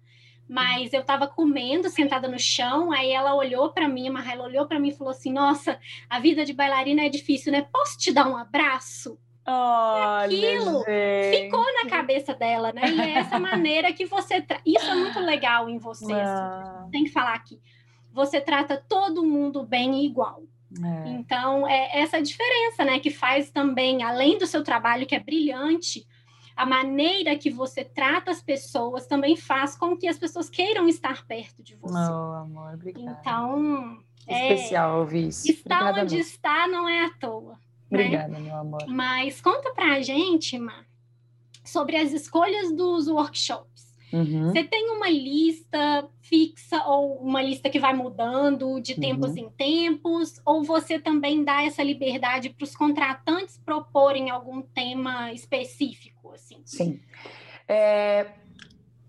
mas 0.48 0.92
eu 0.92 1.00
estava 1.00 1.26
comendo, 1.26 1.90
sentada 1.90 2.28
no 2.28 2.38
chão. 2.38 2.92
Aí 2.92 3.10
ela 3.10 3.34
olhou 3.34 3.72
para 3.72 3.88
mim, 3.88 4.08
a 4.08 4.12
Mahaila 4.12 4.44
olhou 4.44 4.66
para 4.66 4.78
mim 4.78 4.88
e 4.88 4.96
falou 4.96 5.10
assim: 5.10 5.32
Nossa, 5.32 5.80
a 6.08 6.20
vida 6.20 6.44
de 6.44 6.52
bailarina 6.52 7.04
é 7.04 7.08
difícil, 7.08 7.50
né? 7.50 7.66
Posso 7.72 7.98
te 7.98 8.12
dar 8.12 8.28
um 8.28 8.36
abraço? 8.36 9.18
Olha, 9.46 10.24
aquilo 10.24 10.84
gente. 10.84 11.44
ficou 11.44 11.64
na 11.74 11.88
cabeça 11.88 12.34
dela, 12.34 12.72
né? 12.72 12.82
E 12.90 13.00
é 13.00 13.10
essa 13.18 13.38
maneira 13.38 13.92
que 13.92 14.04
você. 14.04 14.42
Tra... 14.42 14.60
Isso 14.66 14.84
é 14.84 14.94
muito 14.94 15.20
legal 15.20 15.68
em 15.68 15.78
você. 15.78 16.04
Assim, 16.04 16.14
ah. 16.14 16.88
tem 16.90 17.04
que 17.04 17.10
falar 17.10 17.34
aqui. 17.34 17.60
Você 18.12 18.40
trata 18.40 18.82
todo 18.88 19.24
mundo 19.24 19.62
bem 19.62 20.00
e 20.00 20.06
igual. 20.06 20.42
É. 20.82 21.08
Então, 21.10 21.66
é 21.66 22.00
essa 22.00 22.20
diferença, 22.20 22.84
né? 22.84 22.98
Que 22.98 23.10
faz 23.10 23.50
também, 23.50 24.02
além 24.02 24.36
do 24.36 24.46
seu 24.46 24.64
trabalho, 24.64 25.06
que 25.06 25.14
é 25.14 25.20
brilhante, 25.20 26.06
a 26.56 26.66
maneira 26.66 27.36
que 27.36 27.50
você 27.50 27.84
trata 27.84 28.30
as 28.30 28.42
pessoas 28.42 29.06
também 29.06 29.36
faz 29.36 29.76
com 29.76 29.96
que 29.96 30.08
as 30.08 30.18
pessoas 30.18 30.48
queiram 30.48 30.88
estar 30.88 31.24
perto 31.26 31.62
de 31.62 31.76
você. 31.76 31.94
Oh, 31.94 32.32
amor, 32.32 32.74
obrigada. 32.74 33.18
Então. 33.20 33.98
É, 34.26 34.54
especial 34.54 35.00
ouvir 35.00 35.28
isso. 35.28 35.48
Está 35.48 35.76
obrigada 35.76 36.02
onde 36.02 36.16
mesmo. 36.16 36.30
está 36.30 36.66
não 36.66 36.88
é 36.88 37.04
à 37.04 37.10
toa. 37.10 37.58
Né? 37.90 38.00
Obrigada, 38.00 38.28
né? 38.28 38.40
meu 38.40 38.56
amor. 38.56 38.86
Mas 38.86 39.40
conta 39.40 39.72
pra 39.72 40.00
gente, 40.00 40.58
Ma, 40.58 40.84
sobre 41.64 41.96
as 41.96 42.12
escolhas 42.12 42.72
dos 42.72 43.08
workshops. 43.08 43.86
Uhum. 44.12 44.50
Você 44.50 44.62
tem 44.62 44.90
uma 44.90 45.10
lista 45.10 46.08
fixa 46.20 46.82
ou 46.84 47.16
uma 47.16 47.42
lista 47.42 47.68
que 47.68 47.78
vai 47.78 47.92
mudando 47.92 48.80
de 48.80 48.94
tempos 48.94 49.32
uhum. 49.32 49.38
em 49.38 49.50
tempos? 49.50 50.40
Ou 50.44 50.62
você 50.62 50.98
também 50.98 51.44
dá 51.44 51.64
essa 51.64 51.82
liberdade 51.82 52.50
para 52.50 52.64
os 52.64 52.74
contratantes 52.74 53.58
proporem 53.58 54.30
algum 54.30 54.62
tema 54.62 55.32
específico? 55.32 56.32
Assim? 56.32 56.62
Sim. 56.64 57.00
É, 57.68 58.30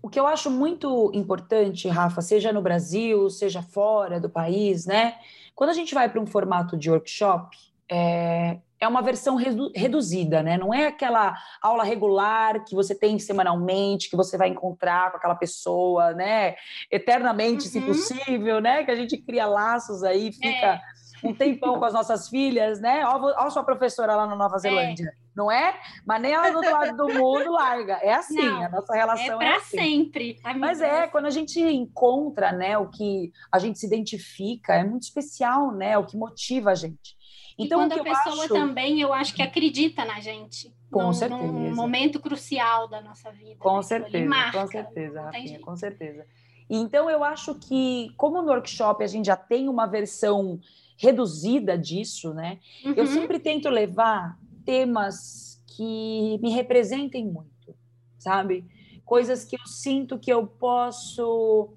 o 0.02 0.08
que 0.08 0.18
eu 0.18 0.26
acho 0.26 0.50
muito 0.50 1.10
importante, 1.14 1.88
Rafa, 1.88 2.20
seja 2.20 2.52
no 2.52 2.60
Brasil, 2.60 3.30
seja 3.30 3.62
fora 3.62 4.20
do 4.20 4.28
país, 4.28 4.84
né? 4.84 5.16
Quando 5.54 5.70
a 5.70 5.74
gente 5.74 5.94
vai 5.94 6.08
para 6.08 6.20
um 6.20 6.26
formato 6.26 6.76
de 6.76 6.90
workshop, 6.90 7.56
é, 7.88 8.58
é 8.80 8.86
uma 8.86 9.02
versão 9.02 9.36
redu 9.36 9.70
reduzida, 9.74 10.42
né? 10.42 10.56
Não 10.56 10.72
é 10.72 10.86
aquela 10.86 11.36
aula 11.60 11.84
regular 11.84 12.64
que 12.64 12.74
você 12.74 12.94
tem 12.94 13.18
semanalmente, 13.18 14.08
que 14.08 14.16
você 14.16 14.36
vai 14.36 14.48
encontrar 14.48 15.10
com 15.10 15.16
aquela 15.16 15.34
pessoa, 15.34 16.12
né? 16.14 16.54
Eternamente, 16.90 17.64
uhum. 17.64 17.70
se 17.70 17.80
possível, 17.80 18.60
né? 18.60 18.84
Que 18.84 18.90
a 18.90 18.96
gente 18.96 19.16
cria 19.16 19.46
laços 19.46 20.02
aí, 20.04 20.32
fica 20.32 20.46
é. 20.46 20.80
um 21.24 21.34
tempão 21.34 21.78
com 21.78 21.84
as 21.84 21.92
nossas 21.92 22.28
filhas, 22.28 22.80
né? 22.80 23.04
Olha 23.04 23.34
a 23.36 23.50
sua 23.50 23.64
professora 23.64 24.14
lá 24.14 24.26
na 24.26 24.36
Nova 24.36 24.56
é. 24.56 24.60
Zelândia. 24.60 25.12
É. 25.24 25.28
Não 25.38 25.52
é? 25.52 25.72
Mas 26.04 26.20
nem 26.20 26.32
ela 26.32 26.50
do 26.50 26.56
outro 26.56 26.72
lado 26.72 26.96
do 26.96 27.14
mundo 27.14 27.52
larga. 27.52 28.00
É 28.02 28.12
assim, 28.12 28.42
Não, 28.42 28.64
a 28.64 28.68
nossa 28.68 28.92
relação 28.92 29.40
é, 29.40 29.46
é 29.46 29.54
assim. 29.54 29.78
sempre. 29.78 30.36
Mas 30.56 30.80
é, 30.80 31.06
quando 31.06 31.26
a 31.26 31.30
gente 31.30 31.60
encontra, 31.60 32.50
né, 32.50 32.76
o 32.76 32.88
que 32.88 33.30
a 33.52 33.60
gente 33.60 33.78
se 33.78 33.86
identifica, 33.86 34.74
é 34.74 34.82
muito 34.82 35.04
especial, 35.04 35.70
né? 35.70 35.96
O 35.96 36.04
que 36.04 36.16
motiva 36.16 36.72
a 36.72 36.74
gente. 36.74 37.16
Então, 37.58 37.84
e 37.84 37.88
quando 37.88 38.00
a 38.00 38.04
pessoa 38.04 38.44
acho... 38.44 38.54
também, 38.54 39.00
eu 39.00 39.12
acho 39.12 39.34
que 39.34 39.42
acredita 39.42 40.04
na 40.04 40.20
gente. 40.20 40.72
Com 40.90 41.02
num, 41.02 41.12
certeza. 41.12 41.42
Num 41.42 41.74
momento 41.74 42.20
crucial 42.20 42.88
da 42.88 43.00
nossa 43.00 43.32
vida. 43.32 43.56
Com 43.58 43.76
né? 43.76 43.82
certeza, 43.82 44.28
marca, 44.28 44.60
com 44.60 44.66
certeza, 44.68 45.20
Rafinha, 45.22 45.58
com 45.58 45.76
certeza. 45.76 46.26
Então, 46.70 47.10
eu 47.10 47.24
acho 47.24 47.54
que, 47.56 48.12
como 48.16 48.40
no 48.40 48.48
workshop 48.48 49.02
a 49.02 49.06
gente 49.06 49.26
já 49.26 49.36
tem 49.36 49.68
uma 49.68 49.86
versão 49.86 50.60
reduzida 50.96 51.76
disso, 51.76 52.32
né? 52.32 52.58
Uhum. 52.84 52.94
Eu 52.94 53.06
sempre 53.06 53.38
tento 53.38 53.68
levar 53.68 54.38
temas 54.64 55.62
que 55.66 56.38
me 56.42 56.50
representem 56.50 57.24
muito, 57.24 57.74
sabe? 58.18 58.64
Coisas 59.04 59.44
que 59.44 59.56
eu 59.56 59.66
sinto 59.66 60.18
que 60.18 60.30
eu 60.30 60.46
posso 60.46 61.70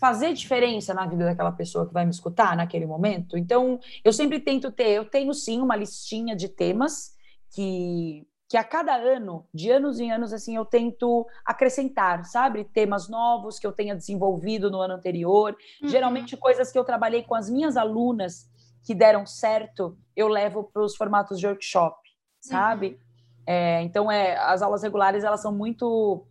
fazer 0.00 0.32
diferença 0.32 0.94
na 0.94 1.06
vida 1.06 1.26
daquela 1.26 1.52
pessoa 1.52 1.86
que 1.86 1.92
vai 1.92 2.06
me 2.06 2.10
escutar 2.10 2.56
naquele 2.56 2.86
momento. 2.86 3.36
Então, 3.36 3.78
eu 4.02 4.12
sempre 4.12 4.40
tento 4.40 4.72
ter, 4.72 4.88
eu 4.88 5.04
tenho 5.04 5.34
sim 5.34 5.60
uma 5.60 5.76
listinha 5.76 6.34
de 6.34 6.48
temas 6.48 7.14
que 7.54 8.26
que 8.48 8.56
a 8.56 8.64
cada 8.64 8.96
ano, 8.96 9.46
de 9.54 9.70
anos 9.70 10.00
em 10.00 10.10
anos, 10.10 10.32
assim, 10.32 10.56
eu 10.56 10.64
tento 10.64 11.24
acrescentar, 11.46 12.24
sabe? 12.24 12.64
Temas 12.64 13.08
novos 13.08 13.60
que 13.60 13.66
eu 13.66 13.70
tenha 13.70 13.94
desenvolvido 13.94 14.68
no 14.68 14.80
ano 14.80 14.94
anterior, 14.94 15.56
uhum. 15.80 15.88
geralmente 15.88 16.36
coisas 16.36 16.72
que 16.72 16.76
eu 16.76 16.82
trabalhei 16.82 17.22
com 17.22 17.36
as 17.36 17.48
minhas 17.48 17.76
alunas 17.76 18.50
que 18.82 18.92
deram 18.92 19.24
certo, 19.24 19.96
eu 20.16 20.26
levo 20.26 20.64
para 20.64 20.82
os 20.82 20.96
formatos 20.96 21.38
de 21.38 21.46
workshop, 21.46 21.96
sabe? 22.40 22.88
Uhum. 22.88 22.98
É, 23.46 23.82
então, 23.82 24.10
é, 24.10 24.36
as 24.36 24.62
aulas 24.62 24.82
regulares, 24.82 25.22
elas 25.22 25.40
são 25.40 25.52
muito 25.52 26.26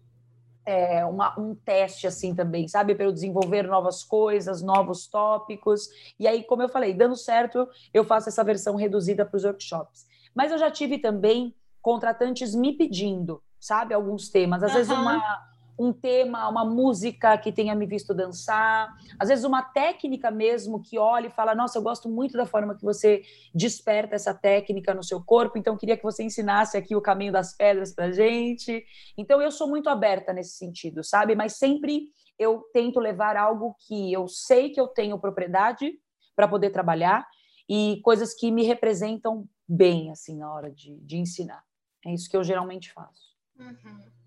é, 0.70 1.04
uma, 1.04 1.34
um 1.40 1.56
teste 1.56 2.06
assim 2.06 2.36
também, 2.36 2.68
sabe? 2.68 2.94
Para 2.94 3.06
eu 3.06 3.12
desenvolver 3.12 3.64
novas 3.64 4.04
coisas, 4.04 4.62
novos 4.62 5.08
tópicos. 5.08 5.90
E 6.20 6.28
aí, 6.28 6.44
como 6.44 6.62
eu 6.62 6.70
falei, 6.70 6.94
dando 6.94 7.16
certo, 7.16 7.68
eu 7.92 8.04
faço 8.04 8.30
essa 8.30 8.44
versão 8.44 8.76
reduzida 8.76 9.26
para 9.26 9.36
os 9.36 9.44
workshops. 9.44 10.06
Mas 10.36 10.52
eu 10.52 10.60
já 10.60 10.70
tive 10.70 11.00
também 11.00 11.56
contratantes 11.82 12.54
me 12.54 12.74
pedindo, 12.74 13.42
sabe, 13.60 13.96
alguns 13.96 14.30
temas. 14.30 14.62
Às 14.62 14.70
uhum. 14.70 14.78
vezes 14.78 14.92
uma 14.92 15.49
um 15.80 15.94
tema, 15.94 16.50
uma 16.50 16.66
música 16.66 17.38
que 17.38 17.54
tenha 17.54 17.74
me 17.74 17.86
visto 17.86 18.14
dançar, 18.14 18.94
às 19.18 19.30
vezes 19.30 19.46
uma 19.46 19.64
técnica 19.64 20.30
mesmo 20.30 20.82
que 20.82 21.00
olhe 21.00 21.28
e 21.28 21.32
fala: 21.32 21.56
Nossa, 21.56 21.78
eu 21.78 21.82
gosto 21.82 22.10
muito 22.10 22.38
da 22.38 22.46
forma 22.46 22.76
que 22.76 22.84
você 22.84 23.22
desperta 23.56 24.16
essa 24.16 24.34
técnica 24.34 24.94
no 24.94 25.04
seu 25.04 25.24
corpo, 25.24 25.58
então 25.58 25.78
queria 25.78 25.96
que 25.96 26.04
você 26.04 26.22
ensinasse 26.22 26.76
aqui 26.76 26.96
o 26.96 27.02
caminho 27.02 27.32
das 27.32 27.56
pedras 27.56 27.94
para 27.94 28.12
gente. 28.12 28.84
Então 29.18 29.42
eu 29.42 29.52
sou 29.52 29.70
muito 29.70 29.90
aberta 29.90 30.34
nesse 30.34 30.58
sentido, 30.58 31.02
sabe? 31.02 31.34
Mas 31.34 31.54
sempre 31.54 32.10
eu 32.38 32.64
tento 32.74 33.00
levar 33.00 33.38
algo 33.38 33.76
que 33.88 34.12
eu 34.12 34.28
sei 34.28 34.70
que 34.70 34.80
eu 34.80 34.88
tenho 34.88 35.18
propriedade 35.18 35.94
para 36.36 36.48
poder 36.48 36.72
trabalhar 36.72 37.26
e 37.70 38.02
coisas 38.04 38.34
que 38.34 38.52
me 38.52 38.64
representam 38.64 39.48
bem, 39.68 40.12
assim, 40.12 40.38
na 40.38 40.54
hora 40.54 40.72
de, 40.72 40.98
de 41.02 41.18
ensinar. 41.18 41.64
É 42.06 42.14
isso 42.14 42.30
que 42.30 42.36
eu 42.36 42.44
geralmente 42.44 42.92
faço. 42.92 43.38
Uhum. 43.58 44.19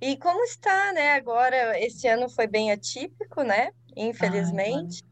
E 0.00 0.16
como 0.16 0.42
está, 0.44 0.92
né? 0.92 1.12
Agora, 1.12 1.78
esse 1.80 2.08
ano 2.08 2.28
foi 2.28 2.46
bem 2.46 2.72
atípico, 2.72 3.42
né? 3.42 3.70
Infelizmente. 3.96 5.04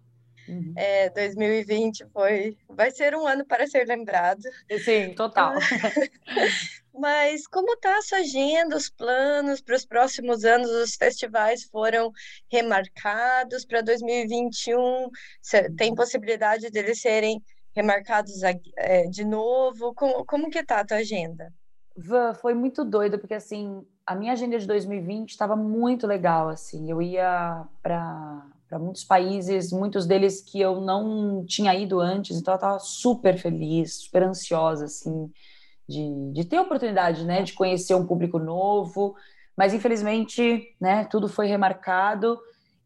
Ai, 0.48 0.54
uhum. 0.54 0.72
é, 0.76 1.10
2020 1.10 2.06
foi, 2.12 2.56
vai 2.68 2.90
ser 2.90 3.14
um 3.14 3.26
ano 3.26 3.44
para 3.44 3.66
ser 3.66 3.86
lembrado. 3.86 4.42
Sim, 4.84 5.14
total. 5.14 5.54
Mas 6.92 7.46
como 7.46 7.72
está 7.74 7.96
a 7.96 8.02
sua 8.02 8.18
agenda, 8.18 8.76
os 8.76 8.90
planos 8.90 9.60
para 9.60 9.76
os 9.76 9.86
próximos 9.86 10.44
anos? 10.44 10.70
Os 10.70 10.96
festivais 10.96 11.64
foram 11.64 12.10
remarcados 12.50 13.64
para 13.64 13.80
2021? 13.80 15.08
Tem 15.76 15.94
possibilidade 15.94 16.68
deles 16.70 17.00
serem 17.00 17.40
remarcados 17.74 18.42
é, 18.76 19.04
de 19.04 19.24
novo? 19.24 19.94
Como, 19.94 20.24
como 20.26 20.50
que 20.50 20.58
está 20.58 20.80
a 20.80 20.84
tua 20.84 20.98
agenda? 20.98 21.52
foi 22.40 22.54
muito 22.54 22.84
doido, 22.84 23.18
porque 23.18 23.34
assim, 23.34 23.84
a 24.10 24.14
minha 24.16 24.32
agenda 24.32 24.58
de 24.58 24.66
2020 24.66 25.30
estava 25.30 25.54
muito 25.54 26.04
legal, 26.04 26.48
assim. 26.48 26.90
Eu 26.90 27.00
ia 27.00 27.64
para 27.80 28.42
muitos 28.80 29.04
países, 29.04 29.70
muitos 29.70 30.04
deles 30.04 30.40
que 30.40 30.60
eu 30.60 30.80
não 30.80 31.44
tinha 31.46 31.72
ido 31.76 32.00
antes, 32.00 32.36
então 32.36 32.54
eu 32.54 32.56
estava 32.56 32.80
super 32.80 33.38
feliz, 33.38 34.00
super 34.02 34.24
ansiosa, 34.24 34.86
assim, 34.86 35.30
de, 35.88 36.32
de 36.32 36.44
ter 36.44 36.56
a 36.56 36.62
oportunidade, 36.62 37.24
né, 37.24 37.42
de 37.44 37.52
conhecer 37.52 37.94
um 37.94 38.04
público 38.04 38.40
novo, 38.40 39.14
mas 39.56 39.72
infelizmente, 39.72 40.74
né, 40.80 41.04
tudo 41.04 41.28
foi 41.28 41.46
remarcado. 41.46 42.36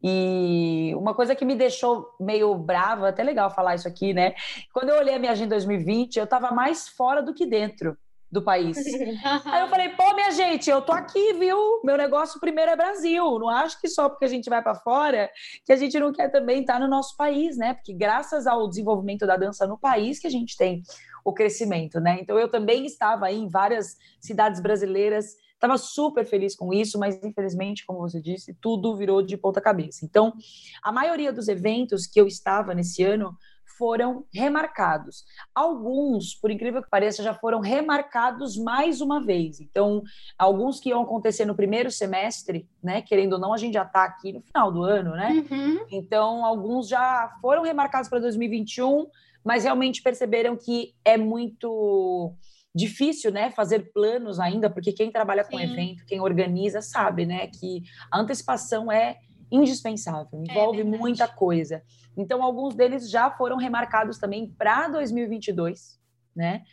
E 0.03 0.93
uma 0.95 1.15
coisa 1.15 1.35
que 1.35 1.47
me 1.47 1.55
deixou 1.55 2.07
meio 2.21 2.55
brava, 2.55 3.09
até 3.09 3.23
legal 3.23 3.51
falar 3.51 3.77
isso 3.77 3.89
aqui, 3.89 4.13
né, 4.13 4.35
quando 4.75 4.91
eu 4.91 4.99
olhei 4.99 5.15
a 5.15 5.19
minha 5.19 5.33
agenda 5.33 5.55
2020, 5.55 6.19
eu 6.19 6.25
estava 6.25 6.51
mais 6.51 6.87
fora 6.87 7.23
do 7.23 7.33
que 7.33 7.47
dentro, 7.47 7.97
do 8.35 8.43
país. 8.43 8.77
Aí 9.47 9.61
eu 9.61 9.69
falei, 9.69 9.91
pô, 9.91 10.13
minha 10.13 10.33
gente, 10.33 10.69
eu 10.69 10.83
tô 10.83 10.93
aqui, 10.93 11.33
viu? 11.35 11.81
Meu 11.85 11.97
negócio 11.97 12.41
primeiro 12.41 12.73
é 12.73 12.77
Brasil. 12.77 13.39
Não 13.39 13.49
acho 13.49 13.81
que 13.81 13.89
só 13.89 14.09
porque 14.09 14.25
a 14.25 14.29
gente 14.29 14.51
vai 14.51 14.61
para 14.61 14.75
fora 14.75 15.31
que 15.65 15.73
a 15.73 15.77
gente 15.77 15.99
não 15.99 16.13
quer 16.13 16.31
também 16.31 16.61
estar 16.61 16.81
no 16.81 16.89
nosso 16.89 17.17
país, 17.17 17.57
né? 17.57 17.75
Porque 17.75 17.95
graças 17.95 18.47
ao 18.47 18.69
desenvolvimento 18.69 19.25
da 19.25 19.37
dança 19.37 19.67
no 19.69 19.79
país 19.79 20.19
que 20.19 20.27
a 20.27 20.31
gente 20.31 20.57
tem 20.57 20.83
o 21.25 21.33
crescimento, 21.33 22.01
né? 22.01 22.19
Então 22.21 22.37
eu 22.37 22.49
também 22.49 22.85
estava 22.85 23.27
aí 23.27 23.39
em 23.39 23.49
várias 23.49 23.97
cidades 24.21 24.61
brasileiras, 24.61 25.37
estava 25.55 25.79
super 25.79 26.27
feliz 26.27 26.57
com 26.57 26.75
isso, 26.75 26.99
mas 26.99 27.23
infelizmente, 27.23 27.87
como 27.87 28.01
você 28.01 28.21
disse, 28.21 28.53
tudo 28.61 28.97
virou 28.97 29.23
de 29.23 29.37
ponta 29.37 29.61
cabeça. 29.61 30.05
Então, 30.05 30.35
a 30.83 30.91
maioria 30.91 31.33
dos 31.33 31.47
eventos 31.47 32.07
que 32.07 32.21
eu 32.21 32.27
estava 32.27 32.75
nesse 32.75 33.05
ano 33.05 33.35
foram 33.77 34.25
remarcados. 34.33 35.25
Alguns, 35.55 36.35
por 36.35 36.51
incrível 36.51 36.83
que 36.83 36.91
pareça, 36.91 37.23
já 37.23 37.35
foram 37.35 37.61
remarcados 37.61 38.57
mais 38.57 39.01
uma 39.01 39.25
vez. 39.25 39.61
Então, 39.61 40.03
alguns 40.39 40.81
que 40.81 40.91
iam 40.91 41.03
acontecer 41.03 41.45
no 41.45 41.55
primeiro 41.55 41.91
semestre, 41.91 42.69
né? 42.83 43.03
Querendo 43.03 43.35
ou 43.35 43.39
não, 43.39 43.53
a 43.53 43.59
gente 43.59 43.75
já 43.75 43.83
está 43.83 44.05
aqui 44.05 44.33
no 44.33 44.41
final 44.43 44.73
do 44.73 44.83
ano, 44.83 45.13
né? 45.13 45.45
Uhum. 45.51 45.87
Então, 45.91 46.45
alguns 46.45 46.89
já 46.89 47.37
foram 47.41 47.63
remarcados 47.63 48.09
para 48.09 48.19
2021, 48.21 49.07
mas 49.45 49.65
realmente 49.65 50.03
perceberam 50.03 50.57
que 50.57 50.95
é 51.05 51.17
muito 51.17 52.35
difícil, 52.75 53.31
né, 53.31 53.53
fazer 53.53 53.93
planos 53.93 54.41
ainda, 54.41 54.69
porque 54.69 54.93
quem 54.93 55.13
trabalha 55.13 55.45
com 55.45 55.57
Sim. 55.57 55.63
evento, 55.63 56.05
quem 56.07 56.21
organiza, 56.21 56.83
sabe, 56.83 57.25
né, 57.25 57.47
que 57.47 57.83
a 58.11 58.19
antecipação 58.19 58.91
é 58.91 59.19
indispensável, 59.55 60.29
é 60.33 60.53
envolve 60.53 60.81
é 60.81 60.85
muita 60.85 61.29
coisa. 61.29 61.83
Então, 62.17 62.43
alguns 62.43 62.75
deles 62.75 63.11
já 63.11 63.31
foram 63.31 63.57
remarcados 63.57 64.19
também 64.19 64.51
para 64.51 64.89
2022, 64.89 66.01
né? 66.35 66.65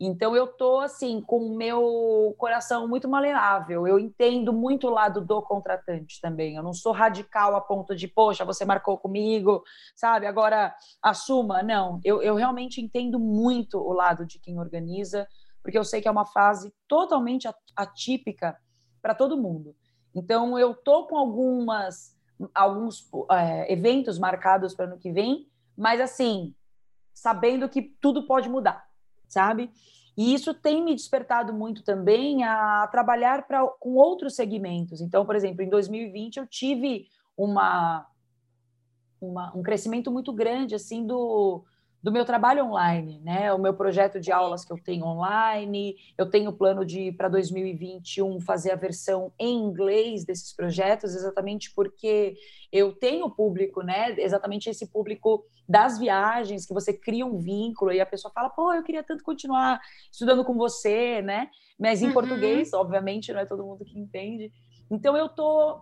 Então, 0.00 0.36
eu 0.36 0.46
tô 0.46 0.78
assim, 0.78 1.20
com 1.20 1.38
o 1.38 1.56
meu 1.56 2.32
coração 2.38 2.86
muito 2.86 3.08
maleável. 3.08 3.84
Eu 3.84 3.98
entendo 3.98 4.52
muito 4.52 4.86
o 4.86 4.90
lado 4.90 5.20
do 5.20 5.42
contratante 5.42 6.20
também. 6.20 6.54
Eu 6.54 6.62
não 6.62 6.72
sou 6.72 6.92
radical 6.92 7.56
a 7.56 7.60
ponto 7.60 7.96
de, 7.96 8.06
poxa, 8.06 8.44
você 8.44 8.64
marcou 8.64 8.96
comigo, 8.96 9.64
sabe? 9.96 10.26
Agora 10.26 10.72
assuma. 11.02 11.64
Não, 11.64 12.00
eu, 12.04 12.22
eu 12.22 12.36
realmente 12.36 12.80
entendo 12.80 13.18
muito 13.18 13.76
o 13.76 13.92
lado 13.92 14.24
de 14.24 14.38
quem 14.38 14.60
organiza, 14.60 15.26
porque 15.60 15.76
eu 15.76 15.84
sei 15.84 16.00
que 16.00 16.06
é 16.06 16.10
uma 16.12 16.26
fase 16.26 16.72
totalmente 16.86 17.48
atípica 17.74 18.56
para 19.02 19.16
todo 19.16 19.40
mundo. 19.40 19.74
Então, 20.14 20.56
eu 20.56 20.74
tô 20.74 21.08
com 21.08 21.16
algumas 21.16 22.16
alguns 22.54 23.08
é, 23.30 23.72
eventos 23.72 24.18
marcados 24.18 24.74
para 24.74 24.86
ano 24.86 24.98
que 24.98 25.10
vem, 25.10 25.48
mas 25.76 26.00
assim, 26.00 26.54
sabendo 27.14 27.68
que 27.68 27.82
tudo 27.82 28.26
pode 28.26 28.48
mudar, 28.48 28.88
sabe? 29.28 29.70
E 30.16 30.34
isso 30.34 30.52
tem 30.52 30.82
me 30.82 30.94
despertado 30.94 31.52
muito 31.52 31.84
também 31.84 32.42
a 32.42 32.88
trabalhar 32.88 33.46
pra, 33.46 33.64
com 33.78 33.94
outros 33.94 34.34
segmentos. 34.34 35.00
Então, 35.00 35.24
por 35.24 35.36
exemplo, 35.36 35.62
em 35.62 35.68
2020 35.68 36.38
eu 36.38 36.46
tive 36.46 37.06
uma, 37.36 38.04
uma 39.20 39.56
um 39.56 39.62
crescimento 39.62 40.10
muito 40.10 40.32
grande 40.32 40.74
assim 40.74 41.06
do 41.06 41.64
do 42.02 42.12
meu 42.12 42.24
trabalho 42.24 42.64
online, 42.64 43.20
né? 43.20 43.52
O 43.52 43.58
meu 43.58 43.74
projeto 43.74 44.20
de 44.20 44.30
aulas 44.30 44.64
que 44.64 44.72
eu 44.72 44.78
tenho 44.78 45.04
online, 45.04 45.96
eu 46.16 46.30
tenho 46.30 46.52
plano 46.52 46.84
de 46.84 47.12
para 47.12 47.28
2021 47.28 48.40
fazer 48.40 48.70
a 48.70 48.76
versão 48.76 49.32
em 49.38 49.56
inglês 49.56 50.24
desses 50.24 50.54
projetos, 50.54 51.14
exatamente 51.14 51.72
porque 51.74 52.36
eu 52.70 52.92
tenho 52.92 53.28
público, 53.30 53.82
né? 53.82 54.14
Exatamente 54.18 54.70
esse 54.70 54.86
público 54.86 55.44
das 55.68 55.98
viagens 55.98 56.64
que 56.64 56.72
você 56.72 56.92
cria 56.92 57.26
um 57.26 57.38
vínculo 57.38 57.92
e 57.92 58.00
a 58.00 58.06
pessoa 58.06 58.32
fala, 58.32 58.48
pô, 58.48 58.72
eu 58.72 58.82
queria 58.82 59.02
tanto 59.02 59.24
continuar 59.24 59.80
estudando 60.10 60.44
com 60.44 60.54
você, 60.54 61.20
né? 61.20 61.48
Mas 61.78 62.00
em 62.00 62.06
uhum. 62.06 62.12
português, 62.12 62.72
obviamente, 62.72 63.32
não 63.32 63.40
é 63.40 63.44
todo 63.44 63.64
mundo 63.64 63.84
que 63.84 63.98
entende. 63.98 64.52
Então 64.90 65.16
eu 65.16 65.28
tô 65.28 65.80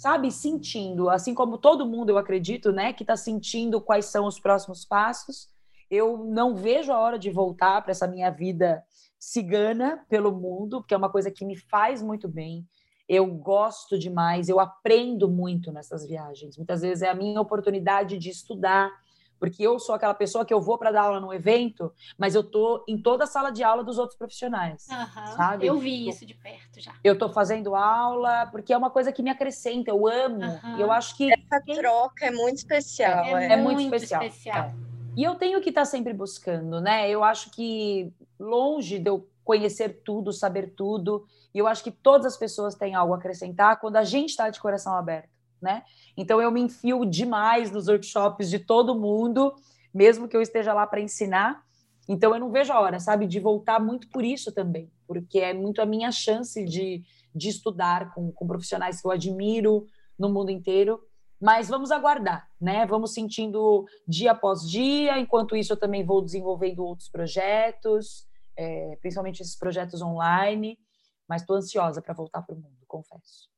sabe, 0.00 0.32
sentindo, 0.32 1.10
assim 1.10 1.34
como 1.34 1.58
todo 1.58 1.84
mundo, 1.84 2.08
eu 2.08 2.16
acredito, 2.16 2.72
né, 2.72 2.90
que 2.90 3.02
está 3.02 3.18
sentindo 3.18 3.82
quais 3.82 4.06
são 4.06 4.24
os 4.24 4.40
próximos 4.40 4.82
passos. 4.82 5.46
Eu 5.90 6.24
não 6.24 6.54
vejo 6.54 6.90
a 6.90 6.98
hora 6.98 7.18
de 7.18 7.28
voltar 7.30 7.82
para 7.82 7.90
essa 7.90 8.08
minha 8.08 8.30
vida 8.30 8.82
cigana 9.18 10.02
pelo 10.08 10.32
mundo, 10.32 10.80
porque 10.80 10.94
é 10.94 10.96
uma 10.96 11.10
coisa 11.10 11.30
que 11.30 11.44
me 11.44 11.54
faz 11.54 12.00
muito 12.00 12.26
bem. 12.26 12.66
Eu 13.06 13.26
gosto 13.26 13.98
demais, 13.98 14.48
eu 14.48 14.58
aprendo 14.58 15.28
muito 15.28 15.70
nessas 15.70 16.06
viagens. 16.06 16.56
Muitas 16.56 16.80
vezes 16.80 17.02
é 17.02 17.10
a 17.10 17.14
minha 17.14 17.38
oportunidade 17.38 18.16
de 18.16 18.30
estudar, 18.30 18.90
porque 19.40 19.62
eu 19.62 19.78
sou 19.78 19.94
aquela 19.94 20.12
pessoa 20.12 20.44
que 20.44 20.52
eu 20.52 20.60
vou 20.60 20.76
para 20.76 20.92
dar 20.92 21.04
aula 21.04 21.18
no 21.18 21.32
evento, 21.32 21.90
mas 22.18 22.34
eu 22.34 22.44
tô 22.44 22.84
em 22.86 23.00
toda 23.00 23.24
a 23.24 23.26
sala 23.26 23.50
de 23.50 23.64
aula 23.64 23.82
dos 23.82 23.98
outros 23.98 24.16
profissionais, 24.16 24.86
uhum, 24.90 25.36
sabe? 25.36 25.66
Eu 25.66 25.78
vi 25.78 26.08
isso 26.08 26.26
de 26.26 26.34
perto 26.34 26.78
já. 26.78 26.94
Eu 27.02 27.18
tô 27.18 27.30
fazendo 27.30 27.74
aula 27.74 28.46
porque 28.52 28.70
é 28.72 28.76
uma 28.76 28.90
coisa 28.90 29.10
que 29.10 29.22
me 29.22 29.30
acrescenta, 29.30 29.90
eu 29.90 30.06
amo. 30.06 30.44
Uhum. 30.44 30.78
Eu 30.78 30.92
acho 30.92 31.16
que 31.16 31.32
essa 31.32 31.60
troca 31.64 32.26
é 32.26 32.30
muito 32.30 32.58
especial, 32.58 33.24
é, 33.24 33.46
é, 33.46 33.52
é 33.52 33.56
muito, 33.56 33.80
muito, 33.80 33.94
especial. 33.94 34.22
especial. 34.22 34.66
É. 34.66 34.74
E 35.16 35.24
eu 35.24 35.34
tenho 35.34 35.60
que 35.62 35.70
estar 35.70 35.82
tá 35.82 35.86
sempre 35.86 36.12
buscando, 36.12 36.80
né? 36.80 37.08
Eu 37.08 37.24
acho 37.24 37.50
que 37.50 38.12
longe 38.38 38.98
de 38.98 39.08
eu 39.08 39.26
conhecer 39.42 40.02
tudo, 40.04 40.32
saber 40.32 40.74
tudo, 40.76 41.26
e 41.52 41.58
eu 41.58 41.66
acho 41.66 41.82
que 41.82 41.90
todas 41.90 42.26
as 42.26 42.36
pessoas 42.36 42.74
têm 42.74 42.94
algo 42.94 43.14
a 43.14 43.16
acrescentar 43.16 43.80
quando 43.80 43.96
a 43.96 44.04
gente 44.04 44.30
está 44.30 44.50
de 44.50 44.60
coração 44.60 44.94
aberto 44.94 45.29
né? 45.60 45.82
Então 46.16 46.40
eu 46.40 46.50
me 46.50 46.60
enfio 46.60 47.04
demais 47.04 47.70
nos 47.70 47.88
workshops 47.88 48.48
de 48.48 48.58
todo 48.58 48.98
mundo, 48.98 49.54
mesmo 49.92 50.28
que 50.28 50.36
eu 50.36 50.42
esteja 50.42 50.72
lá 50.72 50.86
para 50.86 51.00
ensinar. 51.00 51.62
Então 52.08 52.34
eu 52.34 52.40
não 52.40 52.50
vejo 52.50 52.72
a 52.72 52.80
hora, 52.80 52.98
sabe, 52.98 53.26
de 53.26 53.38
voltar 53.38 53.78
muito 53.80 54.08
por 54.08 54.24
isso 54.24 54.52
também, 54.52 54.90
porque 55.06 55.38
é 55.38 55.52
muito 55.54 55.80
a 55.80 55.86
minha 55.86 56.10
chance 56.10 56.64
de, 56.64 57.02
de 57.34 57.48
estudar 57.48 58.12
com, 58.12 58.32
com 58.32 58.46
profissionais 58.46 59.00
que 59.00 59.06
eu 59.06 59.12
admiro 59.12 59.86
no 60.18 60.28
mundo 60.28 60.50
inteiro 60.50 61.00
Mas 61.40 61.68
vamos 61.68 61.90
aguardar, 61.90 62.46
né? 62.60 62.84
Vamos 62.84 63.14
sentindo 63.14 63.86
dia 64.06 64.32
após 64.32 64.68
dia. 64.68 65.18
Enquanto 65.18 65.56
isso, 65.56 65.72
eu 65.72 65.78
também 65.78 66.04
vou 66.04 66.22
desenvolvendo 66.22 66.84
outros 66.84 67.08
projetos, 67.08 68.26
é, 68.56 68.96
principalmente 69.00 69.40
esses 69.40 69.56
projetos 69.56 70.02
online. 70.02 70.78
Mas 71.26 71.42
estou 71.42 71.56
ansiosa 71.56 72.02
para 72.02 72.12
voltar 72.12 72.42
para 72.42 72.54
o 72.54 72.58
mundo, 72.58 72.84
confesso. 72.86 73.49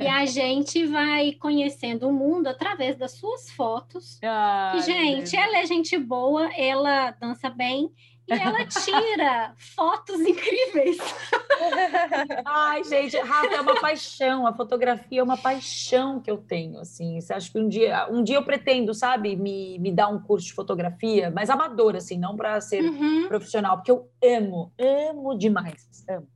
E 0.00 0.06
a 0.06 0.24
gente 0.26 0.86
vai 0.86 1.32
conhecendo 1.32 2.08
o 2.08 2.12
mundo 2.12 2.46
através 2.46 2.96
das 2.96 3.12
suas 3.12 3.50
fotos. 3.50 4.18
Ai, 4.22 4.78
e, 4.78 4.82
gente, 4.82 5.36
ela 5.36 5.58
é 5.58 5.66
gente 5.66 5.96
boa, 5.98 6.50
ela 6.56 7.10
dança 7.12 7.50
bem 7.50 7.92
e 8.28 8.32
ela 8.32 8.64
tira 8.64 9.54
fotos 9.58 10.20
incríveis. 10.20 10.98
Ai, 12.44 12.84
gente, 12.84 13.16
Rafa, 13.18 13.54
é 13.54 13.60
uma 13.60 13.80
paixão. 13.80 14.46
A 14.46 14.54
fotografia 14.54 15.20
é 15.20 15.22
uma 15.22 15.36
paixão 15.36 16.20
que 16.20 16.30
eu 16.30 16.38
tenho, 16.38 16.78
assim. 16.78 17.20
Você 17.20 17.32
acha 17.34 17.50
que 17.50 17.58
um 17.58 17.68
dia, 17.68 18.08
um 18.10 18.22
dia 18.22 18.36
eu 18.36 18.44
pretendo, 18.44 18.94
sabe, 18.94 19.36
me, 19.36 19.78
me 19.78 19.92
dar 19.92 20.08
um 20.08 20.20
curso 20.20 20.46
de 20.46 20.52
fotografia, 20.54 21.30
mas 21.30 21.50
amador, 21.50 21.96
assim, 21.96 22.16
não 22.16 22.36
para 22.36 22.60
ser 22.60 22.82
uhum. 22.82 23.26
profissional, 23.28 23.76
porque 23.76 23.90
eu 23.90 24.08
amo, 24.24 24.72
amo 24.78 25.36
demais, 25.36 25.86
amo. 26.08 26.31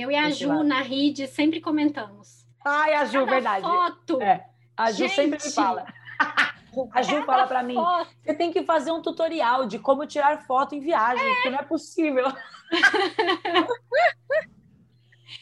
Eu 0.00 0.10
e 0.10 0.16
a 0.16 0.28
Esse 0.28 0.40
Ju 0.40 0.48
lado. 0.48 0.64
na 0.64 0.80
rede 0.80 1.26
sempre 1.26 1.60
comentamos. 1.60 2.46
Ai, 2.64 2.94
a 2.94 3.04
Ju, 3.04 3.20
Cada 3.20 3.30
verdade. 3.30 3.62
Foto. 3.62 4.22
É. 4.22 4.46
A 4.76 4.90
Ju 4.90 4.98
gente, 4.98 5.14
sempre 5.14 5.44
me 5.44 5.50
fala. 5.52 5.84
A 6.92 7.02
Ju 7.02 7.22
fala 7.24 7.46
para 7.48 7.62
mim: 7.62 7.74
você 8.22 8.32
tem 8.32 8.52
que 8.52 8.62
fazer 8.62 8.92
um 8.92 9.02
tutorial 9.02 9.66
de 9.66 9.78
como 9.78 10.06
tirar 10.06 10.46
foto 10.46 10.74
em 10.74 10.80
viagem, 10.80 11.24
é. 11.24 11.34
porque 11.34 11.50
não 11.50 11.58
é 11.58 11.62
possível. 11.64 12.24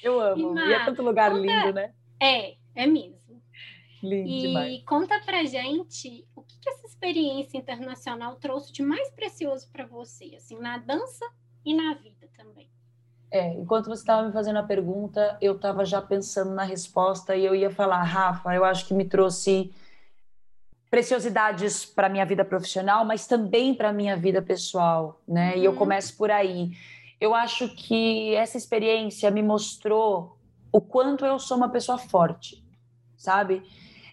Eu 0.02 0.20
amo. 0.20 0.58
E, 0.58 0.68
e 0.68 0.72
é 0.72 0.84
tanto 0.84 1.02
lugar 1.02 1.30
conta... 1.30 1.42
lindo, 1.42 1.72
né? 1.72 1.92
É, 2.20 2.56
é 2.74 2.86
mesmo. 2.86 3.42
Lindo 4.02 4.28
e 4.28 4.40
demais. 4.40 4.82
conta 4.84 5.20
pra 5.20 5.44
gente 5.44 6.26
o 6.34 6.42
que, 6.42 6.58
que 6.60 6.70
essa 6.70 6.86
experiência 6.86 7.58
internacional 7.58 8.36
trouxe 8.36 8.72
de 8.72 8.82
mais 8.82 9.10
precioso 9.10 9.70
para 9.70 9.86
você, 9.86 10.34
assim, 10.36 10.58
na 10.58 10.78
dança 10.78 11.28
e 11.64 11.74
na 11.74 11.94
vida 11.94 12.28
também. 12.36 12.70
É, 13.30 13.52
enquanto 13.54 13.86
você 13.86 14.02
estava 14.02 14.26
me 14.26 14.32
fazendo 14.32 14.58
a 14.58 14.62
pergunta, 14.62 15.36
eu 15.40 15.54
estava 15.54 15.84
já 15.84 16.00
pensando 16.00 16.52
na 16.52 16.64
resposta 16.64 17.36
e 17.36 17.44
eu 17.44 17.54
ia 17.54 17.70
falar, 17.70 18.02
Rafa, 18.02 18.54
eu 18.54 18.64
acho 18.64 18.86
que 18.86 18.94
me 18.94 19.04
trouxe 19.04 19.70
preciosidades 20.90 21.84
para 21.84 22.08
minha 22.08 22.24
vida 22.24 22.44
profissional, 22.44 23.04
mas 23.04 23.26
também 23.26 23.74
para 23.74 23.92
minha 23.92 24.16
vida 24.16 24.40
pessoal, 24.40 25.20
né? 25.28 25.52
Uhum. 25.52 25.58
E 25.58 25.64
eu 25.64 25.72
uhum. 25.72 25.78
começo 25.78 26.16
por 26.16 26.30
aí. 26.30 26.70
Eu 27.20 27.34
acho 27.34 27.68
que 27.68 28.34
essa 28.34 28.56
experiência 28.56 29.30
me 29.30 29.42
mostrou 29.42 30.38
o 30.72 30.80
quanto 30.80 31.26
eu 31.26 31.38
sou 31.38 31.56
uma 31.56 31.68
pessoa 31.68 31.98
forte, 31.98 32.64
sabe? 33.16 33.62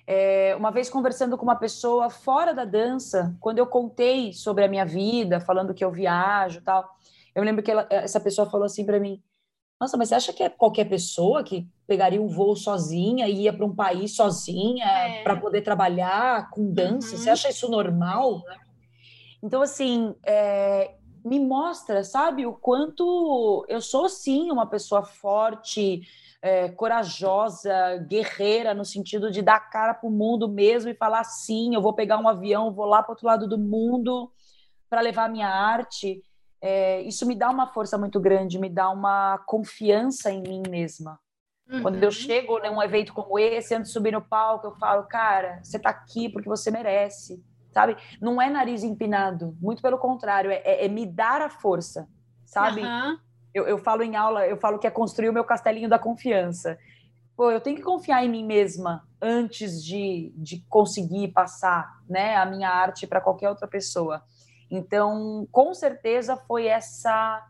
É, 0.07 0.55
uma 0.57 0.71
vez 0.71 0.89
conversando 0.89 1.37
com 1.37 1.43
uma 1.43 1.55
pessoa 1.55 2.09
fora 2.09 2.53
da 2.53 2.65
dança, 2.65 3.35
quando 3.39 3.59
eu 3.59 3.65
contei 3.65 4.33
sobre 4.33 4.63
a 4.63 4.67
minha 4.67 4.85
vida, 4.85 5.39
falando 5.39 5.73
que 5.73 5.83
eu 5.83 5.91
viajo, 5.91 6.61
tal, 6.61 6.95
eu 7.35 7.43
lembro 7.43 7.61
que 7.61 7.69
ela, 7.69 7.85
essa 7.91 8.19
pessoa 8.19 8.49
falou 8.49 8.65
assim 8.65 8.85
para 8.85 8.99
mim: 8.99 9.21
nossa, 9.79 9.97
mas 9.97 10.09
você 10.09 10.15
acha 10.15 10.33
que 10.33 10.41
é 10.41 10.49
qualquer 10.49 10.85
pessoa 10.85 11.43
que 11.43 11.67
pegaria 11.85 12.21
um 12.21 12.27
voo 12.27 12.55
sozinha 12.55 13.27
e 13.27 13.41
ia 13.41 13.53
para 13.53 13.65
um 13.65 13.75
país 13.75 14.15
sozinha 14.15 14.85
é. 14.85 15.23
para 15.23 15.35
poder 15.35 15.61
trabalhar 15.61 16.49
com 16.49 16.71
dança? 16.71 17.11
Uhum. 17.11 17.17
Você 17.17 17.29
acha 17.29 17.49
isso 17.49 17.69
normal? 17.69 18.41
Então, 19.43 19.61
assim, 19.61 20.15
é, 20.25 20.95
me 21.23 21.39
mostra, 21.39 22.03
sabe, 22.03 22.45
o 22.45 22.53
quanto 22.53 23.65
eu 23.67 23.81
sou, 23.81 24.07
sim, 24.07 24.49
uma 24.49 24.65
pessoa 24.65 25.03
forte, 25.03 26.01
é, 26.41 26.69
corajosa, 26.69 27.97
guerreira, 28.07 28.73
no 28.73 28.85
sentido 28.85 29.29
de 29.29 29.41
dar 29.41 29.59
cara 29.59 29.93
para 29.93 30.07
o 30.07 30.11
mundo 30.11 30.47
mesmo 30.47 30.89
e 30.89 30.95
falar, 30.95 31.25
sim, 31.25 31.75
eu 31.75 31.81
vou 31.81 31.93
pegar 31.93 32.17
um 32.17 32.29
avião, 32.29 32.71
vou 32.71 32.85
lá 32.85 33.03
para 33.03 33.11
outro 33.11 33.27
lado 33.27 33.47
do 33.47 33.57
mundo 33.57 34.31
para 34.89 35.01
levar 35.01 35.29
minha 35.29 35.49
arte 35.49 36.23
é, 36.67 36.99
isso 37.01 37.27
me 37.27 37.35
dá 37.35 37.47
uma 37.51 37.67
força 37.67 37.95
muito 37.95 38.19
grande, 38.19 38.57
me 38.57 38.71
dá 38.71 38.89
uma 38.89 39.37
confiança 39.45 40.31
em 40.31 40.41
mim 40.41 40.63
mesma. 40.67 41.19
Uhum. 41.69 41.83
Quando 41.83 41.97
eu 41.97 42.05
uhum. 42.05 42.11
chego 42.11 42.57
num 42.57 42.81
evento 42.81 43.13
como 43.13 43.37
esse, 43.37 43.75
antes 43.75 43.89
de 43.89 43.93
subir 43.93 44.11
no 44.11 44.21
palco, 44.21 44.65
eu 44.65 44.71
falo, 44.71 45.03
cara, 45.03 45.59
você 45.61 45.77
está 45.77 45.91
aqui 45.91 46.27
porque 46.27 46.49
você 46.49 46.71
merece, 46.71 47.39
sabe? 47.71 47.95
Não 48.19 48.41
é 48.41 48.49
nariz 48.49 48.83
empinado, 48.83 49.55
muito 49.61 49.79
pelo 49.79 49.99
contrário, 49.99 50.49
é, 50.49 50.55
é, 50.65 50.85
é 50.85 50.87
me 50.87 51.05
dar 51.05 51.39
a 51.39 51.49
força, 51.49 52.07
sabe? 52.43 52.81
Uhum. 52.81 53.17
Eu, 53.53 53.67
eu 53.67 53.77
falo 53.77 54.01
em 54.01 54.15
aula, 54.15 54.47
eu 54.47 54.57
falo 54.57 54.79
que 54.79 54.87
é 54.87 54.91
construir 54.91 55.29
o 55.29 55.33
meu 55.33 55.43
castelinho 55.43 55.87
da 55.87 55.99
confiança. 55.99 56.79
Pô, 57.37 57.51
eu 57.51 57.61
tenho 57.61 57.75
que 57.75 57.83
confiar 57.83 58.25
em 58.25 58.29
mim 58.29 58.43
mesma 58.43 59.07
antes 59.21 59.83
de, 59.83 60.33
de 60.35 60.65
conseguir 60.67 61.27
passar 61.27 61.87
né, 62.09 62.35
a 62.35 62.45
minha 62.47 62.69
arte 62.69 63.05
para 63.05 63.21
qualquer 63.21 63.49
outra 63.49 63.67
pessoa. 63.67 64.23
Então, 64.75 65.47
com 65.51 65.73
certeza 65.73 66.35
foi 66.35 66.67
essa 66.67 67.45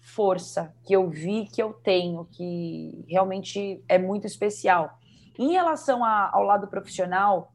força 0.00 0.74
que 0.84 0.94
eu 0.94 1.08
vi 1.08 1.46
que 1.46 1.62
eu 1.62 1.74
tenho, 1.74 2.24
que 2.24 3.04
realmente 3.06 3.82
é 3.86 3.98
muito 3.98 4.26
especial. 4.26 4.98
Em 5.38 5.52
relação 5.52 6.04
a, 6.04 6.30
ao 6.32 6.42
lado 6.42 6.66
profissional, 6.66 7.52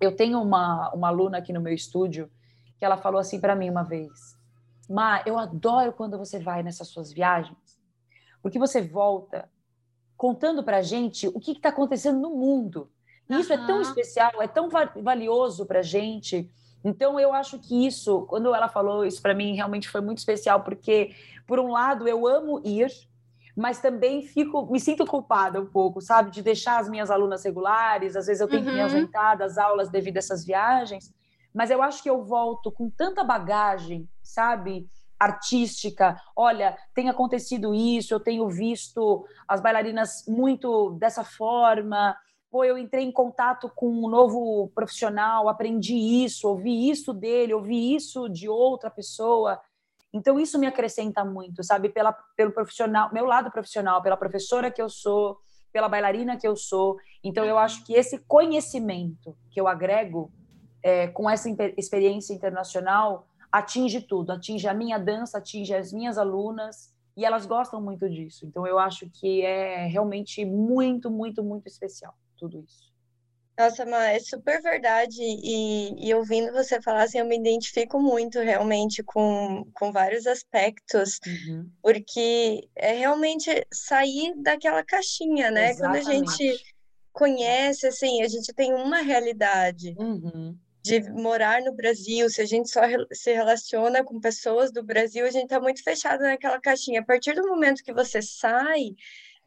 eu 0.00 0.14
tenho 0.14 0.40
uma, 0.40 0.90
uma 0.92 1.08
aluna 1.08 1.38
aqui 1.38 1.52
no 1.52 1.60
meu 1.60 1.72
estúdio 1.72 2.30
que 2.78 2.84
ela 2.84 2.96
falou 2.96 3.20
assim 3.20 3.40
para 3.40 3.56
mim 3.56 3.70
uma 3.70 3.82
vez: 3.82 4.36
Ma, 4.88 5.22
eu 5.24 5.38
adoro 5.38 5.92
quando 5.92 6.18
você 6.18 6.38
vai 6.38 6.62
nessas 6.62 6.88
suas 6.88 7.12
viagens, 7.12 7.78
porque 8.42 8.58
você 8.58 8.82
volta 8.82 9.48
contando 10.16 10.62
para 10.62 10.82
gente 10.82 11.28
o 11.28 11.40
que 11.40 11.52
está 11.52 11.70
acontecendo 11.70 12.20
no 12.20 12.30
mundo. 12.30 12.90
E 13.28 13.40
isso 13.40 13.54
uhum. 13.54 13.62
é 13.62 13.66
tão 13.66 13.80
especial, 13.80 14.42
é 14.42 14.48
tão 14.48 14.68
valioso 15.02 15.64
para 15.64 15.80
gente. 15.80 16.50
Então 16.84 17.20
eu 17.20 17.32
acho 17.32 17.58
que 17.58 17.86
isso, 17.86 18.22
quando 18.22 18.54
ela 18.54 18.68
falou 18.68 19.04
isso 19.04 19.20
para 19.20 19.34
mim, 19.34 19.54
realmente 19.54 19.88
foi 19.88 20.00
muito 20.00 20.18
especial, 20.18 20.62
porque 20.62 21.14
por 21.46 21.58
um 21.58 21.70
lado 21.70 22.08
eu 22.08 22.26
amo 22.26 22.60
ir, 22.64 22.90
mas 23.56 23.80
também 23.80 24.22
fico, 24.22 24.70
me 24.70 24.80
sinto 24.80 25.04
culpada 25.04 25.60
um 25.60 25.66
pouco, 25.66 26.00
sabe, 26.00 26.30
de 26.30 26.42
deixar 26.42 26.78
as 26.78 26.88
minhas 26.88 27.10
alunas 27.10 27.44
regulares, 27.44 28.16
às 28.16 28.26
vezes 28.26 28.40
eu 28.40 28.48
tenho 28.48 28.62
uhum. 28.62 28.68
que 28.68 28.72
me 28.72 28.78
uhum. 28.78 28.84
ausentar 28.84 29.36
das 29.36 29.58
aulas 29.58 29.90
devido 29.90 30.16
a 30.16 30.20
essas 30.20 30.44
viagens, 30.44 31.12
mas 31.52 31.70
eu 31.70 31.82
acho 31.82 32.02
que 32.02 32.08
eu 32.08 32.24
volto 32.24 32.70
com 32.70 32.88
tanta 32.88 33.24
bagagem, 33.24 34.08
sabe, 34.22 34.88
artística. 35.18 36.16
Olha, 36.34 36.78
tem 36.94 37.10
acontecido 37.10 37.74
isso, 37.74 38.14
eu 38.14 38.20
tenho 38.20 38.48
visto 38.48 39.26
as 39.46 39.60
bailarinas 39.60 40.24
muito 40.26 40.92
dessa 40.92 41.22
forma, 41.22 42.16
pô, 42.50 42.64
eu 42.64 42.76
entrei 42.76 43.04
em 43.04 43.12
contato 43.12 43.70
com 43.74 43.88
um 43.88 44.08
novo 44.08 44.68
profissional, 44.74 45.48
aprendi 45.48 45.94
isso, 45.94 46.48
ouvi 46.48 46.90
isso 46.90 47.14
dele, 47.14 47.54
ouvi 47.54 47.94
isso 47.94 48.28
de 48.28 48.48
outra 48.48 48.90
pessoa. 48.90 49.60
Então 50.12 50.40
isso 50.40 50.58
me 50.58 50.66
acrescenta 50.66 51.24
muito, 51.24 51.62
sabe? 51.62 51.88
Pela, 51.88 52.12
pelo 52.36 52.50
profissional, 52.50 53.12
meu 53.12 53.24
lado 53.24 53.50
profissional, 53.52 54.02
pela 54.02 54.16
professora 54.16 54.70
que 54.70 54.82
eu 54.82 54.88
sou, 54.88 55.38
pela 55.72 55.88
bailarina 55.88 56.36
que 56.36 56.46
eu 56.46 56.56
sou. 56.56 56.96
Então 57.22 57.44
eu 57.44 57.56
acho 57.56 57.84
que 57.84 57.94
esse 57.94 58.18
conhecimento 58.26 59.36
que 59.52 59.60
eu 59.60 59.68
agrego 59.68 60.32
é, 60.82 61.06
com 61.06 61.30
essa 61.30 61.48
experiência 61.76 62.34
internacional 62.34 63.28
atinge 63.52 64.00
tudo, 64.00 64.32
atinge 64.32 64.66
a 64.66 64.74
minha 64.74 64.98
dança, 64.98 65.38
atinge 65.38 65.72
as 65.72 65.92
minhas 65.92 66.18
alunas 66.18 66.92
e 67.16 67.24
elas 67.24 67.46
gostam 67.46 67.80
muito 67.80 68.10
disso. 68.10 68.44
Então 68.44 68.66
eu 68.66 68.76
acho 68.76 69.08
que 69.08 69.42
é 69.42 69.86
realmente 69.86 70.44
muito, 70.44 71.08
muito, 71.08 71.44
muito 71.44 71.68
especial 71.68 72.12
tudo 72.40 72.64
isso. 72.64 72.90
Nossa, 73.60 73.84
mas 73.84 74.16
é 74.16 74.18
super 74.20 74.62
verdade. 74.62 75.20
E, 75.20 76.08
e, 76.08 76.14
ouvindo 76.14 76.50
você 76.50 76.80
falar, 76.80 77.02
assim, 77.02 77.18
eu 77.18 77.26
me 77.26 77.36
identifico 77.36 78.00
muito 78.00 78.40
realmente 78.40 79.02
com, 79.02 79.66
com 79.74 79.92
vários 79.92 80.26
aspectos, 80.26 81.20
uhum. 81.26 81.70
porque 81.82 82.66
é 82.74 82.92
realmente 82.92 83.50
sair 83.70 84.32
daquela 84.36 84.82
caixinha, 84.82 85.50
né? 85.50 85.72
Exatamente. 85.72 86.04
Quando 86.04 86.08
a 86.08 86.14
gente 86.14 86.64
conhece, 87.12 87.86
assim, 87.86 88.22
a 88.22 88.28
gente 88.28 88.50
tem 88.54 88.72
uma 88.72 89.02
realidade. 89.02 89.94
Uhum. 89.98 90.56
De 90.82 90.98
morar 91.10 91.60
no 91.60 91.74
Brasil, 91.74 92.30
se 92.30 92.40
a 92.40 92.46
gente 92.46 92.70
só 92.70 92.80
se 93.12 93.34
relaciona 93.34 94.02
com 94.02 94.18
pessoas 94.18 94.72
do 94.72 94.82
Brasil, 94.82 95.26
a 95.26 95.30
gente 95.30 95.44
está 95.44 95.60
muito 95.60 95.82
fechado 95.84 96.22
naquela 96.22 96.58
caixinha. 96.58 97.02
A 97.02 97.04
partir 97.04 97.34
do 97.34 97.46
momento 97.46 97.84
que 97.84 97.92
você 97.92 98.22
sai, 98.22 98.94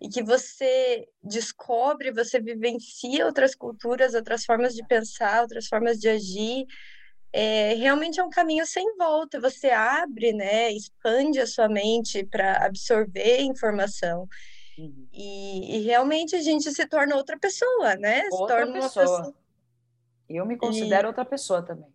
e 0.02 0.10
que 0.10 0.22
você 0.22 1.08
descobre, 1.22 2.12
você 2.12 2.40
vivencia 2.40 3.26
outras 3.26 3.56
culturas, 3.56 4.14
outras 4.14 4.44
formas 4.44 4.76
de 4.76 4.86
pensar, 4.86 5.42
outras 5.42 5.68
formas 5.68 6.00
de 6.00 6.10
agir. 6.10 6.66
É, 7.32 7.74
realmente 7.76 8.20
é 8.20 8.24
um 8.24 8.30
caminho 8.30 8.66
sem 8.66 8.96
volta. 8.98 9.40
Você 9.40 9.70
abre, 9.70 10.34
né, 10.34 10.72
expande 10.72 11.40
a 11.40 11.48
sua 11.48 11.70
mente 11.70 12.26
para 12.26 12.66
absorver 12.66 13.42
informação. 13.42 14.28
Uhum. 14.78 15.08
E, 15.14 15.78
e, 15.78 15.82
realmente 15.84 16.36
a 16.36 16.42
gente 16.42 16.72
se 16.72 16.86
torna 16.88 17.16
outra 17.16 17.38
pessoa, 17.38 17.96
né? 17.96 18.24
Outra 18.32 18.38
se 18.38 18.66
torna 18.66 18.74
pessoa. 18.74 19.06
uma 19.06 19.18
pessoa. 19.18 19.36
Eu 20.28 20.46
me 20.48 20.58
considero 20.58 21.08
e... 21.08 21.10
outra 21.10 21.24
pessoa 21.24 21.62
também. 21.62 21.93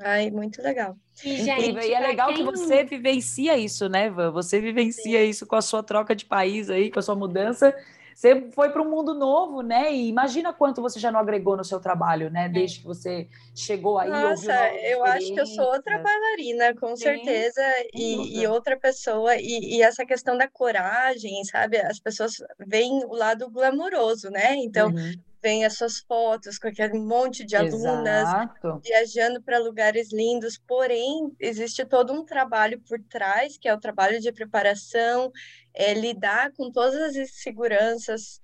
Ai, 0.00 0.30
muito 0.30 0.62
legal. 0.62 0.96
E, 1.24 1.40
Incrível. 1.40 1.82
e 1.82 1.92
é 1.92 2.00
legal 2.00 2.28
quem... 2.28 2.36
que 2.36 2.42
você 2.44 2.84
vivencia 2.84 3.56
isso, 3.56 3.88
né, 3.88 4.08
Van? 4.08 4.30
Você 4.30 4.60
vivencia 4.60 5.20
Sim. 5.20 5.28
isso 5.28 5.46
com 5.46 5.56
a 5.56 5.62
sua 5.62 5.82
troca 5.82 6.14
de 6.14 6.24
país 6.24 6.70
aí, 6.70 6.90
com 6.90 6.98
a 6.98 7.02
sua 7.02 7.16
mudança. 7.16 7.74
Você 8.14 8.50
foi 8.50 8.70
para 8.70 8.82
um 8.82 8.90
mundo 8.90 9.14
novo, 9.14 9.62
né? 9.62 9.92
E 9.92 10.08
imagina 10.08 10.52
quanto 10.52 10.82
você 10.82 10.98
já 10.98 11.10
não 11.12 11.20
agregou 11.20 11.56
no 11.56 11.62
seu 11.62 11.78
trabalho, 11.78 12.28
né? 12.30 12.48
Desde 12.48 12.78
é. 12.78 12.80
que 12.80 12.86
você 12.86 13.28
chegou 13.54 13.96
aí. 13.96 14.08
Nossa, 14.08 14.52
eu 14.82 15.04
acho 15.04 15.32
que 15.32 15.40
eu 15.40 15.46
sou 15.46 15.64
outra 15.64 15.98
bailarina, 15.98 16.74
com 16.74 16.96
Sim, 16.96 17.04
certeza, 17.04 17.62
e, 17.94 18.40
e, 18.40 18.46
outra 18.48 18.76
pessoa. 18.76 19.36
E, 19.36 19.76
e, 19.76 19.82
essa 19.82 20.04
questão 20.04 20.36
da 20.36 20.48
coragem, 20.48 21.44
sabe? 21.44 21.76
As 21.76 22.00
pessoas 22.00 22.42
veem 22.58 23.04
o 23.04 23.14
lado 23.14 23.48
glamouroso, 23.48 24.30
né? 24.30 24.56
Então, 24.56 24.88
uhum 24.88 25.27
vem 25.42 25.64
as 25.64 25.74
suas 25.74 25.98
fotos 26.00 26.58
com 26.58 26.68
aquele 26.68 26.98
monte 26.98 27.44
de 27.44 27.56
alunas 27.56 28.28
Exato. 28.28 28.80
viajando 28.84 29.42
para 29.42 29.58
lugares 29.58 30.12
lindos, 30.12 30.58
porém 30.66 31.32
existe 31.38 31.84
todo 31.84 32.12
um 32.12 32.24
trabalho 32.24 32.80
por 32.88 32.98
trás, 33.04 33.56
que 33.56 33.68
é 33.68 33.74
o 33.74 33.80
trabalho 33.80 34.20
de 34.20 34.32
preparação, 34.32 35.30
é 35.74 35.94
lidar 35.94 36.52
com 36.52 36.70
todas 36.70 37.00
as 37.00 37.16
inseguranças 37.16 38.40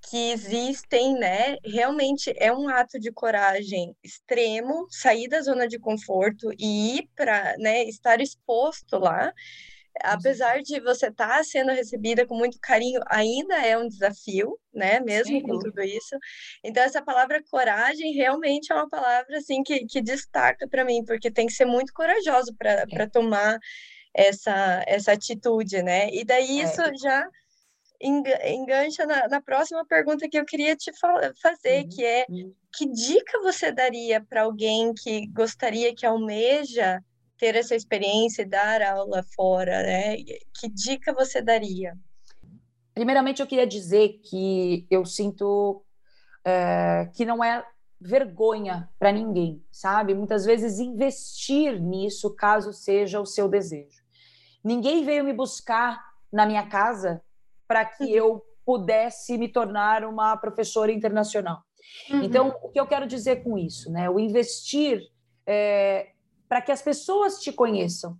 que 0.00 0.30
existem, 0.30 1.14
né? 1.14 1.56
Realmente 1.64 2.32
é 2.36 2.52
um 2.52 2.68
ato 2.68 2.98
de 2.98 3.10
coragem 3.12 3.96
extremo, 4.02 4.86
sair 4.90 5.28
da 5.28 5.40
zona 5.40 5.66
de 5.66 5.78
conforto 5.78 6.50
e 6.58 6.98
ir 6.98 7.08
para, 7.16 7.56
né, 7.58 7.84
estar 7.84 8.20
exposto 8.20 8.98
lá 8.98 9.32
apesar 10.02 10.62
de 10.62 10.80
você 10.80 11.08
estar 11.08 11.28
tá 11.28 11.44
sendo 11.44 11.72
recebida 11.72 12.26
com 12.26 12.36
muito 12.36 12.58
carinho, 12.60 13.00
ainda 13.06 13.56
é 13.64 13.76
um 13.76 13.88
desafio, 13.88 14.58
né? 14.72 15.00
Mesmo 15.00 15.38
Sim. 15.38 15.42
com 15.42 15.58
tudo 15.58 15.82
isso. 15.82 16.16
Então, 16.64 16.82
essa 16.82 17.02
palavra 17.02 17.42
coragem 17.50 18.12
realmente 18.12 18.72
é 18.72 18.74
uma 18.74 18.88
palavra 18.88 19.38
assim 19.38 19.62
que, 19.62 19.86
que 19.86 20.00
destaca 20.00 20.68
para 20.68 20.84
mim, 20.84 21.04
porque 21.04 21.30
tem 21.30 21.46
que 21.46 21.52
ser 21.52 21.64
muito 21.64 21.92
corajoso 21.92 22.54
para 22.56 22.84
é. 22.90 23.06
tomar 23.08 23.58
essa, 24.14 24.82
essa 24.86 25.12
atitude, 25.12 25.82
né? 25.82 26.10
E 26.10 26.24
daí 26.24 26.60
é. 26.60 26.64
isso 26.64 26.82
é. 26.82 26.92
já 26.96 27.28
engancha 28.00 29.04
na, 29.06 29.26
na, 29.28 29.40
próxima 29.40 29.84
pergunta 29.84 30.28
que 30.28 30.38
eu 30.38 30.44
queria 30.44 30.76
te 30.76 30.92
fazer, 31.42 31.82
uhum. 31.82 31.88
que 31.88 32.04
é 32.04 32.26
uhum. 32.28 32.54
que 32.72 32.86
dica 32.86 33.40
você 33.42 33.72
daria 33.72 34.20
para 34.20 34.42
alguém 34.42 34.94
que 34.94 35.26
gostaria, 35.28 35.94
que 35.94 36.06
almeja 36.06 37.02
ter 37.38 37.54
essa 37.54 37.74
experiência 37.74 38.42
e 38.42 38.46
dar 38.46 38.82
aula 38.82 39.24
fora, 39.34 39.82
né? 39.82 40.16
Que 40.58 40.68
dica 40.68 41.12
você 41.12 41.40
daria? 41.40 41.96
Primeiramente, 42.94 43.40
eu 43.40 43.46
queria 43.46 43.66
dizer 43.66 44.20
que 44.24 44.86
eu 44.90 45.06
sinto 45.06 45.84
é, 46.44 47.08
que 47.14 47.24
não 47.24 47.42
é 47.42 47.64
vergonha 48.00 48.88
para 48.98 49.12
ninguém, 49.12 49.64
sabe? 49.70 50.14
Muitas 50.14 50.44
vezes 50.44 50.78
investir 50.78 51.80
nisso, 51.80 52.34
caso 52.34 52.72
seja 52.72 53.20
o 53.20 53.26
seu 53.26 53.48
desejo. 53.48 54.02
Ninguém 54.62 55.04
veio 55.04 55.24
me 55.24 55.32
buscar 55.32 56.02
na 56.32 56.46
minha 56.46 56.66
casa 56.66 57.22
para 57.66 57.84
que 57.84 58.04
uhum. 58.04 58.10
eu 58.10 58.46
pudesse 58.64 59.38
me 59.38 59.48
tornar 59.48 60.04
uma 60.04 60.36
professora 60.36 60.92
internacional. 60.92 61.62
Uhum. 62.10 62.22
Então, 62.22 62.54
o 62.62 62.68
que 62.68 62.78
eu 62.78 62.86
quero 62.86 63.06
dizer 63.06 63.42
com 63.42 63.56
isso, 63.56 63.90
né? 63.90 64.10
O 64.10 64.18
investir 64.18 65.02
é, 65.46 66.10
para 66.48 66.62
que 66.62 66.72
as 66.72 66.80
pessoas 66.80 67.38
te 67.38 67.52
conheçam, 67.52 68.18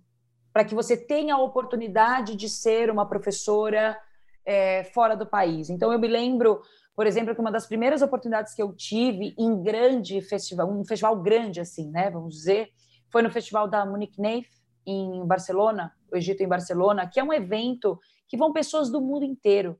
para 0.53 0.63
que 0.63 0.75
você 0.75 0.95
tenha 0.95 1.35
a 1.35 1.41
oportunidade 1.41 2.35
de 2.35 2.47
ser 2.47 2.89
uma 2.89 3.07
professora 3.07 3.99
é, 4.45 4.83
fora 4.85 5.15
do 5.15 5.25
país. 5.25 5.69
Então, 5.69 5.91
eu 5.91 5.99
me 5.99 6.07
lembro, 6.07 6.61
por 6.95 7.07
exemplo, 7.07 7.33
que 7.33 7.41
uma 7.41 7.51
das 7.51 7.65
primeiras 7.65 8.01
oportunidades 8.01 8.53
que 8.53 8.61
eu 8.61 8.73
tive 8.73 9.33
em 9.37 9.61
grande 9.61 10.21
festival, 10.21 10.69
um 10.69 10.85
festival 10.85 11.19
grande 11.21 11.59
assim, 11.59 11.89
né, 11.89 12.09
vamos 12.09 12.35
dizer, 12.35 12.69
foi 13.11 13.21
no 13.21 13.31
festival 13.31 13.67
da 13.67 13.85
Munich 13.85 14.19
Neif 14.19 14.49
em 14.85 15.25
Barcelona, 15.25 15.91
o 16.11 16.17
Egito 16.17 16.41
em 16.43 16.47
Barcelona, 16.47 17.07
que 17.07 17.19
é 17.19 17.23
um 17.23 17.33
evento 17.33 17.99
que 18.27 18.37
vão 18.37 18.53
pessoas 18.53 18.91
do 18.91 19.01
mundo 19.01 19.23
inteiro. 19.25 19.79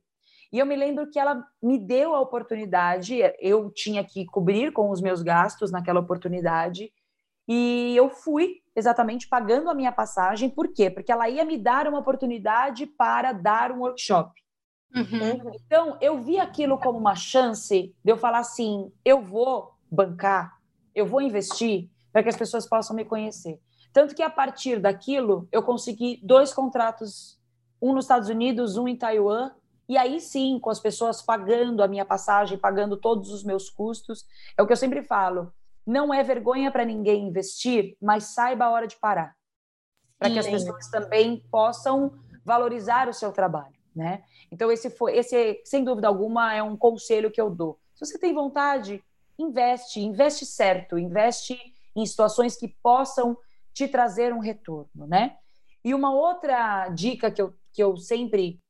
E 0.52 0.58
eu 0.58 0.66
me 0.66 0.74
lembro 0.74 1.08
que 1.08 1.18
ela 1.18 1.44
me 1.62 1.78
deu 1.78 2.14
a 2.14 2.20
oportunidade, 2.20 3.16
eu 3.38 3.70
tinha 3.70 4.02
que 4.02 4.26
cobrir 4.26 4.72
com 4.72 4.90
os 4.90 5.00
meus 5.00 5.22
gastos 5.22 5.70
naquela 5.70 6.00
oportunidade, 6.00 6.92
e 7.52 7.96
eu 7.96 8.08
fui 8.08 8.62
exatamente 8.76 9.26
pagando 9.26 9.68
a 9.68 9.74
minha 9.74 9.90
passagem, 9.90 10.48
por 10.48 10.68
quê? 10.68 10.88
Porque 10.88 11.10
ela 11.10 11.28
ia 11.28 11.44
me 11.44 11.58
dar 11.58 11.88
uma 11.88 11.98
oportunidade 11.98 12.86
para 12.86 13.32
dar 13.32 13.72
um 13.72 13.80
workshop. 13.80 14.40
Uhum. 14.94 15.50
Então, 15.66 15.98
eu 16.00 16.22
vi 16.22 16.38
aquilo 16.38 16.78
como 16.78 16.96
uma 16.96 17.16
chance 17.16 17.92
de 18.04 18.12
eu 18.12 18.16
falar 18.16 18.38
assim: 18.38 18.92
eu 19.04 19.20
vou 19.20 19.72
bancar, 19.90 20.60
eu 20.94 21.04
vou 21.04 21.20
investir 21.20 21.90
para 22.12 22.22
que 22.22 22.28
as 22.28 22.36
pessoas 22.36 22.68
possam 22.68 22.94
me 22.94 23.04
conhecer. 23.04 23.60
Tanto 23.92 24.14
que 24.14 24.22
a 24.22 24.30
partir 24.30 24.78
daquilo, 24.78 25.48
eu 25.50 25.64
consegui 25.64 26.20
dois 26.22 26.52
contratos, 26.52 27.36
um 27.82 27.92
nos 27.92 28.04
Estados 28.04 28.28
Unidos, 28.28 28.76
um 28.76 28.86
em 28.86 28.94
Taiwan, 28.94 29.50
e 29.88 29.98
aí 29.98 30.20
sim, 30.20 30.56
com 30.60 30.70
as 30.70 30.78
pessoas 30.78 31.20
pagando 31.20 31.82
a 31.82 31.88
minha 31.88 32.04
passagem, 32.04 32.56
pagando 32.56 32.96
todos 32.96 33.32
os 33.32 33.42
meus 33.42 33.68
custos. 33.68 34.24
É 34.56 34.62
o 34.62 34.68
que 34.68 34.72
eu 34.72 34.76
sempre 34.76 35.02
falo: 35.02 35.52
não 35.86 36.12
é 36.12 36.22
vergonha 36.22 36.70
para 36.70 36.84
ninguém 36.84 37.26
investir, 37.26 37.96
mas 38.00 38.34
saiba 38.34 38.66
a 38.66 38.70
hora 38.70 38.86
de 38.86 38.96
parar. 38.96 39.34
Para 40.18 40.30
que 40.30 40.38
as 40.38 40.46
pessoas 40.46 40.88
também 40.88 41.42
possam 41.50 42.12
valorizar 42.44 43.08
o 43.08 43.14
seu 43.14 43.32
trabalho, 43.32 43.76
né? 43.94 44.22
Então 44.52 44.70
esse 44.70 44.90
foi 44.90 45.16
esse 45.16 45.62
sem 45.64 45.82
dúvida 45.82 46.08
alguma 46.08 46.54
é 46.54 46.62
um 46.62 46.76
conselho 46.76 47.30
que 47.30 47.40
eu 47.40 47.50
dou. 47.50 47.78
Se 47.94 48.04
você 48.04 48.18
tem 48.18 48.34
vontade, 48.34 49.02
investe, 49.38 50.00
investe 50.00 50.44
certo, 50.44 50.98
investe 50.98 51.58
em 51.96 52.04
situações 52.04 52.56
que 52.56 52.68
possam 52.68 53.36
te 53.72 53.88
trazer 53.88 54.32
um 54.32 54.40
retorno, 54.40 55.06
né? 55.06 55.36
E 55.84 55.94
uma 55.94 56.12
outra 56.12 56.88
dica 56.88 57.30
que 57.30 57.40
eu, 57.40 57.54
que 57.72 57.82
eu 57.82 57.96
sempre 57.96 58.60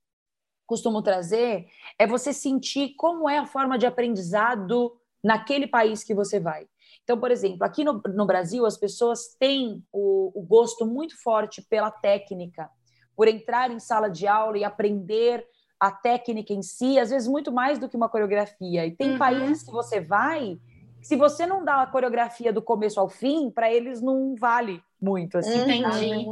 costumo 0.66 1.02
trazer 1.02 1.66
é 1.98 2.06
você 2.06 2.32
sentir 2.32 2.94
como 2.96 3.28
é 3.28 3.38
a 3.38 3.46
forma 3.46 3.76
de 3.76 3.86
aprendizado 3.86 4.96
naquele 5.22 5.66
país 5.66 6.04
que 6.04 6.14
você 6.14 6.38
vai. 6.38 6.68
Então, 7.10 7.18
por 7.18 7.32
exemplo, 7.32 7.64
aqui 7.64 7.82
no, 7.82 8.00
no 8.14 8.24
Brasil, 8.24 8.64
as 8.64 8.76
pessoas 8.76 9.34
têm 9.36 9.82
o, 9.92 10.30
o 10.32 10.42
gosto 10.42 10.86
muito 10.86 11.20
forte 11.20 11.60
pela 11.60 11.90
técnica, 11.90 12.70
por 13.16 13.26
entrar 13.26 13.68
em 13.68 13.80
sala 13.80 14.08
de 14.08 14.28
aula 14.28 14.56
e 14.56 14.62
aprender 14.62 15.44
a 15.80 15.90
técnica 15.90 16.52
em 16.52 16.62
si, 16.62 17.00
às 17.00 17.10
vezes 17.10 17.26
muito 17.26 17.50
mais 17.50 17.80
do 17.80 17.88
que 17.88 17.96
uma 17.96 18.08
coreografia. 18.08 18.86
E 18.86 18.94
tem 18.94 19.10
uhum. 19.10 19.18
países 19.18 19.64
que 19.64 19.72
você 19.72 20.00
vai, 20.00 20.56
se 21.02 21.16
você 21.16 21.46
não 21.46 21.64
dá 21.64 21.82
a 21.82 21.86
coreografia 21.88 22.52
do 22.52 22.62
começo 22.62 23.00
ao 23.00 23.08
fim, 23.08 23.50
para 23.50 23.68
eles 23.72 24.00
não 24.00 24.36
vale 24.36 24.80
muito. 25.02 25.36
Assim, 25.36 25.62
Entendi. 25.62 26.26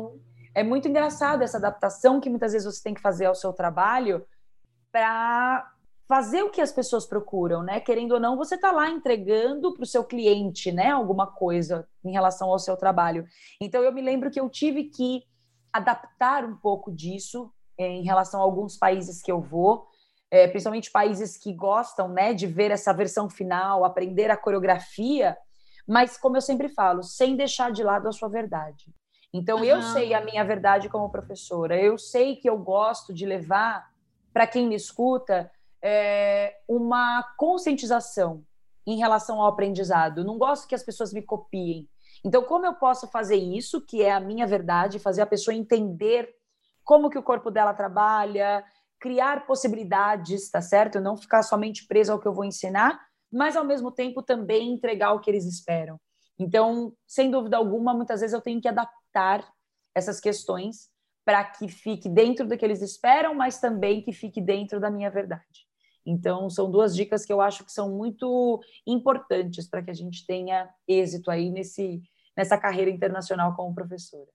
É 0.55 0.62
muito 0.62 0.87
engraçado 0.87 1.43
essa 1.43 1.59
adaptação 1.59 2.20
que 2.20 2.31
muitas 2.31 2.53
vezes 2.53 2.72
você 2.72 2.85
tem 2.85 2.95
que 2.95 3.03
fazer 3.03 3.26
ao 3.26 3.35
seu 3.35 3.53
trabalho 3.53 4.24
para 4.93 5.72
fazer 6.09 6.43
o 6.43 6.51
que 6.51 6.63
as 6.63 6.73
pessoas 6.73 7.05
procuram, 7.05 7.63
né? 7.63 7.81
Querendo 7.81 8.13
ou 8.13 8.21
não, 8.21 8.37
você 8.37 8.55
está 8.55 8.73
lá 8.73 8.89
entregando 8.89 9.75
para 9.75 9.83
o 9.83 9.87
seu 9.87 10.03
cliente, 10.03 10.73
né? 10.73 10.91
Alguma 10.91 11.27
coisa 11.27 11.87
em 12.03 12.11
relação 12.11 12.49
ao 12.49 12.59
seu 12.59 12.77
trabalho. 12.79 13.27
Então, 13.61 13.83
eu 13.83 13.93
me 13.93 14.01
lembro 14.01 14.31
que 14.31 14.41
eu 14.41 14.49
tive 14.49 14.85
que 14.85 15.23
adaptar 15.71 16.45
um 16.47 16.57
pouco 16.57 16.91
disso 16.91 17.53
é, 17.77 17.87
em 17.87 18.03
relação 18.03 18.41
a 18.41 18.43
alguns 18.43 18.79
países 18.79 19.21
que 19.21 19.31
eu 19.31 19.39
vou, 19.39 19.87
é, 20.31 20.49
principalmente 20.49 20.91
países 20.91 21.37
que 21.37 21.53
gostam, 21.53 22.09
né, 22.09 22.33
de 22.33 22.47
ver 22.47 22.71
essa 22.71 22.93
versão 22.95 23.29
final, 23.29 23.85
aprender 23.85 24.31
a 24.31 24.37
coreografia, 24.37 25.37
mas 25.87 26.17
como 26.17 26.39
eu 26.39 26.41
sempre 26.41 26.71
falo, 26.71 27.03
sem 27.03 27.37
deixar 27.37 27.71
de 27.71 27.83
lado 27.83 28.09
a 28.09 28.13
sua 28.13 28.31
verdade. 28.31 28.95
Então, 29.33 29.59
uhum. 29.59 29.65
eu 29.65 29.83
sei 29.83 30.15
a 30.15 30.25
minha 30.25 30.43
verdade 30.43 30.89
como 30.89 31.11
professora, 31.11 31.79
eu 31.79 31.99
sei 31.99 32.37
que 32.37 32.49
eu 32.49 32.59
gosto 32.59 33.13
de 33.13 33.27
levar 33.27 33.91
para 34.33 34.47
quem 34.47 34.67
me 34.67 34.75
escuta 34.75 35.51
é, 35.83 36.57
uma 36.68 37.22
conscientização 37.37 38.45
em 38.87 38.97
relação 38.97 39.41
ao 39.41 39.49
aprendizado. 39.49 40.24
Não 40.24 40.39
gosto 40.39 40.66
que 40.66 40.74
as 40.74 40.83
pessoas 40.83 41.12
me 41.12 41.22
copiem. 41.22 41.89
Então, 42.24 42.43
como 42.43 42.66
eu 42.66 42.74
posso 42.74 43.07
fazer 43.09 43.37
isso, 43.37 43.85
que 43.85 44.03
é 44.03 44.12
a 44.12 44.20
minha 44.20 44.47
verdade, 44.47 44.99
fazer 44.99 45.22
a 45.22 45.26
pessoa 45.26 45.55
entender 45.55 46.29
como 46.85 47.11
que 47.11 47.18
o 47.18 47.22
corpo 47.22 47.51
dela 47.51 47.74
trabalha, 47.74 48.64
criar 48.99 49.47
possibilidades, 49.47 50.51
tá 50.51 50.61
certo? 50.61 51.01
Não 51.01 51.16
ficar 51.16 51.43
somente 51.43 51.87
preso 51.87 52.12
ao 52.12 52.18
que 52.18 52.26
eu 52.26 52.33
vou 52.33 52.45
ensinar, 52.45 52.99
mas 53.31 53.57
ao 53.57 53.64
mesmo 53.64 53.93
tempo 53.93 54.22
também 54.22 54.72
entregar 54.72 55.12
o 55.12 55.20
que 55.20 55.31
eles 55.31 55.45
esperam. 55.45 56.01
Então, 56.39 56.93
sem 57.07 57.31
dúvida 57.31 57.57
alguma, 57.57 57.93
muitas 57.93 58.20
vezes 58.20 58.35
eu 58.35 58.41
tenho 58.41 58.61
que 58.61 58.68
adaptar 58.68 59.47
essas 59.95 60.20
questões 60.20 60.89
para 61.24 61.45
que 61.45 61.68
fique 61.68 62.09
dentro 62.09 62.47
do 62.47 62.57
que 62.57 62.64
eles 62.64 62.81
esperam, 62.81 63.35
mas 63.35 63.61
também 63.61 64.01
que 64.01 64.12
fique 64.12 64.41
dentro 64.41 64.81
da 64.81 64.91
minha 64.91 65.11
verdade. 65.11 65.68
Então, 66.09 66.49
são 66.49 66.71
duas 66.71 66.97
dicas 66.97 67.27
que 67.27 67.33
eu 67.33 67.39
acho 67.39 67.63
que 67.67 67.71
são 67.71 67.91
muito 67.91 68.63
importantes 68.87 69.69
para 69.69 69.83
que 69.83 69.91
a 69.91 69.95
gente 69.95 70.27
tenha 70.27 70.67
êxito 70.89 71.31
aí 71.31 71.51
nesse, 71.51 72.01
nessa 72.35 72.57
carreira 72.57 72.91
internacional 72.91 73.55
como 73.55 73.75
professora. 73.75 74.31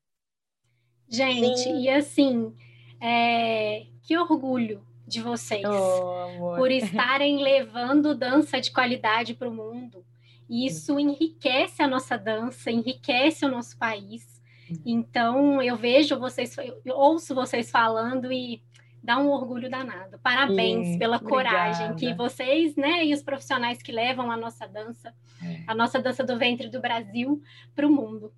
Gente, 1.09 1.63
Sim. 1.63 1.81
e 1.81 1.89
assim, 1.89 2.53
é... 3.01 3.87
que 4.03 4.15
orgulho 4.15 4.85
de 5.07 5.19
vocês 5.19 5.63
oh, 5.65 6.55
por 6.55 6.69
estarem 6.69 7.41
levando 7.41 8.15
dança 8.15 8.61
de 8.61 8.71
qualidade 8.71 9.33
para 9.33 9.49
o 9.49 9.53
mundo. 9.53 10.05
Isso 10.47 10.99
enriquece 10.99 11.81
a 11.81 11.87
nossa 11.87 12.17
dança, 12.17 12.69
enriquece 12.69 13.45
o 13.45 13.49
nosso 13.49 13.77
país. 13.79 14.41
Então, 14.85 15.61
eu 15.61 15.75
vejo 15.75 16.19
vocês, 16.19 16.55
eu 16.85 16.95
ouço 16.95 17.33
vocês 17.33 17.71
falando 17.71 18.31
e 18.31 18.61
dá 19.03 19.17
um 19.17 19.29
orgulho 19.29 19.69
danado. 19.69 20.17
Parabéns 20.23 20.97
pela 20.97 21.19
coragem 21.19 21.93
que 21.95 22.13
vocês, 22.13 22.75
né, 22.75 23.05
e 23.05 23.13
os 23.13 23.21
profissionais 23.21 23.81
que 23.81 23.91
levam 23.91 24.31
a 24.31 24.37
nossa 24.37 24.65
dança, 24.65 25.13
é. 25.43 25.63
a 25.67 25.75
nossa 25.75 25.99
dança 26.01 26.23
do 26.23 26.37
ventre 26.37 26.69
do 26.69 26.79
Brasil 26.79 27.41
para 27.75 27.85
o 27.85 27.91
mundo. 27.91 28.33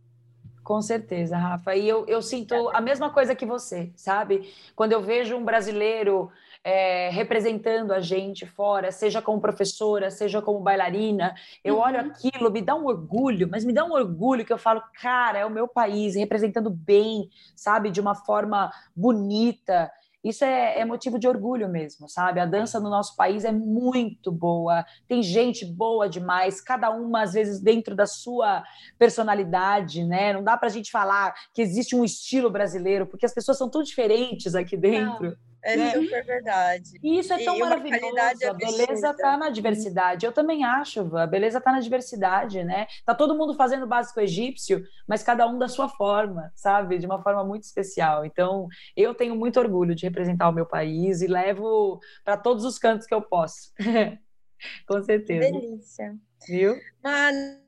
Com 0.64 0.82
certeza, 0.82 1.38
Rafa. 1.38 1.76
E 1.76 1.88
eu, 1.88 2.08
eu 2.08 2.24
sinto 2.24 2.56
a 2.70 2.82
mesma 2.82 3.12
coisa 3.12 3.36
que 3.36 3.46
você, 3.46 3.92
sabe? 3.96 4.52
Quando 4.76 4.94
eu 4.94 5.02
vejo 5.04 5.38
um 5.38 5.46
brasileiro 5.46 6.32
é, 6.64 7.10
representando 7.12 7.92
a 7.92 8.00
gente 8.00 8.48
fora, 8.48 8.92
seja 8.92 9.22
como 9.22 9.40
professora, 9.40 10.10
seja 10.10 10.42
como 10.42 10.60
bailarina, 10.60 11.36
eu 11.64 11.76
uhum. 11.76 11.82
olho 11.82 12.00
aquilo, 12.00 12.50
me 12.50 12.64
dá 12.64 12.74
um 12.74 12.88
orgulho, 12.88 13.48
mas 13.48 13.64
me 13.64 13.72
dá 13.72 13.86
um 13.86 13.92
orgulho 13.92 14.44
que 14.44 14.52
eu 14.52 14.58
falo, 14.58 14.82
cara, 15.00 15.38
é 15.38 15.46
o 15.46 15.52
meu 15.52 15.68
país, 15.68 16.16
representando 16.16 16.72
bem, 16.72 17.30
sabe? 17.56 17.92
De 17.92 18.02
uma 18.02 18.16
forma 18.16 18.72
bonita. 18.96 19.92
Isso 20.26 20.44
é, 20.44 20.80
é, 20.80 20.86
motivo 20.86 21.20
de 21.20 21.28
orgulho 21.28 21.70
mesmo, 21.70 22.10
sabe? 22.10 22.40
A 22.40 22.48
dança 22.48 22.80
no 22.80 22.90
nosso 22.90 23.16
país 23.16 23.46
é 23.46 23.52
muito 23.52 24.32
boa, 24.32 24.84
tem 25.08 25.22
gente 25.22 25.64
boa 25.64 26.10
demais, 26.10 26.60
cada 26.60 26.90
uma, 26.90 27.22
às 27.22 27.34
vezes, 27.34 27.62
dentro 27.62 27.96
da 27.96 28.08
sua 28.08 28.64
personalidade, 28.98 30.04
né? 30.04 30.34
Não 30.34 30.44
dá 30.44 30.58
para 30.58 30.68
a 30.68 30.72
gente 30.72 30.90
falar 30.90 31.36
que 31.54 31.62
existe 31.62 31.96
um 31.96 32.04
estilo 32.04 32.50
brasileiro, 32.50 33.06
porque 33.06 33.28
as 33.28 33.36
pessoas 33.36 33.60
são 33.60 33.70
tão 33.70 33.84
diferentes 33.84 34.56
aqui 34.56 34.76
dentro. 34.76 35.30
Não. 35.30 35.38
É 35.66 35.76
né? 35.76 35.92
super 35.94 36.24
verdade. 36.24 37.00
E 37.02 37.18
isso 37.18 37.34
é 37.34 37.44
tão 37.44 37.56
e 37.56 37.60
maravilhoso. 37.60 38.16
A 38.48 38.54
beleza 38.54 39.10
está 39.10 39.36
na 39.36 39.50
diversidade. 39.50 40.24
Eu 40.24 40.32
também 40.32 40.64
acho, 40.64 41.18
a 41.18 41.26
beleza 41.26 41.58
está 41.58 41.72
na 41.72 41.80
diversidade, 41.80 42.64
né? 42.64 42.86
Tá 43.04 43.16
todo 43.16 43.36
mundo 43.36 43.56
fazendo 43.56 43.88
básico 43.88 44.20
egípcio, 44.20 44.84
mas 45.08 45.24
cada 45.24 45.48
um 45.48 45.58
da 45.58 45.68
sua 45.68 45.90
forma, 45.90 46.52
sabe? 46.54 47.00
De 47.00 47.08
uma 47.08 47.20
forma 47.20 47.44
muito 47.44 47.64
especial. 47.64 48.24
Então, 48.24 48.68
eu 48.96 49.16
tenho 49.16 49.36
muito 49.36 49.60
orgulho 49.60 49.96
de 49.96 50.06
representar 50.06 50.50
o 50.50 50.54
meu 50.54 50.68
país 50.68 51.24
e 51.24 51.28
levo 51.28 52.00
para 52.24 52.38
todos 52.38 52.64
os 52.64 52.78
cantos 52.78 53.08
que 53.08 53.16
eu 53.16 53.24
posso. 53.24 53.74
Com 54.88 55.02
certeza. 55.02 55.48
Que 55.48 55.52
delícia. 55.52 56.16
Viu? 56.48 56.76
Mano, 57.04 57.60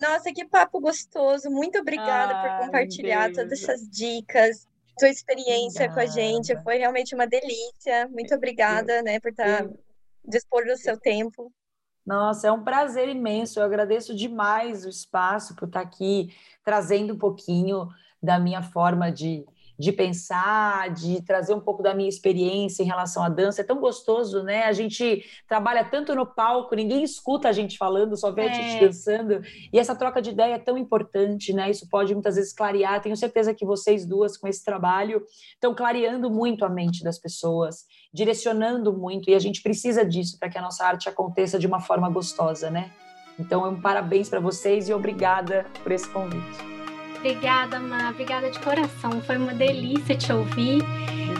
nossa, 0.00 0.32
que 0.32 0.44
papo 0.44 0.78
gostoso. 0.78 1.50
Muito 1.50 1.80
obrigada 1.80 2.32
ah, 2.32 2.42
por 2.42 2.66
compartilhar 2.66 3.32
todas 3.32 3.60
essas 3.60 3.90
dicas 3.90 4.68
sua 4.98 5.08
experiência 5.08 5.86
obrigada. 5.86 5.94
com 5.94 6.00
a 6.00 6.06
gente. 6.06 6.62
Foi 6.62 6.76
realmente 6.78 7.14
uma 7.14 7.26
delícia. 7.26 8.08
Muito 8.08 8.34
obrigada, 8.34 9.02
né, 9.02 9.20
por 9.20 9.30
estar 9.30 9.64
tá 9.64 9.70
dispor 10.24 10.64
do 10.64 10.76
seu 10.76 10.98
tempo. 10.98 11.52
Nossa, 12.04 12.48
é 12.48 12.52
um 12.52 12.62
prazer 12.62 13.08
imenso. 13.08 13.58
Eu 13.58 13.64
agradeço 13.64 14.14
demais 14.14 14.84
o 14.84 14.88
espaço 14.88 15.56
por 15.56 15.66
estar 15.66 15.82
tá 15.82 15.86
aqui 15.86 16.32
trazendo 16.64 17.14
um 17.14 17.18
pouquinho 17.18 17.88
da 18.22 18.38
minha 18.38 18.62
forma 18.62 19.10
de 19.10 19.44
de 19.78 19.92
pensar, 19.92 20.90
de 20.90 21.22
trazer 21.22 21.54
um 21.54 21.60
pouco 21.60 21.82
da 21.82 21.94
minha 21.94 22.08
experiência 22.08 22.82
em 22.82 22.86
relação 22.86 23.22
à 23.22 23.28
dança. 23.28 23.60
É 23.60 23.64
tão 23.64 23.78
gostoso, 23.78 24.42
né? 24.42 24.64
A 24.64 24.72
gente 24.72 25.24
trabalha 25.46 25.84
tanto 25.84 26.14
no 26.14 26.26
palco, 26.26 26.74
ninguém 26.74 27.02
escuta 27.02 27.48
a 27.48 27.52
gente 27.52 27.76
falando, 27.76 28.16
só 28.16 28.30
vê 28.30 28.42
é. 28.42 28.50
a 28.50 28.54
gente 28.54 28.76
é. 28.76 28.86
dançando. 28.86 29.42
E 29.72 29.78
essa 29.78 29.94
troca 29.94 30.22
de 30.22 30.30
ideia 30.30 30.54
é 30.54 30.58
tão 30.58 30.78
importante, 30.78 31.52
né? 31.52 31.70
Isso 31.70 31.88
pode 31.88 32.14
muitas 32.14 32.36
vezes 32.36 32.52
clarear. 32.52 33.02
Tenho 33.02 33.16
certeza 33.16 33.54
que 33.54 33.66
vocês 33.66 34.06
duas, 34.06 34.36
com 34.36 34.48
esse 34.48 34.64
trabalho, 34.64 35.22
estão 35.54 35.74
clareando 35.74 36.30
muito 36.30 36.64
a 36.64 36.68
mente 36.68 37.04
das 37.04 37.18
pessoas, 37.18 37.84
direcionando 38.12 38.92
muito. 38.92 39.28
E 39.30 39.34
a 39.34 39.38
gente 39.38 39.62
precisa 39.62 40.04
disso 40.04 40.38
para 40.38 40.48
que 40.48 40.58
a 40.58 40.62
nossa 40.62 40.84
arte 40.84 41.08
aconteça 41.08 41.58
de 41.58 41.66
uma 41.66 41.80
forma 41.80 42.08
gostosa, 42.08 42.70
né? 42.70 42.90
Então, 43.38 43.68
um 43.68 43.80
parabéns 43.80 44.28
para 44.28 44.40
vocês 44.40 44.88
e 44.88 44.94
obrigada 44.94 45.66
por 45.82 45.92
esse 45.92 46.08
convite. 46.08 46.75
Obrigada, 47.26 47.80
Má. 47.80 48.10
Obrigada 48.10 48.48
de 48.48 48.58
coração. 48.60 49.20
Foi 49.20 49.36
uma 49.36 49.52
delícia 49.52 50.14
te 50.16 50.32
ouvir. 50.32 50.80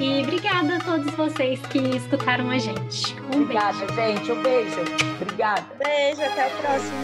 E 0.01 0.21
obrigada 0.21 0.79
a 0.79 0.81
todos 0.81 1.15
vocês 1.15 1.61
que 1.67 1.79
escutaram 1.79 2.51
a 2.51 2.59
gente. 2.59 3.15
Um 3.33 3.43
obrigada, 3.43 3.87
beijo. 3.93 3.95
gente. 3.95 4.33
Um 4.33 4.43
beijo. 4.43 4.81
Obrigada. 5.23 5.65
Beijo. 5.79 6.23
Até 6.23 6.49
o 6.49 6.51
próximo. 6.59 6.97